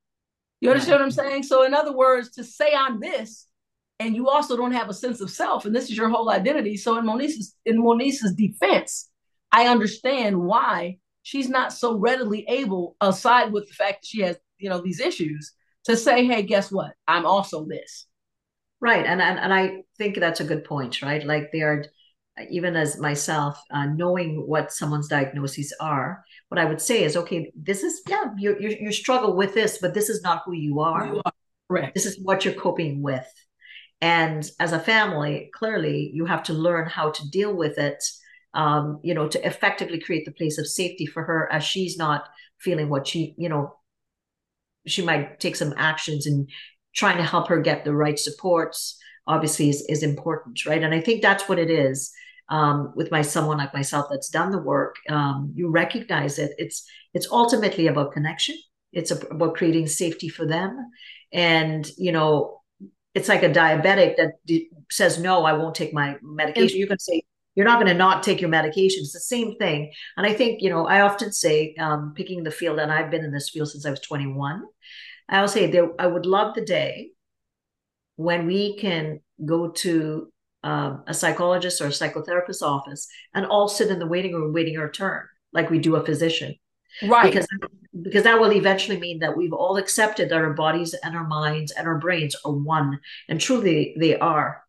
You 0.61 0.71
understand 0.71 1.01
what 1.01 1.05
i'm 1.05 1.11
saying? 1.11 1.43
So 1.45 1.65
in 1.65 1.75
other 1.75 1.93
words 1.97 2.31
to 2.33 2.45
say 2.45 2.73
i'm 2.77 3.01
this 3.01 3.47
and 4.01 4.17
you 4.17 4.29
also 4.29 4.57
don't 4.57 4.73
have 4.73 4.89
a 4.89 4.95
sense 4.95 5.21
of 5.21 5.31
self 5.31 5.65
and 5.65 5.75
this 5.75 5.85
is 5.85 5.97
your 5.97 6.09
whole 6.09 6.31
identity. 6.31 6.77
So 6.77 6.99
in 6.99 7.07
monice's 7.07 7.55
in 7.65 7.83
monice's 7.83 8.35
defense 8.35 9.11
i 9.53 9.69
understand 9.69 10.41
why 10.41 10.99
she's 11.23 11.49
not 11.49 11.73
so 11.73 11.97
readily 11.97 12.45
able 12.49 12.97
aside 13.01 13.53
with 13.53 13.67
the 13.69 13.75
fact 13.75 14.03
that 14.03 14.07
she 14.07 14.21
has 14.21 14.37
you 14.59 14.69
know 14.69 14.81
these 14.81 15.01
issues 15.01 15.53
to 15.85 15.97
say 15.97 16.27
hey 16.27 16.43
guess 16.43 16.73
what? 16.73 16.93
I'm 17.07 17.27
also 17.27 17.67
this 17.67 18.07
right 18.85 19.07
and 19.07 19.21
and, 19.21 19.39
and 19.39 19.53
i 19.53 19.83
think 19.99 20.21
that's 20.21 20.41
a 20.41 20.45
good 20.45 20.65
point 20.65 21.03
right? 21.03 21.25
Like 21.25 21.51
they 21.53 21.63
are 21.63 21.85
even 22.51 22.77
as 22.77 22.99
myself 22.99 23.61
uh, 23.71 23.87
knowing 23.87 24.43
what 24.47 24.73
someone's 24.73 25.09
diagnoses 25.09 25.73
are 25.81 26.25
what 26.49 26.61
i 26.61 26.65
would 26.65 26.81
say 26.81 27.05
is 27.05 27.17
okay 27.17 27.53
this 27.55 27.83
is 27.83 28.03
yeah 28.09 28.25
you 28.37 28.57
you 28.59 28.93
struggle 28.93 29.37
with 29.37 29.55
this 29.55 29.79
but 29.79 29.95
this 29.95 30.09
is 30.09 30.21
not 30.23 30.43
who 30.45 30.53
you 30.53 30.81
are, 30.81 31.07
you 31.07 31.23
are. 31.25 31.33
correct. 31.71 31.95
This 31.95 32.07
is 32.07 32.19
what 32.23 32.45
you're 32.45 32.55
coping 32.55 33.03
with. 33.03 33.27
And 34.01 34.45
as 34.61 34.73
a 34.73 34.81
family 34.81 35.51
clearly 35.55 36.11
you 36.13 36.27
have 36.27 36.43
to 36.45 36.53
learn 36.53 36.89
how 36.89 37.11
to 37.11 37.31
deal 37.31 37.55
with 37.55 37.79
it 37.79 38.03
um, 38.53 39.01
you 39.03 39.15
know 39.15 39.29
to 39.29 39.47
effectively 39.47 40.01
create 40.01 40.25
the 40.25 40.39
place 40.39 40.59
of 40.59 40.67
safety 40.67 41.07
for 41.07 41.23
her 41.23 41.51
as 41.53 41.65
she's 41.65 41.97
not 41.97 42.29
feeling 42.59 42.89
what 42.89 43.07
she 43.07 43.35
you 43.39 43.49
know 43.49 43.75
she 44.87 45.03
might 45.03 45.41
take 45.41 45.57
some 45.57 45.73
actions 45.77 46.27
and 46.27 46.49
trying 46.95 47.17
to 47.17 47.25
help 47.25 47.49
her 47.49 47.61
get 47.61 47.85
the 47.85 47.95
right 47.95 48.19
supports 48.19 48.99
obviously 49.27 49.71
is, 49.71 49.85
is 49.89 50.03
important 50.03 50.65
right? 50.67 50.83
And 50.83 50.95
i 50.95 51.01
think 51.01 51.23
that's 51.23 51.49
what 51.49 51.59
it 51.59 51.71
is 51.71 52.13
um, 52.49 52.93
with 52.95 53.11
my 53.11 53.23
someone 53.23 53.59
like 53.59 53.75
myself 53.75 54.07
that's 54.11 54.29
done 54.29 54.51
the 54.51 54.59
work 54.59 54.97
um, 55.09 55.53
you 55.55 55.69
recognize 55.69 56.39
it. 56.39 56.53
It's 56.59 56.87
it's 57.15 57.31
ultimately 57.31 57.87
about 57.87 58.13
connection. 58.13 58.57
It's 58.93 59.11
about 59.11 59.55
creating 59.55 59.87
safety 59.87 60.29
for 60.29 60.47
them. 60.47 60.91
And 61.33 61.89
you 61.97 62.13
know 62.13 62.61
it's 63.15 63.29
like 63.29 63.43
a 63.43 63.49
diabetic 63.49 64.17
that 64.17 64.33
d- 64.45 64.69
says 64.91 65.21
no 65.21 65.45
i 65.45 65.53
won't 65.53 65.75
take 65.75 65.95
my 65.95 66.17
medication. 66.23 66.79
You 66.79 66.87
can 66.87 66.99
say 66.99 67.23
you're 67.55 67.65
not 67.65 67.79
going 67.81 67.91
to 67.91 67.95
not 67.95 68.25
take 68.25 68.41
your 68.41 68.51
medication. 68.51 69.03
It's 69.03 69.13
the 69.13 69.21
same 69.21 69.57
thing. 69.57 69.93
And 70.17 70.27
i 70.27 70.33
think 70.33 70.61
you 70.61 70.71
know 70.71 70.87
i 70.87 71.01
often 71.01 71.33
say 71.33 71.75
um, 71.79 72.13
picking 72.15 72.43
the 72.43 72.51
field 72.51 72.79
and 72.79 72.93
i've 72.93 73.11
been 73.11 73.25
in 73.25 73.33
this 73.33 73.51
field 73.51 73.69
since 73.71 73.87
i 73.87 73.91
was 73.91 74.01
21 74.01 74.65
i'll 75.29 75.49
say 75.49 75.67
there 75.67 75.89
i 75.99 76.07
would 76.07 76.27
love 76.27 76.55
the 76.55 76.65
day 76.65 77.11
when 78.17 78.47
we 78.47 78.77
can 78.77 79.21
go 79.45 79.71
to 79.71 80.31
um, 80.63 81.05
a 81.07 81.15
psychologist 81.15 81.81
or 81.81 81.87
a 81.87 81.91
psychotherapist 81.91 82.63
office 82.63 83.07
and 83.35 83.45
all 83.45 83.69
sit 83.69 83.91
in 83.91 83.99
the 83.99 84.07
waiting 84.07 84.33
room 84.33 84.53
waiting 84.53 84.79
our 84.79 84.91
turn 84.91 85.27
like 85.53 85.71
we 85.71 85.79
do 85.79 85.97
a 85.97 86.05
physician. 86.05 86.55
Right. 87.03 87.33
Because 87.33 87.47
because 88.03 88.25
that 88.25 88.41
will 88.41 88.53
eventually 88.53 88.99
mean 88.99 89.21
that 89.21 89.37
we've 89.37 89.53
all 89.53 89.77
accepted 89.77 90.29
that 90.29 90.37
our 90.37 90.53
bodies 90.53 90.95
and 91.03 91.17
our 91.17 91.27
minds 91.27 91.71
and 91.73 91.87
our 91.87 91.99
brains 91.99 92.35
are 92.45 92.53
one 92.53 92.99
and 93.29 93.41
truly 93.41 93.95
they 93.99 94.17
are. 94.19 94.63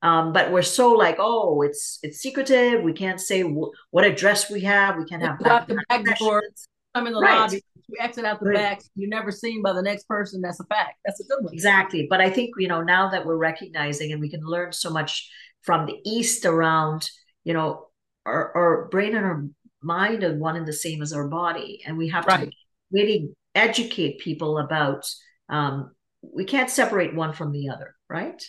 Um, 0.00 0.32
but 0.32 0.50
we're 0.50 0.62
so 0.62 0.92
like 0.92 1.16
oh 1.18 1.62
it's 1.62 1.98
it's 2.02 2.18
secretive. 2.18 2.82
We 2.82 2.92
can't 2.92 3.20
say 3.20 3.42
w- 3.42 3.72
what 3.90 4.04
address 4.04 4.50
we 4.50 4.62
have. 4.62 4.96
We 4.96 5.04
can't 5.04 5.22
have 5.22 5.38
back, 5.38 5.68
the 5.68 5.82
back 5.88 6.18
doors 6.18 6.68
i'm 6.94 7.06
in 7.06 7.12
the 7.12 7.20
right. 7.20 7.40
lobby 7.40 7.62
you 7.92 7.98
exit 8.00 8.24
out 8.24 8.40
the 8.40 8.46
right. 8.46 8.56
back 8.56 8.82
you're 8.94 9.08
never 9.08 9.30
seen 9.30 9.62
by 9.62 9.72
the 9.72 9.82
next 9.82 10.08
person 10.08 10.40
that's 10.40 10.60
a 10.60 10.64
fact 10.64 10.98
that's 11.04 11.20
a 11.20 11.24
good 11.24 11.44
one 11.44 11.52
exactly 11.52 12.06
but 12.08 12.20
i 12.20 12.30
think 12.30 12.50
you 12.58 12.68
know 12.68 12.82
now 12.82 13.08
that 13.08 13.24
we're 13.24 13.36
recognizing 13.36 14.12
and 14.12 14.20
we 14.20 14.28
can 14.28 14.42
learn 14.42 14.72
so 14.72 14.90
much 14.90 15.30
from 15.62 15.86
the 15.86 15.96
east 16.04 16.44
around 16.44 17.08
you 17.44 17.52
know 17.52 17.86
our, 18.24 18.56
our 18.56 18.88
brain 18.88 19.14
and 19.14 19.24
our 19.24 19.44
mind 19.82 20.24
are 20.24 20.36
one 20.36 20.56
and 20.56 20.66
the 20.66 20.72
same 20.72 21.02
as 21.02 21.12
our 21.12 21.28
body 21.28 21.82
and 21.86 21.96
we 21.96 22.08
have 22.08 22.26
right. 22.26 22.50
to 22.50 22.56
really 22.90 23.30
educate 23.54 24.18
people 24.18 24.58
about 24.58 25.06
um, 25.48 25.92
we 26.22 26.44
can't 26.44 26.70
separate 26.70 27.14
one 27.14 27.32
from 27.32 27.52
the 27.52 27.68
other 27.68 27.94
right 28.08 28.42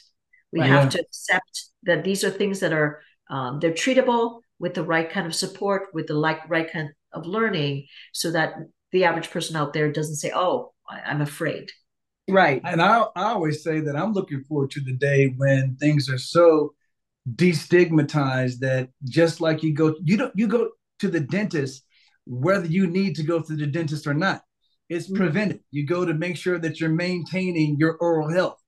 we 0.51 0.59
right. 0.59 0.69
have 0.69 0.89
to 0.89 0.99
accept 0.99 1.65
that 1.83 2.03
these 2.03 2.23
are 2.23 2.29
things 2.29 2.59
that 2.59 2.71
are 2.73 3.01
um, 3.29 3.59
they're 3.59 3.71
treatable 3.71 4.41
with 4.59 4.75
the 4.75 4.83
right 4.83 5.09
kind 5.09 5.25
of 5.25 5.33
support 5.33 5.87
with 5.93 6.07
the 6.07 6.13
like 6.13 6.47
right 6.49 6.71
kind 6.71 6.89
of 7.13 7.25
learning 7.25 7.87
so 8.11 8.31
that 8.31 8.55
the 8.93 9.03
average 9.03 9.29
person 9.29 9.55
out 9.55 9.73
there 9.73 9.91
doesn't 9.91 10.15
say 10.15 10.31
oh 10.33 10.71
i'm 11.05 11.21
afraid 11.21 11.69
right 12.29 12.61
and 12.63 12.81
I, 12.81 13.01
I 13.15 13.31
always 13.31 13.63
say 13.63 13.81
that 13.81 13.95
i'm 13.95 14.13
looking 14.13 14.43
forward 14.43 14.71
to 14.71 14.79
the 14.79 14.93
day 14.93 15.33
when 15.37 15.75
things 15.75 16.09
are 16.09 16.17
so 16.17 16.73
destigmatized 17.35 18.59
that 18.59 18.89
just 19.03 19.41
like 19.41 19.63
you 19.63 19.73
go 19.73 19.95
you 20.03 20.15
don't 20.15 20.33
you 20.35 20.47
go 20.47 20.69
to 20.99 21.09
the 21.09 21.19
dentist 21.19 21.83
whether 22.25 22.65
you 22.65 22.87
need 22.87 23.15
to 23.15 23.23
go 23.23 23.41
to 23.41 23.55
the 23.55 23.67
dentist 23.67 24.07
or 24.07 24.13
not. 24.13 24.41
It's 24.89 25.07
mm-hmm. 25.07 25.17
prevented. 25.17 25.59
You 25.71 25.85
go 25.85 26.05
to 26.05 26.13
make 26.13 26.37
sure 26.37 26.59
that 26.59 26.79
you're 26.79 26.89
maintaining 26.89 27.77
your 27.77 27.97
oral 27.97 28.29
health. 28.29 28.59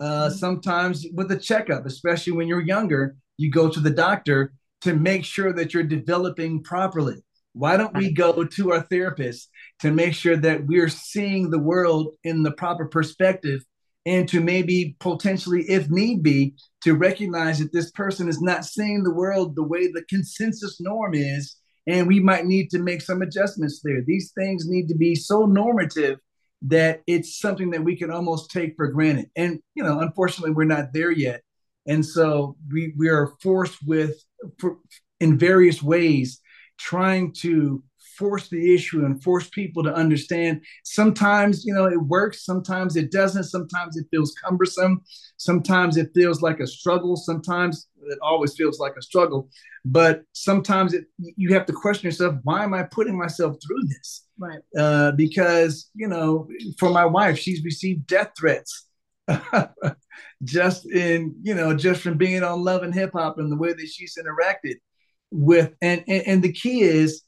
Uh, 0.00 0.04
mm-hmm. 0.04 0.34
Sometimes 0.34 1.06
with 1.12 1.30
a 1.32 1.36
checkup, 1.36 1.86
especially 1.86 2.32
when 2.32 2.48
you're 2.48 2.60
younger, 2.60 3.16
you 3.36 3.50
go 3.50 3.68
to 3.68 3.80
the 3.80 3.90
doctor 3.90 4.52
to 4.82 4.94
make 4.94 5.24
sure 5.24 5.52
that 5.52 5.72
you're 5.72 5.82
developing 5.82 6.62
properly. 6.62 7.22
Why 7.54 7.76
don't 7.76 7.96
we 7.96 8.12
go 8.12 8.44
to 8.44 8.72
our 8.72 8.82
therapist 8.82 9.48
to 9.80 9.90
make 9.90 10.14
sure 10.14 10.36
that 10.36 10.66
we're 10.66 10.88
seeing 10.88 11.50
the 11.50 11.58
world 11.58 12.14
in 12.24 12.42
the 12.42 12.52
proper 12.52 12.86
perspective 12.86 13.62
and 14.04 14.28
to 14.28 14.40
maybe 14.40 14.96
potentially, 15.00 15.62
if 15.68 15.88
need 15.90 16.22
be, 16.22 16.54
to 16.82 16.94
recognize 16.94 17.58
that 17.60 17.72
this 17.72 17.90
person 17.92 18.28
is 18.28 18.40
not 18.40 18.64
seeing 18.64 19.02
the 19.02 19.14
world 19.14 19.54
the 19.54 19.62
way 19.62 19.86
the 19.86 20.04
consensus 20.08 20.80
norm 20.80 21.14
is, 21.14 21.56
and 21.86 22.08
we 22.08 22.18
might 22.18 22.46
need 22.46 22.70
to 22.70 22.78
make 22.78 23.00
some 23.00 23.22
adjustments 23.22 23.80
there. 23.84 24.02
These 24.04 24.32
things 24.32 24.68
need 24.68 24.88
to 24.88 24.96
be 24.96 25.14
so 25.14 25.46
normative 25.46 26.18
that 26.62 27.02
it's 27.06 27.38
something 27.38 27.70
that 27.70 27.84
we 27.84 27.96
can 27.96 28.10
almost 28.10 28.50
take 28.50 28.74
for 28.76 28.88
granted. 28.88 29.26
And 29.36 29.60
you 29.74 29.84
know, 29.84 30.00
unfortunately, 30.00 30.52
we're 30.52 30.64
not 30.64 30.92
there 30.92 31.10
yet, 31.10 31.42
and 31.86 32.04
so 32.04 32.56
we 32.72 32.94
we 32.96 33.08
are 33.08 33.34
forced 33.40 33.78
with, 33.86 34.20
for, 34.58 34.78
in 35.20 35.38
various 35.38 35.80
ways, 35.80 36.40
trying 36.82 37.32
to 37.32 37.82
force 38.16 38.48
the 38.48 38.74
issue 38.74 39.04
and 39.04 39.22
force 39.22 39.48
people 39.50 39.82
to 39.82 39.94
understand. 39.94 40.60
Sometimes, 40.84 41.64
you 41.64 41.72
know, 41.72 41.86
it 41.86 42.00
works. 42.00 42.44
Sometimes 42.44 42.96
it 42.96 43.10
doesn't. 43.10 43.44
Sometimes 43.44 43.96
it 43.96 44.06
feels 44.10 44.34
cumbersome. 44.44 45.02
Sometimes 45.36 45.96
it 45.96 46.10
feels 46.14 46.42
like 46.42 46.60
a 46.60 46.66
struggle. 46.66 47.16
Sometimes 47.16 47.88
it 48.04 48.18
always 48.20 48.54
feels 48.54 48.78
like 48.78 48.94
a 48.98 49.02
struggle. 49.02 49.48
But 49.84 50.22
sometimes 50.32 50.92
it, 50.92 51.04
you 51.18 51.54
have 51.54 51.66
to 51.66 51.72
question 51.72 52.06
yourself: 52.06 52.36
Why 52.42 52.64
am 52.64 52.74
I 52.74 52.82
putting 52.82 53.16
myself 53.16 53.56
through 53.64 53.84
this? 53.86 54.26
Right. 54.38 54.60
Uh, 54.76 55.12
because 55.12 55.90
you 55.94 56.08
know, 56.08 56.48
for 56.78 56.90
my 56.90 57.04
wife, 57.04 57.38
she's 57.38 57.64
received 57.64 58.06
death 58.06 58.32
threats. 58.38 58.86
just 60.44 60.84
in 60.90 61.32
you 61.42 61.54
know 61.54 61.72
just 61.72 62.02
from 62.02 62.18
being 62.18 62.42
on 62.42 62.64
love 62.64 62.82
and 62.82 62.92
hip 62.92 63.12
hop 63.12 63.38
and 63.38 63.52
the 63.52 63.56
way 63.56 63.72
that 63.72 63.86
she's 63.86 64.18
interacted 64.18 64.74
with 65.32 65.72
and, 65.80 66.04
and 66.06 66.22
and 66.26 66.42
the 66.42 66.52
key 66.52 66.82
is 66.82 67.22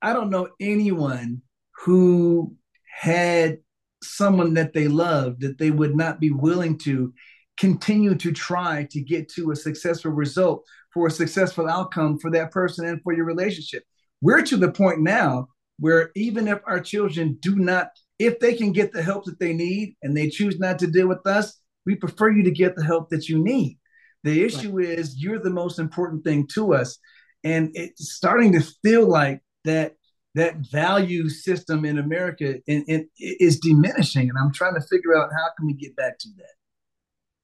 I 0.00 0.12
don't 0.12 0.30
know 0.30 0.48
anyone 0.60 1.42
who 1.84 2.54
had 3.00 3.58
someone 4.02 4.54
that 4.54 4.74
they 4.74 4.86
loved 4.86 5.40
that 5.40 5.58
they 5.58 5.70
would 5.70 5.96
not 5.96 6.20
be 6.20 6.30
willing 6.30 6.78
to 6.78 7.12
continue 7.58 8.14
to 8.14 8.30
try 8.30 8.86
to 8.90 9.00
get 9.00 9.28
to 9.30 9.50
a 9.50 9.56
successful 9.56 10.12
result 10.12 10.64
for 10.94 11.06
a 11.06 11.10
successful 11.10 11.68
outcome 11.68 12.18
for 12.18 12.30
that 12.30 12.52
person 12.52 12.86
and 12.86 13.02
for 13.02 13.12
your 13.12 13.24
relationship. 13.24 13.82
We're 14.20 14.42
to 14.42 14.56
the 14.56 14.70
point 14.70 15.00
now 15.00 15.48
where 15.78 16.10
even 16.14 16.46
if 16.48 16.60
our 16.66 16.80
children 16.80 17.38
do 17.40 17.56
not, 17.56 17.90
if 18.18 18.38
they 18.38 18.54
can 18.54 18.72
get 18.72 18.92
the 18.92 19.02
help 19.02 19.24
that 19.24 19.38
they 19.40 19.52
need 19.52 19.96
and 20.02 20.16
they 20.16 20.28
choose 20.28 20.58
not 20.58 20.78
to 20.80 20.86
deal 20.86 21.08
with 21.08 21.26
us, 21.26 21.58
we 21.86 21.94
prefer 21.94 22.30
you 22.30 22.42
to 22.44 22.50
get 22.50 22.76
the 22.76 22.84
help 22.84 23.10
that 23.10 23.28
you 23.28 23.42
need. 23.42 23.77
The 24.24 24.44
issue 24.44 24.78
right. 24.78 24.88
is 24.88 25.22
you're 25.22 25.38
the 25.38 25.50
most 25.50 25.78
important 25.78 26.24
thing 26.24 26.46
to 26.54 26.74
us. 26.74 26.98
And 27.44 27.70
it's 27.74 28.12
starting 28.12 28.52
to 28.52 28.60
feel 28.82 29.06
like 29.06 29.42
that 29.64 29.94
that 30.34 30.56
value 30.70 31.28
system 31.28 31.84
in 31.84 31.98
America 31.98 32.60
in, 32.66 32.84
in, 32.86 33.08
is 33.18 33.58
diminishing, 33.58 34.28
and 34.28 34.38
I'm 34.38 34.52
trying 34.52 34.74
to 34.74 34.80
figure 34.80 35.16
out 35.16 35.30
how 35.32 35.48
can 35.56 35.66
we 35.66 35.74
get 35.74 35.96
back 35.96 36.18
to 36.18 36.28
that. 36.36 36.54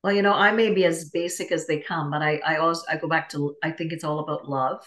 Well, 0.02 0.12
you 0.12 0.22
know, 0.22 0.34
I 0.34 0.52
may 0.52 0.72
be 0.72 0.84
as 0.84 1.10
basic 1.10 1.50
as 1.50 1.66
they 1.66 1.80
come, 1.80 2.10
but 2.10 2.22
I 2.22 2.40
I 2.46 2.56
also 2.56 2.82
I 2.88 2.96
go 2.96 3.08
back 3.08 3.28
to 3.30 3.56
I 3.62 3.70
think 3.70 3.92
it's 3.92 4.04
all 4.04 4.20
about 4.20 4.48
love, 4.48 4.84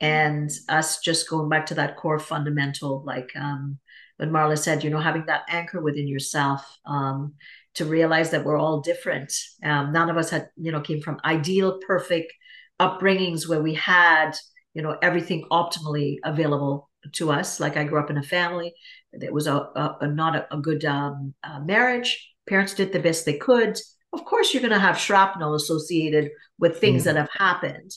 and 0.00 0.50
us 0.68 1.00
just 1.00 1.28
going 1.28 1.48
back 1.48 1.66
to 1.66 1.74
that 1.74 1.96
core 1.96 2.18
fundamental, 2.18 3.02
like 3.04 3.30
um, 3.36 3.78
when 4.18 4.30
Marla 4.30 4.58
said, 4.58 4.84
you 4.84 4.90
know, 4.90 5.00
having 5.00 5.26
that 5.26 5.44
anchor 5.48 5.80
within 5.80 6.06
yourself. 6.06 6.78
Um, 6.86 7.34
to 7.74 7.84
realize 7.84 8.30
that 8.30 8.44
we're 8.44 8.58
all 8.58 8.80
different. 8.80 9.32
Um, 9.62 9.92
none 9.92 10.10
of 10.10 10.16
us 10.16 10.30
had, 10.30 10.48
you 10.56 10.72
know, 10.72 10.80
came 10.80 11.00
from 11.00 11.20
ideal, 11.24 11.78
perfect 11.86 12.32
upbringings 12.80 13.48
where 13.48 13.62
we 13.62 13.74
had 13.74 14.32
you 14.74 14.82
know 14.82 14.98
everything 15.00 15.46
optimally 15.50 16.18
available 16.24 16.90
to 17.12 17.30
us. 17.30 17.60
Like 17.60 17.76
i 17.76 17.84
grew 17.84 18.00
up 18.00 18.10
in 18.10 18.18
a 18.18 18.22
family 18.22 18.74
that 19.12 19.32
was 19.32 19.46
a, 19.46 19.54
a, 19.54 19.96
a 20.02 20.08
not 20.08 20.36
a, 20.36 20.54
a 20.54 20.58
good 20.58 20.84
um, 20.84 21.34
uh, 21.42 21.60
marriage. 21.60 22.32
Parents 22.48 22.74
did 22.74 22.92
the 22.92 23.00
best 23.00 23.24
they 23.24 23.38
could. 23.38 23.78
Of 24.12 24.24
course 24.24 24.52
you're 24.52 24.62
going 24.62 24.72
to 24.72 24.78
have 24.78 24.98
shrapnel 24.98 25.54
associated 25.54 26.30
with 26.58 26.78
things 26.78 27.02
mm. 27.02 27.04
that 27.06 27.16
have 27.16 27.30
happened. 27.32 27.92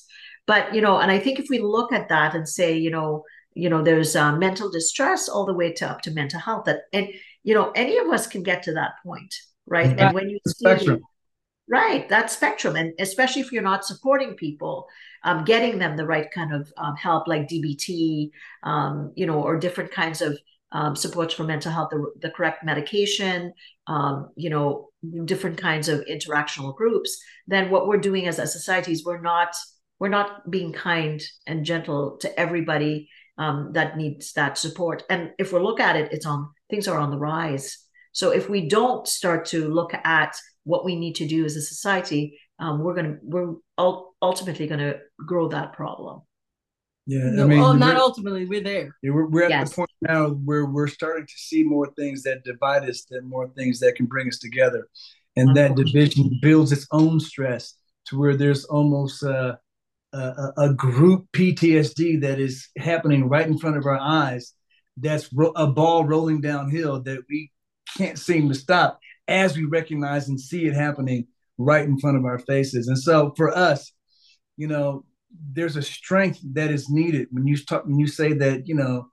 But 0.45 0.73
you 0.73 0.81
know 0.81 0.99
and 0.99 1.11
i 1.11 1.19
think 1.19 1.39
if 1.39 1.47
we 1.49 1.59
look 1.59 1.91
at 1.91 2.09
that 2.09 2.33
and 2.33 2.47
say 2.47 2.77
you 2.77 2.89
know 2.89 3.23
you 3.53 3.69
know 3.69 3.81
there's 3.81 4.15
uh, 4.15 4.35
mental 4.37 4.69
distress 4.69 5.27
all 5.27 5.45
the 5.45 5.53
way 5.53 5.73
to 5.73 5.89
up 5.89 6.01
to 6.03 6.11
mental 6.11 6.39
health 6.39 6.65
that 6.65 6.83
and 6.93 7.09
you 7.43 7.53
know 7.53 7.71
any 7.71 7.97
of 7.97 8.07
us 8.07 8.27
can 8.27 8.43
get 8.43 8.63
to 8.63 8.73
that 8.73 8.91
point 9.03 9.33
right 9.67 9.93
and 9.97 10.13
when 10.13 10.29
you 10.29 10.39
see 10.45 11.01
Right, 11.69 12.07
that 12.07 12.31
spectrum, 12.31 12.77
and 12.77 12.93
especially 12.97 13.41
if 13.41 13.51
you're 13.51 13.61
not 13.61 13.83
supporting 13.83 14.35
people, 14.35 14.87
um, 15.23 15.43
getting 15.43 15.79
them 15.79 15.97
the 15.97 16.05
right 16.05 16.31
kind 16.31 16.53
of 16.53 16.71
um, 16.77 16.95
help, 16.95 17.27
like 17.27 17.49
DBT, 17.49 18.31
um, 18.63 19.11
you 19.17 19.25
know, 19.25 19.41
or 19.43 19.57
different 19.59 19.91
kinds 19.91 20.21
of 20.21 20.39
um, 20.71 20.95
supports 20.95 21.33
for 21.33 21.43
mental 21.43 21.71
health, 21.71 21.89
the, 21.91 22.09
the 22.21 22.29
correct 22.29 22.63
medication, 22.63 23.51
um, 23.87 24.29
you 24.37 24.49
know, 24.49 24.89
different 25.25 25.57
kinds 25.57 25.89
of 25.89 26.05
interactional 26.05 26.73
groups. 26.73 27.19
Then 27.47 27.69
what 27.69 27.87
we're 27.87 27.97
doing 27.97 28.27
as 28.27 28.39
a 28.39 28.47
society 28.47 28.93
is 28.93 29.03
we're 29.03 29.21
not 29.21 29.53
we're 29.99 30.07
not 30.07 30.49
being 30.49 30.71
kind 30.71 31.21
and 31.47 31.65
gentle 31.65 32.17
to 32.21 32.39
everybody 32.39 33.09
um, 33.37 33.71
that 33.73 33.97
needs 33.97 34.33
that 34.33 34.57
support. 34.57 35.03
And 35.09 35.31
if 35.37 35.51
we 35.51 35.59
look 35.59 35.81
at 35.81 35.97
it, 35.97 36.13
it's 36.13 36.25
on 36.25 36.49
things 36.69 36.87
are 36.87 36.97
on 36.97 37.11
the 37.11 37.17
rise. 37.17 37.77
So 38.17 38.31
if 38.31 38.49
we 38.49 38.67
don't 38.67 39.07
start 39.07 39.45
to 39.49 39.71
look 39.71 39.93
at 39.93 40.35
what 40.63 40.83
we 40.83 40.95
need 40.95 41.13
to 41.17 41.27
do 41.27 41.45
as 41.45 41.55
a 41.55 41.61
society, 41.61 42.39
um, 42.57 42.83
we're 42.83 42.95
going 42.95 43.13
to 43.13 43.17
we're 43.21 43.53
ultimately 44.23 44.65
going 44.65 44.79
to 44.79 44.97
grow 45.23 45.49
that 45.49 45.73
problem. 45.73 46.23
Yeah, 47.05 47.29
no, 47.29 47.43
I 47.43 47.45
mean, 47.45 47.59
oh, 47.59 47.73
not 47.73 47.95
ultimately. 47.95 48.45
We're 48.45 48.63
there. 48.63 48.95
Yeah, 49.03 49.11
we're, 49.11 49.27
we're 49.27 49.43
at 49.43 49.51
yes. 49.51 49.69
the 49.69 49.75
point 49.75 49.91
now 50.01 50.29
where 50.29 50.65
we're 50.65 50.87
starting 50.87 51.27
to 51.27 51.33
see 51.35 51.61
more 51.61 51.91
things 51.95 52.23
that 52.23 52.43
divide 52.43 52.89
us 52.89 53.05
than 53.07 53.29
more 53.29 53.49
things 53.49 53.79
that 53.81 53.93
can 53.95 54.07
bring 54.07 54.27
us 54.27 54.39
together, 54.39 54.87
and 55.35 55.55
that 55.55 55.75
division 55.75 56.39
builds 56.41 56.71
its 56.71 56.87
own 56.91 57.19
stress 57.19 57.75
to 58.07 58.17
where 58.17 58.35
there's 58.35 58.65
almost 58.65 59.21
a, 59.21 59.59
a, 60.13 60.53
a 60.57 60.73
group 60.73 61.27
PTSD 61.33 62.21
that 62.21 62.39
is 62.39 62.67
happening 62.79 63.29
right 63.29 63.45
in 63.45 63.59
front 63.59 63.77
of 63.77 63.85
our 63.85 63.99
eyes. 63.99 64.53
That's 64.99 65.31
ro- 65.31 65.53
a 65.55 65.67
ball 65.67 66.03
rolling 66.03 66.41
downhill 66.41 67.03
that 67.03 67.19
we 67.29 67.51
can't 67.97 68.19
seem 68.19 68.47
to 68.49 68.55
stop 68.55 68.99
as 69.27 69.57
we 69.57 69.65
recognize 69.65 70.29
and 70.29 70.39
see 70.39 70.65
it 70.65 70.73
happening 70.73 71.27
right 71.57 71.85
in 71.85 71.99
front 71.99 72.17
of 72.17 72.25
our 72.25 72.39
faces. 72.39 72.87
And 72.87 72.97
so 72.97 73.33
for 73.35 73.55
us, 73.55 73.91
you 74.55 74.67
know, 74.67 75.03
there's 75.53 75.75
a 75.75 75.81
strength 75.81 76.39
that 76.53 76.71
is 76.71 76.89
needed 76.89 77.27
when 77.31 77.45
you 77.45 77.57
talk 77.57 77.85
when 77.85 77.99
you 77.99 78.07
say 78.07 78.33
that, 78.33 78.67
you 78.67 78.75
know, 78.75 79.09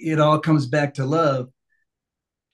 it 0.00 0.20
all 0.20 0.38
comes 0.38 0.66
back 0.66 0.94
to 0.94 1.04
love. 1.04 1.48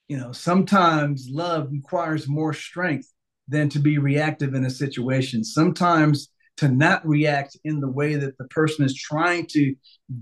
You 0.08 0.18
know, 0.18 0.32
sometimes 0.32 1.28
love 1.30 1.68
requires 1.70 2.28
more 2.28 2.52
strength 2.52 3.08
than 3.48 3.68
to 3.70 3.78
be 3.78 3.98
reactive 3.98 4.54
in 4.54 4.64
a 4.64 4.70
situation. 4.70 5.42
Sometimes 5.42 6.28
to 6.58 6.68
not 6.68 7.06
react 7.06 7.56
in 7.64 7.80
the 7.80 7.88
way 7.88 8.14
that 8.16 8.36
the 8.38 8.44
person 8.44 8.84
is 8.84 8.94
trying 8.94 9.46
to 9.46 9.74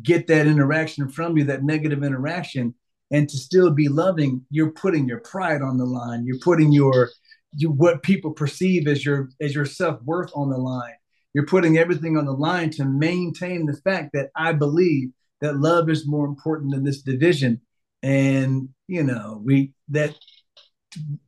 get 0.03 0.29
that 0.29 0.47
interaction 0.47 1.09
from 1.09 1.37
you, 1.37 1.45
that 1.45 1.65
negative 1.65 2.05
interaction, 2.05 2.75
and 3.11 3.29
to 3.29 3.37
still 3.37 3.71
be 3.71 3.89
loving 3.89 4.45
you're 4.51 4.71
putting 4.71 5.09
your 5.09 5.21
pride 5.21 5.63
on 5.63 5.77
the 5.77 5.85
line. 5.85 6.25
You're 6.25 6.39
putting 6.39 6.73
your 6.73 7.11
you 7.57 7.71
what 7.71 8.03
people 8.03 8.33
perceive 8.33 8.87
as 8.87 9.05
your 9.05 9.31
as 9.41 9.55
your 9.55 9.67
self-worth 9.67 10.31
on 10.35 10.51
the 10.51 10.59
line. 10.59 10.95
You're 11.35 11.47
putting 11.47 11.79
everything 11.79 12.17
on 12.17 12.25
the 12.25 12.33
line 12.33 12.71
to 12.71 12.85
maintain 12.85 13.67
the 13.67 13.77
fact 13.85 14.11
that 14.15 14.31
i 14.35 14.53
believe 14.53 15.11
that 15.41 15.57
love 15.57 15.89
is 15.89 16.07
more 16.07 16.27
important 16.27 16.73
than 16.73 16.85
this 16.85 17.03
division. 17.03 17.61
And 18.03 18.71
you 18.89 19.03
know 19.03 19.41
we 19.45 19.73
that 19.89 20.15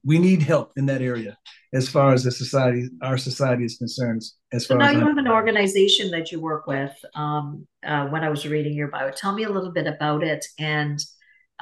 we 0.05 0.19
need 0.19 0.43
help 0.43 0.73
in 0.77 0.87
that 0.87 1.03
area 1.03 1.39
as 1.73 1.89
far 1.89 2.13
as 2.13 2.25
the 2.25 2.31
society 2.31 2.89
our 3.03 3.17
society 3.17 3.65
is 3.65 3.77
concerned 3.77 4.23
as 4.53 4.67
far 4.67 4.75
so 4.75 4.79
now 4.79 4.91
as 4.91 4.95
you 4.95 5.07
have 5.07 5.17
an 5.17 5.29
organization 5.29 6.11
that 6.11 6.33
you 6.33 6.41
work 6.41 6.67
with 6.67 6.93
um, 7.15 7.67
uh, 7.87 8.07
when 8.07 8.25
i 8.25 8.29
was 8.29 8.47
reading 8.47 8.73
your 8.73 8.89
bio. 8.89 9.11
Tell 9.11 9.33
me 9.33 9.45
a 9.45 9.49
little 9.49 9.71
bit 9.71 9.87
about 9.87 10.25
it 10.25 10.45
and 10.59 10.99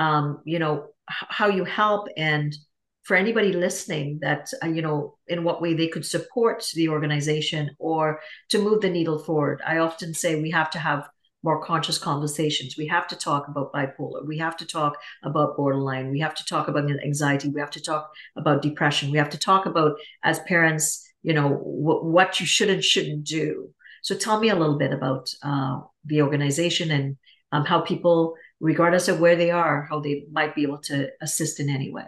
um, 0.00 0.40
you 0.44 0.58
know, 0.58 0.86
how 1.06 1.48
you 1.48 1.64
help. 1.64 2.08
And 2.16 2.56
for 3.02 3.16
anybody 3.16 3.52
listening 3.52 4.18
that 4.22 4.52
uh, 4.62 4.68
you 4.68 4.82
know 4.82 5.16
in 5.26 5.42
what 5.42 5.60
way 5.62 5.74
they 5.74 5.88
could 5.88 6.06
support 6.06 6.64
the 6.74 6.88
organization 6.88 7.70
or 7.78 8.20
to 8.50 8.62
move 8.62 8.82
the 8.82 8.90
needle 8.90 9.18
forward 9.18 9.60
i 9.66 9.78
often 9.78 10.12
say 10.12 10.40
we 10.40 10.50
have 10.50 10.70
to 10.70 10.78
have 10.78 11.08
more 11.42 11.64
conscious 11.64 11.98
conversations. 11.98 12.76
We 12.76 12.86
have 12.88 13.06
to 13.08 13.16
talk 13.16 13.48
about 13.48 13.72
bipolar. 13.72 14.26
We 14.26 14.38
have 14.38 14.56
to 14.58 14.66
talk 14.66 14.98
about 15.22 15.56
borderline. 15.56 16.10
We 16.10 16.20
have 16.20 16.34
to 16.34 16.44
talk 16.44 16.68
about 16.68 16.90
anxiety. 16.90 17.48
We 17.48 17.60
have 17.60 17.70
to 17.70 17.82
talk 17.82 18.10
about 18.36 18.62
depression. 18.62 19.10
We 19.10 19.18
have 19.18 19.30
to 19.30 19.38
talk 19.38 19.66
about 19.66 19.96
as 20.22 20.38
parents 20.40 21.06
you 21.22 21.34
know 21.34 21.48
w- 21.48 22.04
what 22.04 22.40
you 22.40 22.46
should 22.46 22.70
and 22.70 22.84
shouldn't 22.84 23.24
do. 23.24 23.70
So 24.02 24.14
tell 24.14 24.40
me 24.40 24.48
a 24.48 24.56
little 24.56 24.78
bit 24.78 24.92
about 24.92 25.30
uh, 25.42 25.80
the 26.04 26.22
organization 26.22 26.90
and 26.90 27.16
um, 27.52 27.64
how 27.64 27.80
people 27.80 28.34
regardless 28.60 29.08
of 29.08 29.20
where 29.20 29.36
they 29.36 29.50
are, 29.50 29.86
how 29.88 30.00
they 30.00 30.26
might 30.30 30.54
be 30.54 30.62
able 30.62 30.78
to 30.78 31.08
assist 31.22 31.60
in 31.60 31.68
any 31.68 31.90
way. 31.90 32.06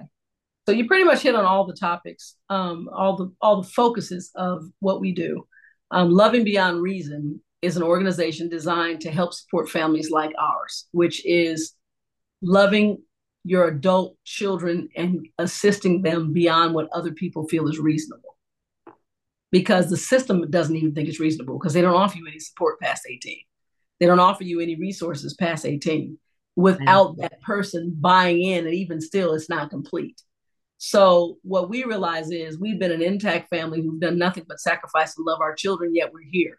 So 0.66 0.72
you 0.72 0.86
pretty 0.86 1.05
much 1.05 1.22
hit 1.22 1.34
on 1.34 1.44
all 1.44 1.66
the 1.66 1.74
topics, 1.74 2.36
um, 2.48 2.88
all 2.92 3.16
the 3.16 3.32
all 3.40 3.62
the 3.62 3.68
focuses 3.68 4.30
of 4.36 4.64
what 4.78 5.00
we 5.00 5.12
do. 5.12 5.46
Um, 5.90 6.11
loving 6.11 6.44
beyond 6.44 6.80
reason 6.80 7.40
is 7.62 7.76
an 7.76 7.82
organization 7.82 8.48
designed 8.48 9.00
to 9.00 9.11
help 9.11 9.34
support 9.34 9.68
families 9.68 10.11
like 10.11 10.32
ours, 10.38 10.86
which 10.92 11.24
is 11.26 11.74
loving 12.42 13.03
your 13.44 13.66
adult 13.68 14.16
children 14.24 14.88
and 14.96 15.26
assisting 15.38 16.03
them 16.03 16.32
beyond 16.32 16.74
what 16.74 16.88
other 16.92 17.12
people 17.12 17.48
feel 17.48 17.68
is 17.68 17.78
reasonable. 17.78 18.36
Because 19.50 19.90
the 19.90 19.96
system 19.96 20.48
doesn't 20.50 20.76
even 20.76 20.94
think 20.94 21.09
it's 21.09 21.20
reasonable 21.20 21.59
because 21.59 21.74
they 21.74 21.82
don't 21.82 21.94
offer 21.94 22.16
you 22.16 22.26
any 22.26 22.38
support 22.38 22.80
past 22.80 23.03
18. 23.09 23.36
They 24.00 24.07
don't 24.07 24.20
offer 24.20 24.44
you 24.44 24.61
any 24.61 24.76
resources 24.76 25.34
past 25.34 25.66
18 25.66 26.18
without 26.57 27.16
that 27.18 27.40
person 27.40 27.96
buying 27.98 28.42
in, 28.42 28.66
and 28.66 28.74
even 28.74 29.00
still, 29.00 29.34
it's 29.34 29.48
not 29.48 29.70
complete. 29.70 30.20
So, 30.78 31.38
what 31.42 31.70
we 31.70 31.84
realize 31.84 32.30
is 32.30 32.59
we've 32.59 32.78
been 32.78 32.90
an 32.90 33.03
intact 33.03 33.48
family 33.48 33.80
who've 33.80 34.00
done 34.00 34.18
nothing 34.18 34.44
but 34.48 34.61
sacrifice 34.61 35.16
and 35.16 35.24
love 35.24 35.40
our 35.40 35.55
children, 35.55 35.94
yet 35.94 36.12
we're 36.12 36.28
here. 36.28 36.59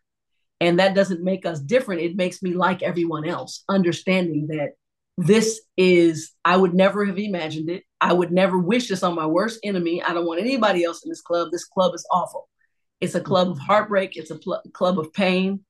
And 0.61 0.79
that 0.79 0.95
doesn't 0.95 1.23
make 1.23 1.45
us 1.45 1.59
different. 1.59 2.01
It 2.01 2.15
makes 2.15 2.41
me 2.41 2.53
like 2.53 2.81
everyone 2.81 3.27
else, 3.27 3.65
understanding 3.67 4.47
that 4.47 4.71
this 5.17 5.61
is, 5.75 6.31
I 6.45 6.55
would 6.55 6.73
never 6.73 7.05
have 7.05 7.19
imagined 7.19 7.69
it. 7.69 7.83
I 7.99 8.13
would 8.13 8.31
never 8.31 8.57
wish 8.57 8.87
this 8.87 9.03
on 9.03 9.13
my 9.13 9.25
worst 9.25 9.59
enemy. 9.63 10.01
I 10.01 10.13
don't 10.13 10.25
want 10.25 10.39
anybody 10.39 10.83
else 10.85 11.03
in 11.03 11.09
this 11.09 11.21
club. 11.21 11.49
This 11.51 11.65
club 11.65 11.93
is 11.93 12.07
awful. 12.09 12.47
It's 13.01 13.15
a 13.15 13.21
club 13.21 13.49
of 13.49 13.59
heartbreak, 13.59 14.15
it's 14.15 14.31
a 14.31 14.37
pl- 14.37 14.61
club 14.71 14.97
of 14.97 15.11
pain. 15.11 15.65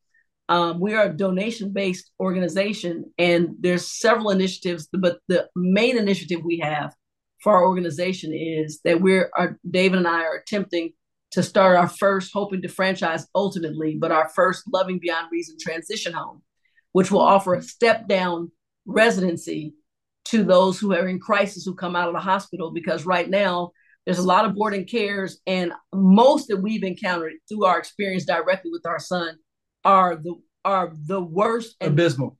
Um, 0.49 0.79
we 0.79 0.93
are 0.93 1.05
a 1.05 1.13
donation 1.13 1.71
based 1.71 2.11
organization, 2.19 3.11
and 3.17 3.55
there's 3.59 3.87
several 3.87 4.29
initiatives, 4.29 4.89
but 4.91 5.19
the 5.27 5.47
main 5.55 5.97
initiative 5.97 6.41
we 6.43 6.59
have 6.59 6.93
for 7.41 7.53
our 7.53 7.65
organization 7.65 8.33
is 8.33 8.81
that 8.83 9.01
we're, 9.01 9.29
our, 9.37 9.57
David 9.69 9.99
and 9.99 10.07
I 10.07 10.23
are 10.23 10.35
attempting 10.35 10.93
to 11.31 11.43
start 11.43 11.77
our 11.77 11.87
first, 11.87 12.31
hoping 12.33 12.61
to 12.61 12.67
franchise 12.67 13.25
ultimately, 13.33 13.97
but 13.99 14.11
our 14.11 14.29
first 14.29 14.63
Loving 14.71 14.99
Beyond 14.99 15.29
Reason 15.31 15.55
transition 15.59 16.13
home, 16.13 16.41
which 16.91 17.09
will 17.09 17.21
offer 17.21 17.55
a 17.55 17.61
step 17.61 18.07
down 18.07 18.51
residency 18.85 19.73
to 20.25 20.43
those 20.43 20.79
who 20.79 20.93
are 20.93 21.07
in 21.07 21.19
crisis 21.19 21.65
who 21.65 21.73
come 21.73 21.95
out 21.95 22.07
of 22.07 22.13
the 22.13 22.19
hospital. 22.19 22.71
Because 22.71 23.05
right 23.05 23.29
now, 23.29 23.71
there's 24.05 24.19
a 24.19 24.23
lot 24.23 24.45
of 24.45 24.55
boarding 24.55 24.85
cares, 24.85 25.39
and 25.47 25.71
most 25.93 26.49
that 26.49 26.61
we've 26.61 26.83
encountered 26.83 27.33
through 27.47 27.65
our 27.65 27.79
experience 27.79 28.25
directly 28.25 28.69
with 28.71 28.85
our 28.85 28.99
son 28.99 29.37
are 29.83 30.15
the 30.15 30.35
are 30.65 30.93
the 31.05 31.21
worst 31.21 31.75
and 31.81 31.91
abysmal. 31.91 32.37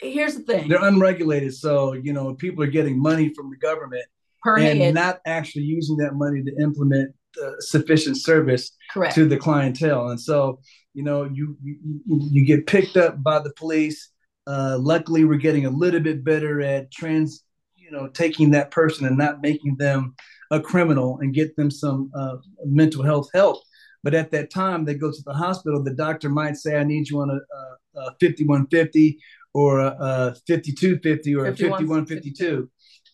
Here's 0.00 0.34
the 0.34 0.42
thing: 0.42 0.68
they're 0.68 0.84
unregulated, 0.84 1.54
so 1.54 1.92
you 1.92 2.12
know 2.12 2.34
people 2.34 2.64
are 2.64 2.68
getting 2.68 3.00
money 3.00 3.32
from 3.34 3.50
the 3.50 3.56
government 3.56 4.04
per 4.42 4.58
and 4.58 4.80
head. 4.80 4.94
not 4.94 5.20
actually 5.26 5.62
using 5.62 5.96
that 5.98 6.14
money 6.14 6.42
to 6.42 6.54
implement 6.60 7.14
uh, 7.42 7.52
sufficient 7.60 8.16
service 8.18 8.72
Correct. 8.90 9.14
to 9.14 9.26
the 9.26 9.36
clientele. 9.36 10.08
And 10.08 10.20
so, 10.20 10.60
you 10.94 11.02
know, 11.02 11.24
you, 11.24 11.56
you 11.62 11.78
you 12.06 12.44
get 12.44 12.66
picked 12.66 12.96
up 12.96 13.22
by 13.22 13.38
the 13.38 13.52
police. 13.54 14.10
Uh, 14.46 14.76
luckily, 14.78 15.24
we're 15.24 15.36
getting 15.36 15.66
a 15.66 15.70
little 15.70 16.00
bit 16.00 16.24
better 16.24 16.60
at 16.60 16.90
trans, 16.90 17.44
you 17.76 17.90
know, 17.90 18.08
taking 18.08 18.50
that 18.50 18.70
person 18.70 19.06
and 19.06 19.16
not 19.16 19.40
making 19.40 19.76
them 19.76 20.14
a 20.50 20.60
criminal 20.60 21.18
and 21.20 21.32
get 21.32 21.56
them 21.56 21.70
some 21.70 22.10
uh, 22.14 22.36
mental 22.66 23.02
health 23.02 23.30
help. 23.32 23.62
But 24.02 24.14
at 24.14 24.30
that 24.32 24.50
time, 24.50 24.84
they 24.84 24.94
go 24.94 25.10
to 25.10 25.22
the 25.24 25.34
hospital. 25.34 25.82
The 25.82 25.94
doctor 25.94 26.28
might 26.28 26.56
say, 26.56 26.76
"I 26.76 26.84
need 26.84 27.08
you 27.08 27.20
on 27.20 27.30
a, 27.30 27.34
a, 27.34 28.02
a 28.02 28.10
5150 28.20 29.18
or 29.54 29.80
a, 29.80 29.96
a 29.98 30.34
5250 30.46 31.34
or 31.36 31.46
a 31.46 31.56
5152." 31.56 32.70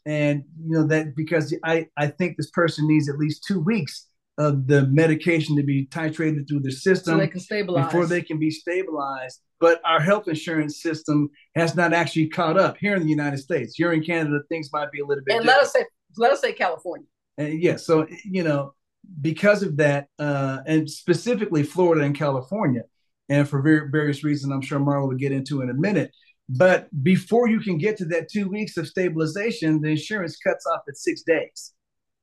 And 0.07 0.45
you 0.64 0.70
know 0.72 0.86
that 0.86 1.14
because 1.14 1.55
I 1.64 1.86
I 1.97 2.07
think 2.07 2.36
this 2.36 2.51
person 2.51 2.89
needs 2.89 3.09
at 3.09 3.18
least 3.18 3.45
two 3.47 3.61
weeks 3.61 4.09
of 4.39 4.68
the 4.68 4.86
medication 4.86 5.57
to 5.57 5.64
be 5.64 5.86
titrated 5.86 6.49
through 6.49 6.61
the 6.61 6.70
system 6.70 7.14
so 7.14 7.18
they 7.18 7.26
can 7.26 7.41
stabilize. 7.41 7.86
before 7.86 8.07
they 8.07 8.22
can 8.22 8.39
be 8.39 8.51
stabilized. 8.51 9.41
But 9.61 9.80
our 9.84 10.01
health 10.01 10.28
insurance 10.28 10.80
system 10.80 11.28
has 11.57 11.74
not 11.74 11.93
actually 11.93 12.28
caught 12.28 12.57
up 12.57 12.76
here 12.78 12.95
in 12.95 13.03
the 13.03 13.09
United 13.09 13.39
States. 13.39 13.74
Here 13.74 13.93
in 13.93 14.05
Canada, 14.05 14.39
things 14.49 14.70
might 14.72 14.93
be 14.93 15.01
a 15.01 15.05
little 15.05 15.24
bit. 15.24 15.34
And 15.34 15.45
different. 15.45 15.59
let 15.59 15.66
us 15.66 15.72
say, 15.72 15.84
let 16.16 16.30
us 16.30 16.41
say 16.41 16.53
California. 16.53 17.07
And 17.36 17.61
yeah, 17.61 17.76
so 17.76 18.07
you 18.24 18.45
know, 18.45 18.74
because 19.20 19.62
of 19.62 19.76
that, 19.78 20.09
uh, 20.18 20.59
and 20.66 20.88
specifically 20.90 21.62
Florida 21.62 22.04
and 22.04 22.16
California, 22.16 22.82
and 23.28 23.48
for 23.48 23.61
very, 23.61 23.90
various 23.90 24.24
reasons, 24.24 24.52
I'm 24.52 24.62
sure 24.62 24.78
Marla 24.80 25.09
will 25.09 25.16
get 25.16 25.32
into 25.32 25.61
in 25.61 25.70
a 25.70 25.74
minute. 25.74 26.12
But 26.48 26.88
before 27.02 27.48
you 27.48 27.61
can 27.61 27.76
get 27.76 27.98
to 27.98 28.06
that 28.06 28.30
two 28.30 28.48
weeks 28.48 28.76
of 28.78 28.88
stabilization, 28.88 29.82
the 29.82 29.90
insurance 29.90 30.36
cuts 30.36 30.64
off 30.66 30.80
at 30.88 30.96
six 30.96 31.22
days. 31.22 31.74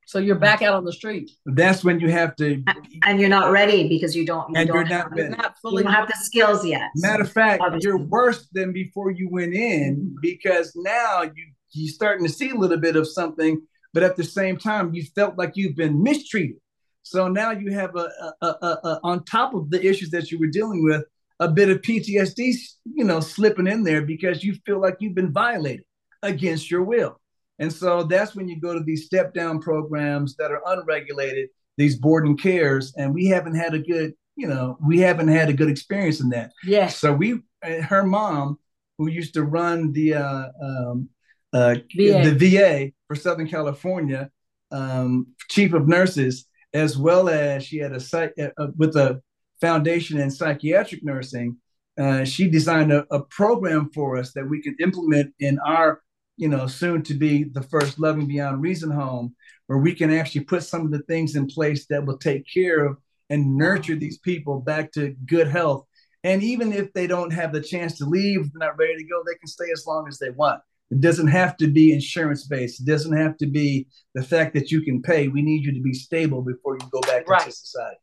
So 0.07 0.19
you're 0.19 0.35
back 0.35 0.61
out 0.61 0.75
on 0.75 0.85
the 0.85 0.93
street. 0.93 1.31
That's 1.47 1.83
when 1.83 1.99
you 1.99 2.11
have 2.11 2.35
to, 2.35 2.63
and 3.03 3.19
you're 3.19 3.29
not 3.29 3.51
ready 3.51 3.87
because 3.87 4.15
you 4.15 4.25
don't. 4.25 4.49
You 4.51 4.55
and 4.57 4.67
don't 4.67 4.75
you're 4.75 4.83
not 4.85 4.91
have, 4.91 5.11
ready. 5.11 5.29
Not 5.29 5.55
You 5.63 5.83
don't 5.83 5.91
have 5.91 6.07
the 6.07 6.17
skills 6.21 6.65
yet. 6.65 6.89
Matter 6.95 7.23
of 7.23 7.31
fact, 7.31 7.61
Obviously. 7.61 7.87
you're 7.87 7.97
worse 7.97 8.47
than 8.53 8.71
before 8.71 9.09
you 9.09 9.29
went 9.31 9.55
in 9.55 10.15
because 10.21 10.73
now 10.75 11.23
you 11.23 11.51
you're 11.71 11.91
starting 11.91 12.25
to 12.25 12.31
see 12.31 12.51
a 12.51 12.55
little 12.55 12.77
bit 12.77 12.95
of 12.95 13.07
something, 13.07 13.61
but 13.93 14.03
at 14.03 14.15
the 14.15 14.23
same 14.23 14.57
time, 14.57 14.93
you 14.93 15.03
felt 15.15 15.37
like 15.37 15.53
you've 15.55 15.75
been 15.75 16.01
mistreated. 16.03 16.57
So 17.05 17.27
now 17.27 17.51
you 17.51 17.71
have 17.71 17.95
a, 17.95 18.09
a, 18.41 18.47
a, 18.47 18.79
a 18.83 18.99
on 19.03 19.23
top 19.25 19.53
of 19.53 19.69
the 19.69 19.85
issues 19.85 20.09
that 20.09 20.31
you 20.31 20.39
were 20.39 20.47
dealing 20.47 20.83
with, 20.83 21.03
a 21.39 21.47
bit 21.47 21.69
of 21.69 21.81
PTSD, 21.81 22.55
you 22.83 23.03
know, 23.03 23.19
slipping 23.19 23.67
in 23.67 23.83
there 23.83 24.01
because 24.01 24.43
you 24.43 24.55
feel 24.65 24.81
like 24.81 24.97
you've 24.99 25.13
been 25.13 25.31
violated 25.31 25.85
against 26.23 26.71
your 26.71 26.81
will. 26.81 27.21
And 27.59 27.71
so 27.71 28.03
that's 28.03 28.35
when 28.35 28.47
you 28.47 28.59
go 28.59 28.73
to 28.73 28.83
these 28.83 29.05
step 29.05 29.35
down 29.35 29.59
programs 29.59 30.35
that 30.37 30.51
are 30.51 30.63
unregulated, 30.65 31.49
these 31.77 31.95
board 31.95 32.25
and 32.25 32.41
cares, 32.41 32.91
and 32.97 33.13
we 33.13 33.27
haven't 33.27 33.55
had 33.55 33.75
a 33.75 33.79
good, 33.79 34.13
you 34.35 34.47
know, 34.47 34.75
we 34.83 34.99
haven't 34.99 35.27
had 35.27 35.49
a 35.49 35.53
good 35.53 35.69
experience 35.69 36.21
in 36.21 36.29
that. 36.29 36.51
Yes. 36.65 36.97
So 36.97 37.13
we, 37.13 37.33
uh, 37.63 37.81
her 37.81 38.03
mom, 38.03 38.57
who 38.97 39.09
used 39.09 39.35
to 39.35 39.43
run 39.43 39.91
the 39.91 40.15
uh, 40.15 40.47
um, 40.59 41.09
uh, 41.53 41.75
VA. 41.95 42.33
the 42.33 42.35
VA 42.35 42.91
for 43.07 43.15
Southern 43.15 43.47
California, 43.47 44.31
um, 44.71 45.27
chief 45.49 45.73
of 45.73 45.87
nurses, 45.87 46.45
as 46.75 46.97
well 46.97 47.29
as 47.29 47.63
she 47.63 47.77
had 47.77 47.93
a 47.93 47.99
site 47.99 48.31
uh, 48.37 48.67
with 48.75 48.97
a 48.97 49.21
foundation 49.61 50.19
in 50.19 50.29
psychiatric 50.29 51.01
nursing. 51.03 51.55
Uh, 51.97 52.25
she 52.25 52.49
designed 52.49 52.91
a, 52.91 53.05
a 53.11 53.21
program 53.23 53.89
for 53.93 54.17
us 54.17 54.33
that 54.33 54.47
we 54.47 54.61
could 54.61 54.79
implement 54.81 55.33
in 55.39 55.57
our, 55.59 56.01
you 56.35 56.49
know, 56.49 56.67
soon 56.67 57.01
to 57.01 57.13
be 57.13 57.45
the 57.45 57.61
first 57.61 57.97
Loving 57.97 58.27
Beyond 58.27 58.61
Reason 58.61 58.91
home, 58.91 59.33
where 59.67 59.79
we 59.79 59.95
can 59.95 60.11
actually 60.11 60.43
put 60.43 60.63
some 60.63 60.81
of 60.81 60.91
the 60.91 61.03
things 61.03 61.37
in 61.37 61.47
place 61.47 61.85
that 61.87 62.05
will 62.05 62.17
take 62.17 62.43
care 62.53 62.85
of 62.85 62.97
and 63.29 63.55
nurture 63.55 63.95
these 63.95 64.17
people 64.17 64.59
back 64.59 64.91
to 64.91 65.15
good 65.25 65.47
health. 65.47 65.85
And 66.25 66.43
even 66.43 66.73
if 66.73 66.91
they 66.91 67.07
don't 67.07 67.31
have 67.31 67.53
the 67.53 67.61
chance 67.61 67.97
to 67.99 68.05
leave, 68.05 68.51
they're 68.51 68.67
not 68.67 68.77
ready 68.77 68.97
to 68.97 69.05
go, 69.05 69.23
they 69.25 69.35
can 69.35 69.47
stay 69.47 69.71
as 69.71 69.85
long 69.87 70.09
as 70.09 70.19
they 70.19 70.31
want. 70.31 70.59
It 70.91 71.01
doesn't 71.01 71.27
have 71.27 71.57
to 71.57 71.67
be 71.67 71.93
insurance 71.93 72.45
based. 72.45 72.81
It 72.81 72.85
doesn't 72.85 73.15
have 73.17 73.37
to 73.37 73.47
be 73.47 73.87
the 74.13 74.23
fact 74.23 74.53
that 74.53 74.71
you 74.71 74.81
can 74.81 75.01
pay. 75.01 75.27
We 75.27 75.41
need 75.41 75.65
you 75.65 75.73
to 75.73 75.81
be 75.81 75.93
stable 75.93 76.41
before 76.41 76.77
you 76.79 76.87
go 76.91 77.01
back 77.01 77.27
Right. 77.27 77.41
into 77.41 77.51
society. 77.51 77.97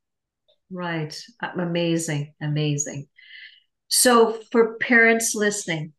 Right. 0.71 1.17
Uh, 1.43 1.51
Amazing. 1.59 2.35
Amazing. 2.41 3.07
So 3.89 4.41
for 4.51 4.75
parents 4.79 5.35
listening, 5.35 5.93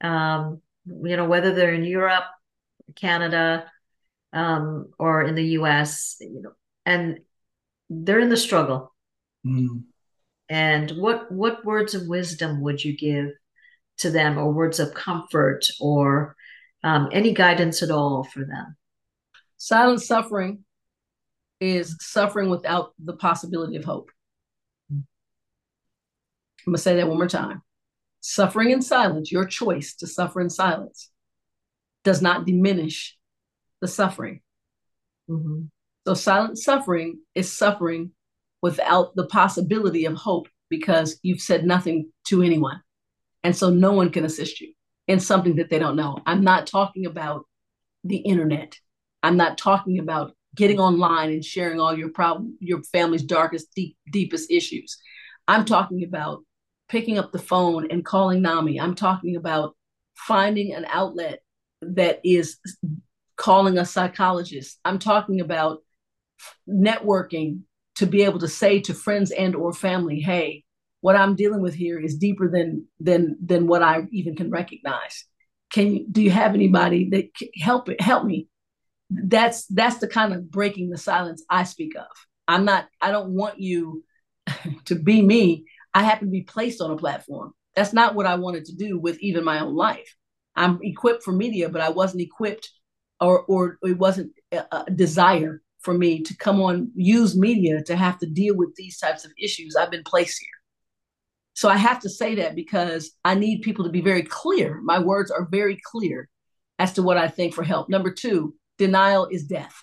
um, 0.00 0.62
you 0.86 1.16
know, 1.16 1.26
whether 1.26 1.52
they're 1.54 1.74
in 1.74 1.84
Europe, 1.84 2.24
Canada, 2.96 3.70
um, 4.32 4.92
or 4.98 5.22
in 5.22 5.34
the 5.34 5.44
US, 5.58 6.16
you 6.20 6.40
know, 6.42 6.52
and 6.86 7.20
they're 7.90 8.20
in 8.20 8.30
the 8.30 8.36
struggle. 8.36 8.94
Mm. 9.46 9.84
And 10.48 10.90
what 10.92 11.30
what 11.30 11.64
words 11.64 11.94
of 11.94 12.06
wisdom 12.06 12.60
would 12.62 12.82
you 12.84 12.96
give 12.96 13.32
to 13.98 14.10
them, 14.10 14.38
or 14.38 14.52
words 14.52 14.80
of 14.80 14.94
comfort, 14.94 15.66
or 15.80 16.36
um, 16.84 17.08
any 17.12 17.32
guidance 17.32 17.82
at 17.82 17.90
all 17.90 18.24
for 18.24 18.40
them? 18.40 18.76
Silent 19.56 20.02
suffering 20.02 20.64
is 21.60 21.96
suffering 22.00 22.50
without 22.50 22.92
the 22.98 23.12
possibility 23.12 23.76
of 23.76 23.84
hope. 23.84 24.10
I'm 24.90 26.72
going 26.72 26.76
to 26.76 26.82
say 26.82 26.96
that 26.96 27.08
one 27.08 27.16
more 27.16 27.28
time. 27.28 27.62
Suffering 28.20 28.70
in 28.70 28.82
silence, 28.82 29.32
your 29.32 29.44
choice 29.44 29.94
to 29.96 30.06
suffer 30.06 30.40
in 30.40 30.50
silence, 30.50 31.10
does 32.04 32.22
not 32.22 32.46
diminish 32.46 33.16
the 33.80 33.88
suffering. 33.88 34.40
Mhm. 35.28 35.70
So, 36.06 36.14
silent 36.14 36.58
suffering 36.58 37.20
is 37.34 37.52
suffering 37.52 38.12
without 38.60 39.14
the 39.16 39.26
possibility 39.26 40.04
of 40.04 40.14
hope 40.14 40.48
because 40.68 41.18
you've 41.22 41.40
said 41.40 41.64
nothing 41.64 42.12
to 42.26 42.42
anyone. 42.42 42.80
And 43.44 43.56
so, 43.56 43.70
no 43.70 43.92
one 43.92 44.10
can 44.10 44.24
assist 44.24 44.60
you 44.60 44.72
in 45.08 45.20
something 45.20 45.56
that 45.56 45.70
they 45.70 45.78
don't 45.78 45.96
know. 45.96 46.18
I'm 46.26 46.44
not 46.44 46.66
talking 46.66 47.06
about 47.06 47.44
the 48.04 48.16
internet. 48.16 48.76
I'm 49.22 49.36
not 49.36 49.58
talking 49.58 49.98
about 49.98 50.34
getting 50.54 50.78
online 50.78 51.30
and 51.30 51.44
sharing 51.44 51.80
all 51.80 51.96
your 51.96 52.10
problem, 52.10 52.56
your 52.60 52.82
family's 52.84 53.22
darkest, 53.22 53.68
deep, 53.74 53.96
deepest 54.10 54.50
issues. 54.50 54.98
I'm 55.48 55.64
talking 55.64 56.04
about 56.04 56.44
picking 56.88 57.18
up 57.18 57.32
the 57.32 57.38
phone 57.38 57.90
and 57.90 58.04
calling 58.04 58.42
NAMI. 58.42 58.78
I'm 58.78 58.94
talking 58.94 59.36
about 59.36 59.74
finding 60.14 60.74
an 60.74 60.84
outlet 60.88 61.40
that 61.80 62.20
is 62.22 62.58
calling 63.36 63.78
a 63.78 63.84
psychologist. 63.84 64.78
I'm 64.84 64.98
talking 64.98 65.40
about 65.40 65.82
networking 66.68 67.60
to 67.96 68.06
be 68.06 68.22
able 68.22 68.40
to 68.40 68.48
say 68.48 68.80
to 68.80 68.94
friends 68.94 69.30
and 69.30 69.54
or 69.54 69.72
family, 69.72 70.20
"Hey, 70.20 70.64
what 71.02 71.16
I'm 71.16 71.34
dealing 71.34 71.60
with 71.60 71.74
here 71.74 72.00
is 72.00 72.16
deeper 72.16 72.48
than 72.48 72.86
than 72.98 73.36
than 73.44 73.66
what 73.66 73.82
I 73.82 74.06
even 74.12 74.36
can 74.36 74.50
recognize. 74.50 75.24
Can 75.70 75.92
you 75.92 76.06
do 76.10 76.22
you 76.22 76.30
have 76.30 76.54
anybody 76.54 77.10
that 77.10 77.34
can 77.34 77.48
help 77.60 77.88
it 77.88 78.00
help 78.00 78.24
me? 78.24 78.48
That's 79.10 79.66
that's 79.66 79.98
the 79.98 80.06
kind 80.06 80.32
of 80.32 80.50
breaking 80.50 80.90
the 80.90 80.96
silence 80.96 81.44
I 81.50 81.64
speak 81.64 81.96
of. 81.96 82.06
I'm 82.46 82.64
not 82.64 82.86
I 83.00 83.10
don't 83.10 83.34
want 83.34 83.58
you 83.58 84.04
to 84.86 84.94
be 84.94 85.20
me. 85.20 85.66
I 85.92 86.04
happen 86.04 86.28
to 86.28 86.32
be 86.32 86.42
placed 86.42 86.80
on 86.80 86.92
a 86.92 86.96
platform. 86.96 87.52
That's 87.74 87.92
not 87.92 88.14
what 88.14 88.26
I 88.26 88.36
wanted 88.36 88.66
to 88.66 88.76
do 88.76 88.96
with 88.98 89.20
even 89.20 89.44
my 89.44 89.58
own 89.58 89.74
life. 89.74 90.16
I'm 90.54 90.78
equipped 90.82 91.24
for 91.24 91.32
media, 91.32 91.68
but 91.68 91.80
I 91.80 91.88
wasn't 91.88 92.22
equipped 92.22 92.70
or 93.20 93.42
or 93.46 93.78
it 93.82 93.98
wasn't 93.98 94.32
a, 94.52 94.64
a 94.70 94.90
desire 94.92 95.62
for 95.80 95.94
me 95.94 96.22
to 96.22 96.36
come 96.36 96.62
on 96.62 96.92
use 96.94 97.36
media 97.36 97.82
to 97.82 97.96
have 97.96 98.20
to 98.20 98.26
deal 98.26 98.54
with 98.56 98.72
these 98.76 98.98
types 98.98 99.24
of 99.24 99.32
issues. 99.36 99.74
I've 99.74 99.90
been 99.90 100.04
placed 100.04 100.40
here. 100.40 100.61
So 101.54 101.68
I 101.68 101.76
have 101.76 102.00
to 102.00 102.08
say 102.08 102.36
that 102.36 102.54
because 102.54 103.12
I 103.24 103.34
need 103.34 103.62
people 103.62 103.84
to 103.84 103.90
be 103.90 104.00
very 104.00 104.22
clear. 104.22 104.80
My 104.82 104.98
words 104.98 105.30
are 105.30 105.46
very 105.50 105.78
clear 105.84 106.28
as 106.78 106.94
to 106.94 107.02
what 107.02 107.18
I 107.18 107.28
think 107.28 107.54
for 107.54 107.62
help. 107.62 107.88
Number 107.88 108.10
two, 108.10 108.54
denial 108.78 109.28
is 109.30 109.44
death. 109.44 109.74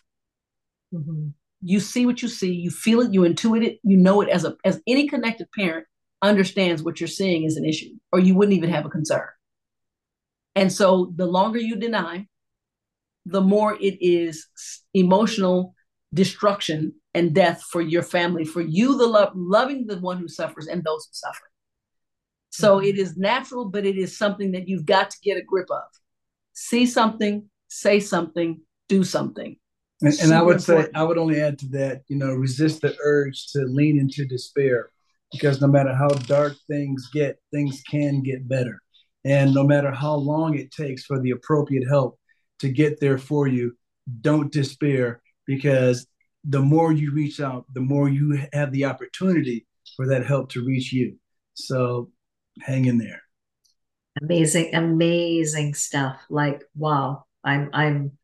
Mm-hmm. 0.94 1.30
You 1.62 1.80
see 1.80 2.06
what 2.06 2.22
you 2.22 2.28
see, 2.28 2.52
you 2.54 2.72
feel 2.72 3.02
it, 3.02 3.14
you 3.14 3.22
intuit 3.22 3.64
it, 3.64 3.80
you 3.84 3.98
know 3.98 4.22
it 4.22 4.30
as 4.30 4.46
a 4.46 4.56
as 4.64 4.82
any 4.88 5.08
connected 5.08 5.48
parent 5.58 5.86
understands 6.22 6.84
what 6.84 7.00
you're 7.00 7.08
seeing 7.08 7.44
is 7.44 7.58
an 7.58 7.66
issue, 7.66 7.92
or 8.12 8.20
you 8.20 8.34
wouldn't 8.34 8.58
even 8.58 8.70
have 8.70 8.86
a 8.86 8.90
concern. 8.90 9.28
And 10.56 10.72
so 10.72 11.14
the 11.16 11.26
longer 11.26 11.60
you 11.60 11.76
deny, 11.76 12.28
the 13.26 13.42
more 13.42 13.76
it 13.80 13.98
is 14.02 14.48
emotional 14.94 15.76
destruction 16.14 16.94
and 17.14 17.34
death 17.34 17.62
for 17.62 17.82
your 17.82 18.04
family, 18.04 18.46
for 18.46 18.62
you, 18.62 18.98
the 18.98 19.08
love, 19.08 19.32
loving 19.36 19.86
the 19.86 20.00
one 20.00 20.18
who 20.18 20.28
suffers 20.28 20.68
and 20.68 20.84
those 20.84 21.06
who 21.06 21.12
suffer. 21.14 21.49
So 22.50 22.78
mm-hmm. 22.78 22.88
it 22.88 22.98
is 22.98 23.18
natural, 23.18 23.66
but 23.66 23.86
it 23.86 23.98
is 23.98 24.18
something 24.18 24.52
that 24.52 24.68
you've 24.68 24.86
got 24.86 25.10
to 25.12 25.18
get 25.24 25.38
a 25.38 25.44
grip 25.44 25.68
of. 25.70 25.84
See 26.54 26.86
something, 26.86 27.50
say 27.68 28.00
something, 28.00 28.62
do 28.88 29.04
something. 29.04 29.56
And, 30.02 30.14
and 30.22 30.34
I 30.34 30.42
would 30.42 30.58
important. 30.58 30.88
say, 30.88 31.00
I 31.00 31.04
would 31.04 31.18
only 31.18 31.42
add 31.42 31.60
to 31.60 31.68
that, 31.70 32.02
you 32.08 32.18
know, 32.18 32.34
resist 32.34 32.82
the 32.82 32.96
urge 33.04 33.48
to 33.52 33.66
lean 33.66 34.00
into 34.00 34.26
despair 34.26 34.92
because 35.32 35.62
no 35.62 35.68
matter 35.68 35.94
how 35.94 36.08
dark 36.08 36.56
things 36.70 37.10
get, 37.14 37.38
things 37.52 37.84
can 37.90 38.24
get 38.24 38.48
better. 38.48 38.80
And 39.26 39.54
no 39.54 39.64
matter 39.64 39.92
how 39.92 40.16
long 40.16 40.58
it 40.58 40.72
takes 40.72 41.04
for 41.04 41.22
the 41.22 41.32
appropriate 41.32 41.88
help 41.88 42.18
to 42.60 42.70
get 42.70 43.00
there 43.00 43.18
for 43.18 43.48
you, 43.48 43.74
don't 44.22 44.52
despair 44.52 45.22
because 45.46 46.08
the 46.46 46.62
more 46.62 46.92
you 46.92 47.12
reach 47.14 47.42
out, 47.42 47.66
the 47.74 47.82
more 47.82 48.10
you 48.10 48.42
have 48.54 48.72
the 48.72 48.86
opportunity 48.86 49.68
for 49.96 50.08
that 50.08 50.26
help 50.26 50.50
to 50.52 50.66
reach 50.66 50.94
you. 50.94 51.18
So 51.54 52.10
hang 52.62 52.86
in 52.86 52.98
there. 52.98 53.22
Amazing, 54.22 54.76
amazing 54.76 55.74
stuff. 55.74 56.22
Like, 56.30 56.64
wow, 56.76 57.26
I'm 57.44 57.70
I'm 57.74 58.18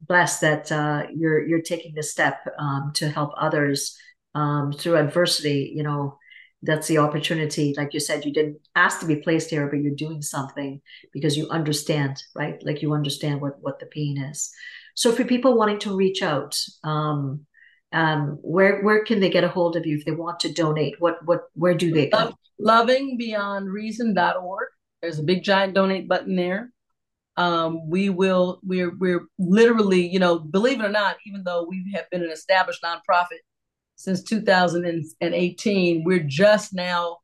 blessed 0.00 0.40
that 0.42 0.72
uh, 0.72 1.06
you're 1.14 1.46
you're 1.46 1.62
taking 1.62 1.94
this 1.94 2.10
step 2.10 2.46
um, 2.58 2.92
to 2.94 3.08
help 3.10 3.32
others 3.36 3.98
um, 4.34 4.72
through 4.72 4.96
adversity. 4.96 5.72
You 5.74 5.82
know, 5.82 6.18
that's 6.62 6.88
the 6.88 6.98
opportunity. 6.98 7.74
Like 7.76 7.92
you 7.92 8.00
said, 8.00 8.24
you 8.24 8.32
didn't 8.32 8.58
ask 8.74 9.00
to 9.00 9.06
be 9.06 9.16
placed 9.16 9.50
here, 9.50 9.66
but 9.68 9.80
you're 9.80 9.94
doing 9.94 10.22
something 10.22 10.80
because 11.12 11.36
you 11.36 11.48
understand, 11.50 12.22
right? 12.34 12.62
Like 12.64 12.82
you 12.82 12.94
understand 12.94 13.40
what 13.40 13.60
what 13.60 13.78
the 13.78 13.86
pain 13.86 14.18
is. 14.18 14.50
So 14.94 15.12
for 15.12 15.24
people 15.24 15.58
wanting 15.58 15.78
to 15.80 15.94
reach 15.94 16.22
out, 16.22 16.58
um, 16.82 17.46
um, 17.92 18.38
where 18.42 18.82
where 18.82 19.04
can 19.04 19.20
they 19.20 19.30
get 19.30 19.44
a 19.44 19.48
hold 19.48 19.76
of 19.76 19.86
you 19.86 19.96
if 19.96 20.04
they 20.04 20.12
want 20.12 20.40
to 20.40 20.52
donate? 20.52 21.00
What 21.00 21.24
what 21.24 21.44
where 21.54 21.74
do 21.74 21.92
they 21.92 22.08
go? 22.08 22.34
Lovingbeyondreason.org. 22.60 24.68
There's 25.02 25.18
a 25.18 25.24
big 25.24 25.42
giant 25.42 25.74
donate 25.74 26.08
button 26.08 26.36
there. 26.36 26.72
Um, 27.36 27.90
we 27.90 28.08
will 28.08 28.60
we're 28.64 28.96
we're 28.96 29.26
literally, 29.38 30.06
you 30.06 30.18
know, 30.18 30.38
believe 30.38 30.80
it 30.80 30.86
or 30.86 30.90
not, 30.90 31.16
even 31.26 31.44
though 31.44 31.66
we 31.68 31.92
have 31.94 32.08
been 32.10 32.24
an 32.24 32.30
established 32.30 32.82
nonprofit 32.82 33.40
since 33.96 34.22
2018, 34.22 36.04
we're 36.04 36.20
just 36.20 36.74
now 36.74 37.18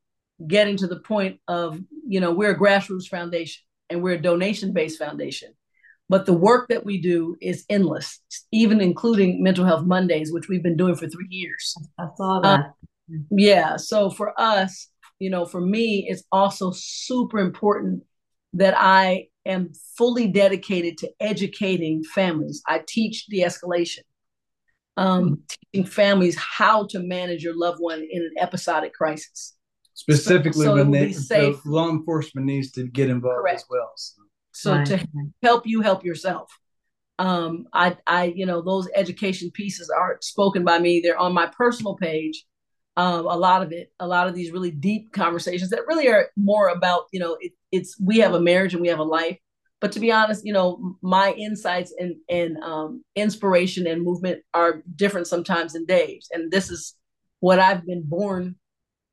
getting 0.47 0.77
to 0.79 0.87
the 0.87 1.01
point 1.01 1.39
of, 1.47 1.79
you 2.07 2.21
know, 2.21 2.33
we're 2.33 2.53
a 2.53 2.59
grassroots 2.59 3.07
foundation 3.07 3.63
and 3.91 4.03
we're 4.03 4.15
a 4.15 4.23
donation 4.23 4.73
based 4.73 4.99
foundation. 4.99 5.53
But 6.13 6.27
the 6.27 6.35
work 6.35 6.69
that 6.69 6.85
we 6.85 7.01
do 7.01 7.39
is 7.41 7.65
endless, 7.71 8.21
even 8.51 8.83
including 8.83 9.43
Mental 9.43 9.65
Health 9.65 9.87
Mondays, 9.87 10.31
which 10.31 10.47
we've 10.47 10.63
been 10.63 10.77
doing 10.77 10.95
for 10.95 11.09
three 11.09 11.27
years. 11.31 11.75
I 11.99 12.05
saw 12.19 12.39
that. 12.41 12.61
Um, 12.61 13.27
yeah. 13.31 13.79
So 13.79 14.11
for 14.11 14.39
us, 14.39 14.89
you 15.21 15.31
know, 15.31 15.47
for 15.47 15.63
me, 15.63 16.07
it's 16.07 16.23
also 16.31 16.71
super 16.71 17.39
important 17.39 18.03
that 18.53 18.75
I 18.77 19.29
am 19.47 19.73
fully 19.97 20.29
dedicated 20.29 20.99
to 20.99 21.11
educating 21.19 22.05
families. 22.05 22.61
I 22.69 22.83
teach 22.87 23.25
de 23.29 23.41
escalation, 23.41 24.01
um, 24.99 25.25
mm-hmm. 25.25 25.35
teaching 25.73 25.91
families 25.91 26.37
how 26.37 26.89
to 26.89 26.99
manage 26.99 27.43
your 27.43 27.57
loved 27.57 27.79
one 27.81 28.07
in 28.11 28.21
an 28.21 28.35
episodic 28.39 28.93
crisis. 28.93 29.55
Specifically, 29.95 30.67
so, 30.67 30.73
so 30.73 30.75
when 30.75 30.91
they, 30.91 31.07
the 31.07 31.59
law 31.65 31.89
enforcement 31.89 32.47
needs 32.47 32.71
to 32.73 32.87
get 32.87 33.09
involved 33.09 33.39
Correct. 33.39 33.61
as 33.61 33.65
well. 33.71 33.93
So. 33.97 34.22
So 34.53 34.75
right. 34.75 34.87
to 34.87 35.07
help 35.43 35.67
you 35.67 35.81
help 35.81 36.05
yourself. 36.05 36.51
Um, 37.19 37.67
I, 37.73 37.97
I, 38.07 38.25
you 38.25 38.47
know, 38.47 38.63
those 38.63 38.89
education 38.95 39.51
pieces 39.51 39.91
aren't 39.91 40.25
spoken 40.25 40.65
by 40.65 40.79
me. 40.79 41.01
They're 41.01 41.19
on 41.19 41.33
my 41.33 41.47
personal 41.47 41.97
page. 41.97 42.45
Um, 42.97 43.27
a 43.27 43.37
lot 43.37 43.63
of 43.63 43.73
it, 43.73 43.91
a 44.01 44.07
lot 44.07 44.29
of 44.29 44.35
these 44.35 44.51
really 44.51 44.71
deep 44.71 45.13
conversations 45.13 45.71
that 45.71 45.87
really 45.87 46.09
are 46.09 46.29
more 46.37 46.69
about, 46.69 47.05
you 47.13 47.21
know, 47.21 47.37
it, 47.41 47.53
it's 47.71 47.99
we 47.99 48.19
have 48.19 48.35
a 48.35 48.41
marriage 48.41 48.75
and 48.75 48.83
we 48.83 48.89
have 48.89 48.99
a 48.99 49.05
life. 49.05 49.39
But 49.81 49.93
to 49.93 50.01
be 50.01 50.13
honest, 50.13 50.45
you 50.45 50.53
know, 50.53 50.97
my 51.03 51.33
insights 51.33 51.95
and 51.99 52.17
and 52.29 52.57
um, 52.63 53.03
inspiration 53.17 53.87
and 53.87 54.03
movement 54.03 54.43
are 54.53 54.83
different 54.95 55.27
sometimes 55.27 55.73
than 55.73 55.87
Dave's, 55.87 56.29
and 56.33 56.53
this 56.53 56.71
is 56.71 56.95
what 57.41 57.59
I've 57.59 57.85
been 57.87 58.03
born 58.05 58.57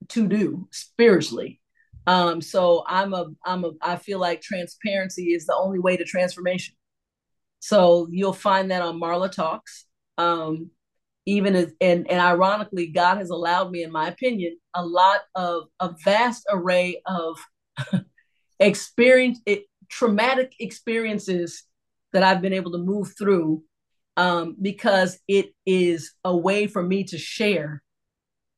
to 0.10 0.28
do 0.28 0.68
spiritually. 0.72 1.59
Um, 2.10 2.42
so 2.42 2.84
I'm 2.88 3.14
a 3.14 3.28
I'm 3.46 3.64
a 3.64 3.72
I 3.84 3.98
feel 3.98 4.18
like 4.18 4.42
transparency 4.42 5.34
is 5.34 5.46
the 5.46 5.56
only 5.56 5.78
way 5.78 5.96
to 5.96 6.04
transformation. 6.04 6.74
So 7.60 8.08
you'll 8.10 8.34
find 8.34 8.72
that 8.72 8.82
on 8.82 9.00
Marla 9.00 9.32
Talks. 9.32 9.86
Um, 10.18 10.72
even 11.28 11.56
as 11.56 11.72
and, 11.80 12.10
and 12.10 12.20
ironically, 12.20 12.88
God 12.88 13.20
has 13.20 13.30
allowed 13.30 13.70
me, 13.70 13.84
in 13.84 13.92
my 13.92 14.08
opinion, 14.08 14.58
a 14.74 14.84
lot 14.84 15.20
of 15.36 15.66
a 15.80 15.94
vast 16.04 16.48
array 16.50 17.00
of 17.06 17.38
experience 18.60 19.40
it, 19.46 19.66
traumatic 19.88 20.54
experiences 20.60 21.64
that 22.12 22.24
I've 22.24 22.42
been 22.42 22.54
able 22.54 22.72
to 22.72 22.80
move 22.80 23.14
through 23.20 23.62
um, 24.18 24.56
because 24.60 25.20
it 25.28 25.52
is 25.64 26.14
a 26.26 26.36
way 26.36 26.66
for 26.66 26.82
me 26.82 27.04
to 27.04 27.20
share 27.20 27.84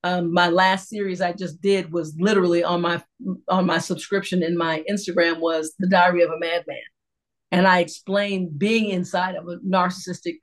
um, 0.03 0.33
my 0.33 0.49
last 0.49 0.89
series 0.89 1.21
I 1.21 1.33
just 1.33 1.61
did 1.61 1.91
was 1.91 2.15
literally 2.19 2.63
on 2.63 2.81
my 2.81 3.03
on 3.47 3.65
my 3.65 3.77
subscription 3.77 4.41
in 4.41 4.57
my 4.57 4.83
Instagram 4.89 5.39
was 5.39 5.73
the 5.77 5.87
Diary 5.87 6.23
of 6.23 6.31
a 6.31 6.39
Madman, 6.39 6.77
and 7.51 7.67
I 7.67 7.79
explained 7.79 8.57
being 8.57 8.89
inside 8.89 9.35
of 9.35 9.47
a 9.47 9.57
narcissistic 9.57 10.37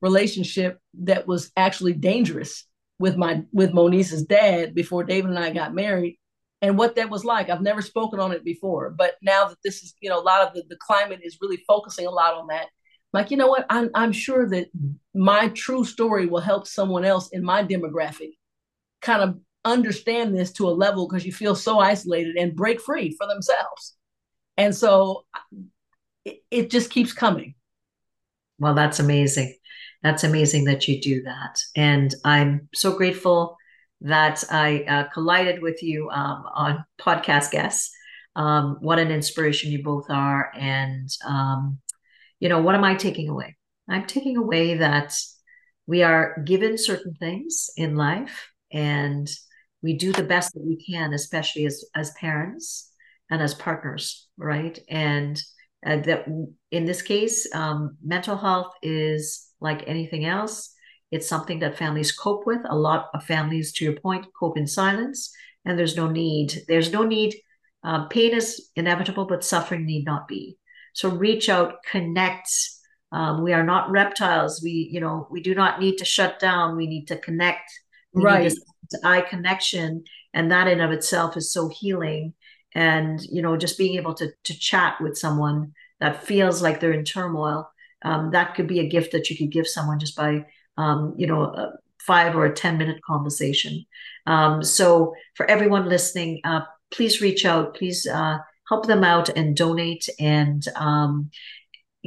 relationship 0.00 0.78
that 1.02 1.26
was 1.26 1.50
actually 1.56 1.92
dangerous 1.92 2.66
with 2.98 3.16
my 3.16 3.42
with 3.52 3.74
Monice's 3.74 4.24
dad 4.24 4.74
before 4.74 5.04
David 5.04 5.30
and 5.30 5.38
I 5.38 5.50
got 5.50 5.74
married, 5.74 6.18
and 6.62 6.78
what 6.78 6.96
that 6.96 7.10
was 7.10 7.26
like. 7.26 7.50
I've 7.50 7.60
never 7.60 7.82
spoken 7.82 8.20
on 8.20 8.32
it 8.32 8.42
before, 8.42 8.90
but 8.90 9.16
now 9.20 9.48
that 9.48 9.58
this 9.62 9.82
is 9.82 9.94
you 10.00 10.08
know 10.08 10.18
a 10.18 10.22
lot 10.22 10.46
of 10.46 10.54
the, 10.54 10.64
the 10.70 10.78
climate 10.80 11.20
is 11.22 11.38
really 11.42 11.62
focusing 11.68 12.06
a 12.06 12.10
lot 12.10 12.34
on 12.34 12.46
that. 12.46 12.68
Like 13.12 13.30
you 13.30 13.36
know 13.36 13.48
what, 13.48 13.66
I'm 13.68 13.90
I'm 13.94 14.12
sure 14.12 14.48
that 14.48 14.68
my 15.14 15.48
true 15.48 15.84
story 15.84 16.24
will 16.24 16.40
help 16.40 16.66
someone 16.66 17.04
else 17.04 17.28
in 17.32 17.44
my 17.44 17.62
demographic 17.62 18.30
kind 19.04 19.22
of 19.22 19.38
understand 19.64 20.36
this 20.36 20.52
to 20.52 20.68
a 20.68 20.70
level 20.70 21.06
because 21.06 21.24
you 21.24 21.32
feel 21.32 21.54
so 21.54 21.78
isolated 21.78 22.36
and 22.36 22.56
break 22.56 22.80
free 22.80 23.14
for 23.16 23.26
themselves. 23.26 23.94
And 24.56 24.74
so 24.74 25.24
it, 26.24 26.42
it 26.50 26.70
just 26.70 26.90
keeps 26.90 27.12
coming. 27.12 27.54
Well, 28.58 28.74
that's 28.74 29.00
amazing. 29.00 29.56
That's 30.02 30.24
amazing 30.24 30.64
that 30.64 30.86
you 30.86 31.00
do 31.00 31.22
that. 31.22 31.58
And 31.76 32.14
I'm 32.24 32.68
so 32.74 32.96
grateful 32.96 33.56
that 34.02 34.44
I 34.50 34.82
uh, 34.82 35.04
collided 35.12 35.62
with 35.62 35.82
you 35.82 36.10
um, 36.10 36.44
on 36.54 36.84
podcast 37.00 37.50
guests. 37.50 37.90
Um, 38.36 38.78
what 38.80 38.98
an 38.98 39.10
inspiration 39.10 39.70
you 39.70 39.82
both 39.82 40.10
are. 40.10 40.52
And, 40.54 41.08
um, 41.26 41.78
you 42.38 42.48
know, 42.48 42.60
what 42.60 42.74
am 42.74 42.84
I 42.84 42.96
taking 42.96 43.28
away? 43.28 43.56
I'm 43.88 44.06
taking 44.06 44.36
away 44.36 44.74
that 44.78 45.14
we 45.86 46.02
are 46.02 46.42
given 46.44 46.76
certain 46.76 47.14
things 47.14 47.70
in 47.76 47.96
life 47.96 48.48
and 48.74 49.30
we 49.82 49.94
do 49.94 50.12
the 50.12 50.22
best 50.22 50.52
that 50.52 50.64
we 50.64 50.76
can 50.76 51.14
especially 51.14 51.64
as 51.64 51.84
as 51.94 52.10
parents 52.12 52.92
and 53.30 53.40
as 53.40 53.54
partners 53.54 54.28
right 54.36 54.78
and 54.90 55.42
uh, 55.86 55.96
that 55.96 56.26
in 56.70 56.84
this 56.84 57.00
case 57.00 57.48
um, 57.54 57.96
mental 58.04 58.36
health 58.36 58.72
is 58.82 59.48
like 59.60 59.84
anything 59.86 60.26
else 60.26 60.74
it's 61.10 61.28
something 61.28 61.60
that 61.60 61.78
families 61.78 62.12
cope 62.12 62.46
with 62.46 62.60
a 62.68 62.76
lot 62.76 63.08
of 63.14 63.24
families 63.24 63.72
to 63.72 63.84
your 63.84 63.94
point 63.94 64.26
cope 64.38 64.58
in 64.58 64.66
silence 64.66 65.32
and 65.64 65.78
there's 65.78 65.96
no 65.96 66.08
need. 66.08 66.62
There's 66.68 66.92
no 66.92 67.02
need. 67.02 67.34
Uh, 67.82 68.06
pain 68.06 68.34
is 68.34 68.70
inevitable, 68.76 69.26
but 69.26 69.44
suffering 69.44 69.86
need 69.86 70.04
not 70.04 70.28
be. 70.28 70.58
So 70.94 71.10
reach 71.10 71.48
out, 71.48 71.82
connect. 71.90 72.48
Um, 73.12 73.42
we 73.42 73.52
are 73.52 73.62
not 73.62 73.90
reptiles. 73.90 74.62
We, 74.62 74.88
you 74.92 75.00
know, 75.00 75.26
we 75.30 75.42
do 75.42 75.54
not 75.54 75.80
need 75.80 75.98
to 75.98 76.04
shut 76.04 76.38
down. 76.38 76.76
We 76.76 76.86
need 76.86 77.06
to 77.08 77.16
connect. 77.16 77.70
Right. 78.14 78.52
eye 79.02 79.22
connection, 79.22 80.04
and 80.32 80.50
that 80.52 80.68
in 80.68 80.80
of 80.80 80.92
itself 80.92 81.36
is 81.36 81.52
so 81.52 81.68
healing. 81.68 82.34
And 82.74 83.20
you 83.22 83.42
know, 83.42 83.56
just 83.56 83.78
being 83.78 83.96
able 83.96 84.14
to 84.14 84.32
to 84.44 84.58
chat 84.58 85.00
with 85.00 85.16
someone 85.18 85.72
that 86.00 86.24
feels 86.24 86.62
like 86.62 86.80
they're 86.80 86.92
in 86.92 87.04
turmoil, 87.04 87.70
um, 88.02 88.30
that 88.32 88.54
could 88.54 88.66
be 88.66 88.80
a 88.80 88.88
gift 88.88 89.12
that 89.12 89.30
you 89.30 89.36
could 89.36 89.52
give 89.52 89.66
someone 89.66 89.98
just 89.98 90.16
by, 90.16 90.44
um, 90.76 91.14
you 91.16 91.26
know, 91.26 91.42
a 91.44 91.72
five 92.00 92.36
or 92.36 92.46
a 92.46 92.54
ten 92.54 92.78
minute 92.78 93.00
conversation. 93.02 93.84
Um, 94.26 94.62
so 94.62 95.14
for 95.34 95.46
everyone 95.46 95.88
listening, 95.88 96.40
uh, 96.44 96.62
please 96.92 97.20
reach 97.20 97.44
out. 97.44 97.76
Please 97.76 98.06
uh, 98.06 98.38
help 98.68 98.86
them 98.86 99.04
out 99.04 99.28
and 99.30 99.56
donate. 99.56 100.08
And 100.18 100.64
um, 100.76 101.30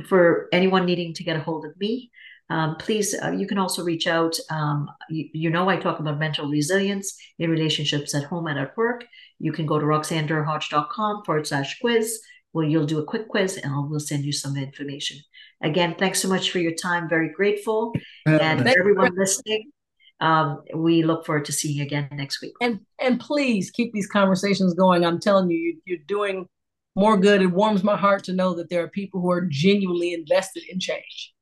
for 0.07 0.47
anyone 0.51 0.85
needing 0.85 1.13
to 1.15 1.23
get 1.23 1.35
a 1.37 1.39
hold 1.39 1.65
of 1.65 1.77
me, 1.79 2.11
um, 2.49 2.75
please, 2.77 3.15
uh, 3.21 3.31
you 3.31 3.47
can 3.47 3.57
also 3.57 3.83
reach 3.83 4.07
out. 4.07 4.37
Um, 4.49 4.89
you, 5.09 5.29
you, 5.33 5.49
know, 5.49 5.69
I 5.69 5.77
talk 5.77 5.99
about 5.99 6.19
mental 6.19 6.47
resilience 6.47 7.17
in 7.39 7.49
relationships 7.49 8.15
at 8.15 8.23
home 8.23 8.47
and 8.47 8.57
at 8.57 8.75
work. 8.77 9.05
You 9.39 9.51
can 9.51 9.65
go 9.65 9.79
to 9.79 9.85
roxannederhodge.com 9.85 11.23
forward 11.25 11.47
slash 11.47 11.79
quiz 11.79 12.19
where 12.53 12.65
you'll 12.65 12.85
do 12.85 12.99
a 12.99 13.05
quick 13.05 13.27
quiz 13.27 13.57
and 13.57 13.71
I'll, 13.71 13.87
we'll 13.87 13.99
send 13.99 14.25
you 14.25 14.31
some 14.31 14.55
information. 14.57 15.19
Again, 15.61 15.95
thanks 15.97 16.21
so 16.21 16.27
much 16.27 16.49
for 16.49 16.59
your 16.59 16.73
time. 16.73 17.09
Very 17.09 17.31
grateful. 17.31 17.93
And 18.25 18.61
for 18.61 18.79
everyone 18.79 19.13
listening, 19.15 19.71
um, 20.19 20.63
we 20.73 21.03
look 21.03 21.25
forward 21.25 21.45
to 21.45 21.51
seeing 21.51 21.77
you 21.77 21.83
again 21.83 22.07
next 22.11 22.41
week. 22.41 22.53
And 22.61 22.79
and 22.99 23.19
please 23.19 23.69
keep 23.69 23.93
these 23.93 24.07
conversations 24.07 24.73
going. 24.73 25.05
I'm 25.05 25.19
telling 25.19 25.49
you, 25.51 25.79
you're 25.85 25.99
doing 26.07 26.47
more 26.95 27.17
good. 27.17 27.41
It 27.41 27.47
warms 27.47 27.83
my 27.83 27.95
heart 27.95 28.23
to 28.25 28.33
know 28.33 28.55
that 28.55 28.69
there 28.69 28.83
are 28.83 28.89
people 28.89 29.21
who 29.21 29.29
are 29.29 29.41
genuinely 29.41 30.13
invested 30.13 30.63
in 30.69 30.79
change. 30.79 31.33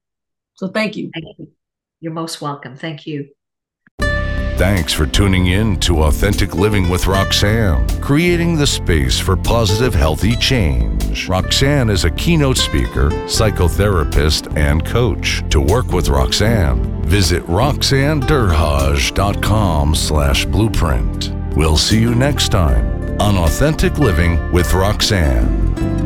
So 0.55 0.69
thank 0.69 0.95
you. 0.95 1.11
Thank 1.13 1.25
you. 1.37 1.51
You're 1.99 2.13
most 2.13 2.41
welcome. 2.41 2.75
Thank 2.75 3.05
you. 3.05 3.29
Thanks 4.57 4.93
for 4.93 5.05
tuning 5.05 5.47
in 5.47 5.81
to 5.81 6.03
Authentic 6.03 6.55
Living 6.55 6.87
with 6.87 7.07
Roxanne, 7.07 7.85
creating 7.99 8.55
the 8.55 8.65
space 8.65 9.19
for 9.19 9.35
positive, 9.35 9.93
healthy 9.93 10.33
change. 10.37 11.27
Roxanne 11.27 11.89
is 11.89 12.05
a 12.05 12.11
keynote 12.11 12.55
speaker, 12.55 13.09
psychotherapist, 13.25 14.55
and 14.55 14.85
coach. 14.85 15.43
To 15.49 15.59
work 15.59 15.87
with 15.87 16.07
Roxanne, 16.07 17.03
visit 17.03 17.43
roxannederhodge.com 17.47 19.93
slash 19.93 20.45
blueprint. 20.45 21.33
We'll 21.57 21.75
see 21.75 21.99
you 21.99 22.15
next 22.15 22.53
time 22.53 23.19
on 23.19 23.35
Authentic 23.35 23.97
Living 23.97 24.53
with 24.53 24.73
Roxanne. 24.73 26.04